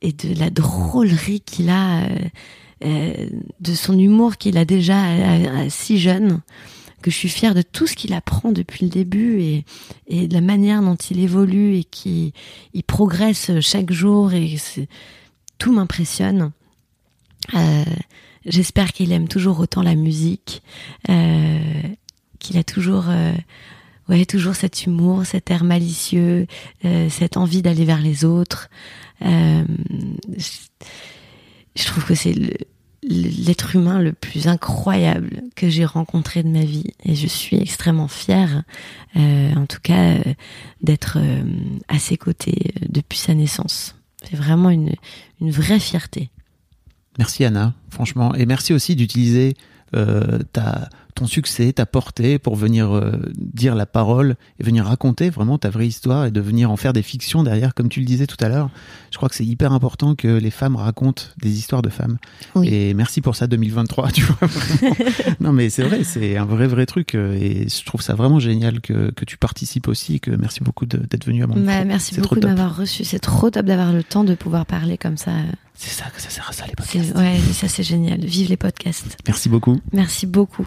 et 0.00 0.12
de 0.12 0.38
la 0.38 0.50
drôlerie 0.50 1.40
qu'il 1.40 1.70
a. 1.70 2.06
de 2.82 3.74
son 3.74 3.98
humour 3.98 4.36
qu'il 4.36 4.58
a 4.58 4.64
déjà 4.64 5.00
si 5.70 5.98
jeune, 5.98 6.40
que 7.02 7.10
je 7.10 7.16
suis 7.16 7.28
fière 7.28 7.54
de 7.54 7.62
tout 7.62 7.86
ce 7.86 7.94
qu'il 7.94 8.12
apprend 8.12 8.52
depuis 8.52 8.84
le 8.84 8.90
début 8.90 9.40
et, 9.40 9.64
et 10.08 10.28
de 10.28 10.34
la 10.34 10.40
manière 10.40 10.82
dont 10.82 10.96
il 10.96 11.20
évolue 11.20 11.76
et 11.76 11.84
qu'il 11.84 12.32
il 12.74 12.82
progresse 12.82 13.50
chaque 13.60 13.92
jour 13.92 14.32
et 14.32 14.56
tout 15.58 15.72
m'impressionne. 15.72 16.52
Euh, 17.54 17.84
J'espère 18.46 18.92
qu'il 18.92 19.12
aime 19.12 19.28
toujours 19.28 19.60
autant 19.60 19.82
la 19.82 19.94
musique, 19.94 20.62
euh, 21.10 21.58
qu'il 22.38 22.56
a 22.56 22.64
toujours, 22.64 23.06
euh, 23.08 23.32
ouais, 24.08 24.24
toujours 24.24 24.54
cet 24.54 24.86
humour, 24.86 25.26
cet 25.26 25.50
air 25.50 25.64
malicieux, 25.64 26.46
euh, 26.86 27.10
cette 27.10 27.36
envie 27.36 27.60
d'aller 27.60 27.84
vers 27.84 28.00
les 28.00 28.24
autres. 28.24 28.70
Euh, 29.22 29.64
je- 30.36 30.86
je 31.76 31.84
trouve 31.84 32.04
que 32.06 32.14
c'est 32.14 32.32
le- 32.32 32.54
l'être 33.08 33.74
humain 33.74 34.00
le 34.00 34.12
plus 34.12 34.48
incroyable 34.48 35.42
que 35.56 35.68
j'ai 35.68 35.86
rencontré 35.86 36.42
de 36.42 36.48
ma 36.48 36.64
vie. 36.64 36.92
Et 37.04 37.14
je 37.14 37.26
suis 37.26 37.56
extrêmement 37.56 38.06
fière 38.06 38.64
euh, 39.16 39.54
en 39.54 39.66
tout 39.66 39.80
cas 39.82 40.14
euh, 40.14 40.34
d'être 40.82 41.16
euh, 41.18 41.42
à 41.88 41.98
ses 41.98 42.18
côtés 42.18 42.72
depuis 42.86 43.18
sa 43.18 43.34
naissance. 43.34 43.96
C'est 44.28 44.36
vraiment 44.36 44.68
une, 44.68 44.92
une 45.40 45.50
vraie 45.50 45.80
fierté. 45.80 46.28
Merci 47.18 47.44
Anna, 47.44 47.74
franchement. 47.88 48.34
Et 48.34 48.46
merci 48.46 48.72
aussi 48.72 48.94
d'utiliser 48.94 49.54
ta, 50.52 50.90
ton 51.18 51.26
succès, 51.26 51.72
ta 51.72 51.84
portée 51.86 52.38
pour 52.38 52.54
venir 52.56 52.94
euh, 52.94 53.12
dire 53.36 53.74
la 53.74 53.86
parole 53.86 54.36
et 54.60 54.64
venir 54.64 54.84
raconter 54.84 55.30
vraiment 55.30 55.58
ta 55.58 55.68
vraie 55.70 55.86
histoire 55.86 56.26
et 56.26 56.30
de 56.30 56.40
venir 56.40 56.70
en 56.70 56.76
faire 56.76 56.92
des 56.92 57.02
fictions 57.02 57.42
derrière, 57.42 57.74
comme 57.74 57.88
tu 57.88 58.00
le 58.00 58.06
disais 58.06 58.26
tout 58.26 58.36
à 58.40 58.48
l'heure. 58.48 58.70
Je 59.10 59.16
crois 59.16 59.28
que 59.28 59.34
c'est 59.34 59.44
hyper 59.44 59.72
important 59.72 60.14
que 60.14 60.28
les 60.28 60.50
femmes 60.50 60.76
racontent 60.76 61.22
des 61.42 61.58
histoires 61.58 61.82
de 61.82 61.88
femmes. 61.88 62.18
Oui. 62.54 62.68
Et 62.68 62.94
merci 62.94 63.20
pour 63.20 63.34
ça 63.36 63.46
2023, 63.46 64.10
tu 64.12 64.22
vois. 64.22 64.48
non 65.40 65.52
mais 65.52 65.70
c'est 65.70 65.82
vrai, 65.82 66.04
c'est 66.04 66.36
un 66.36 66.44
vrai 66.44 66.66
vrai 66.66 66.86
truc 66.86 67.14
euh, 67.14 67.34
et 67.34 67.68
je 67.68 67.84
trouve 67.84 68.00
ça 68.02 68.14
vraiment 68.14 68.38
génial 68.38 68.80
que, 68.80 69.10
que 69.10 69.24
tu 69.24 69.36
participes 69.36 69.88
aussi 69.88 70.14
et 70.16 70.20
que 70.20 70.30
merci 70.30 70.60
beaucoup 70.62 70.86
d'être 70.86 71.24
venu 71.26 71.42
à 71.42 71.46
mon 71.46 71.56
Bah, 71.56 71.84
merci 71.84 72.14
beaucoup 72.20 72.36
de 72.38 72.46
m'avoir 72.46 72.76
reçu 72.76 73.04
c'est 73.04 73.18
trop 73.18 73.50
top 73.50 73.66
d'avoir 73.66 73.92
le 73.92 74.02
temps 74.04 74.24
de 74.24 74.34
pouvoir 74.34 74.66
parler 74.66 74.98
comme 74.98 75.16
ça 75.16 75.32
C'est 75.74 75.90
ça 75.90 76.04
que 76.14 76.20
ça 76.22 76.30
sert 76.30 76.48
à 76.48 76.52
ça 76.52 76.64
les 76.66 76.74
podcasts. 76.74 77.14
ouais 77.16 77.38
ça 77.52 77.66
c'est 77.68 77.82
génial 77.82 78.20
vive 78.20 78.48
les 78.48 78.56
podcasts 78.56 79.16
Merci 79.26 79.48
beaucoup. 79.48 79.80
merci 79.92 80.26
beaucoup 80.26 80.66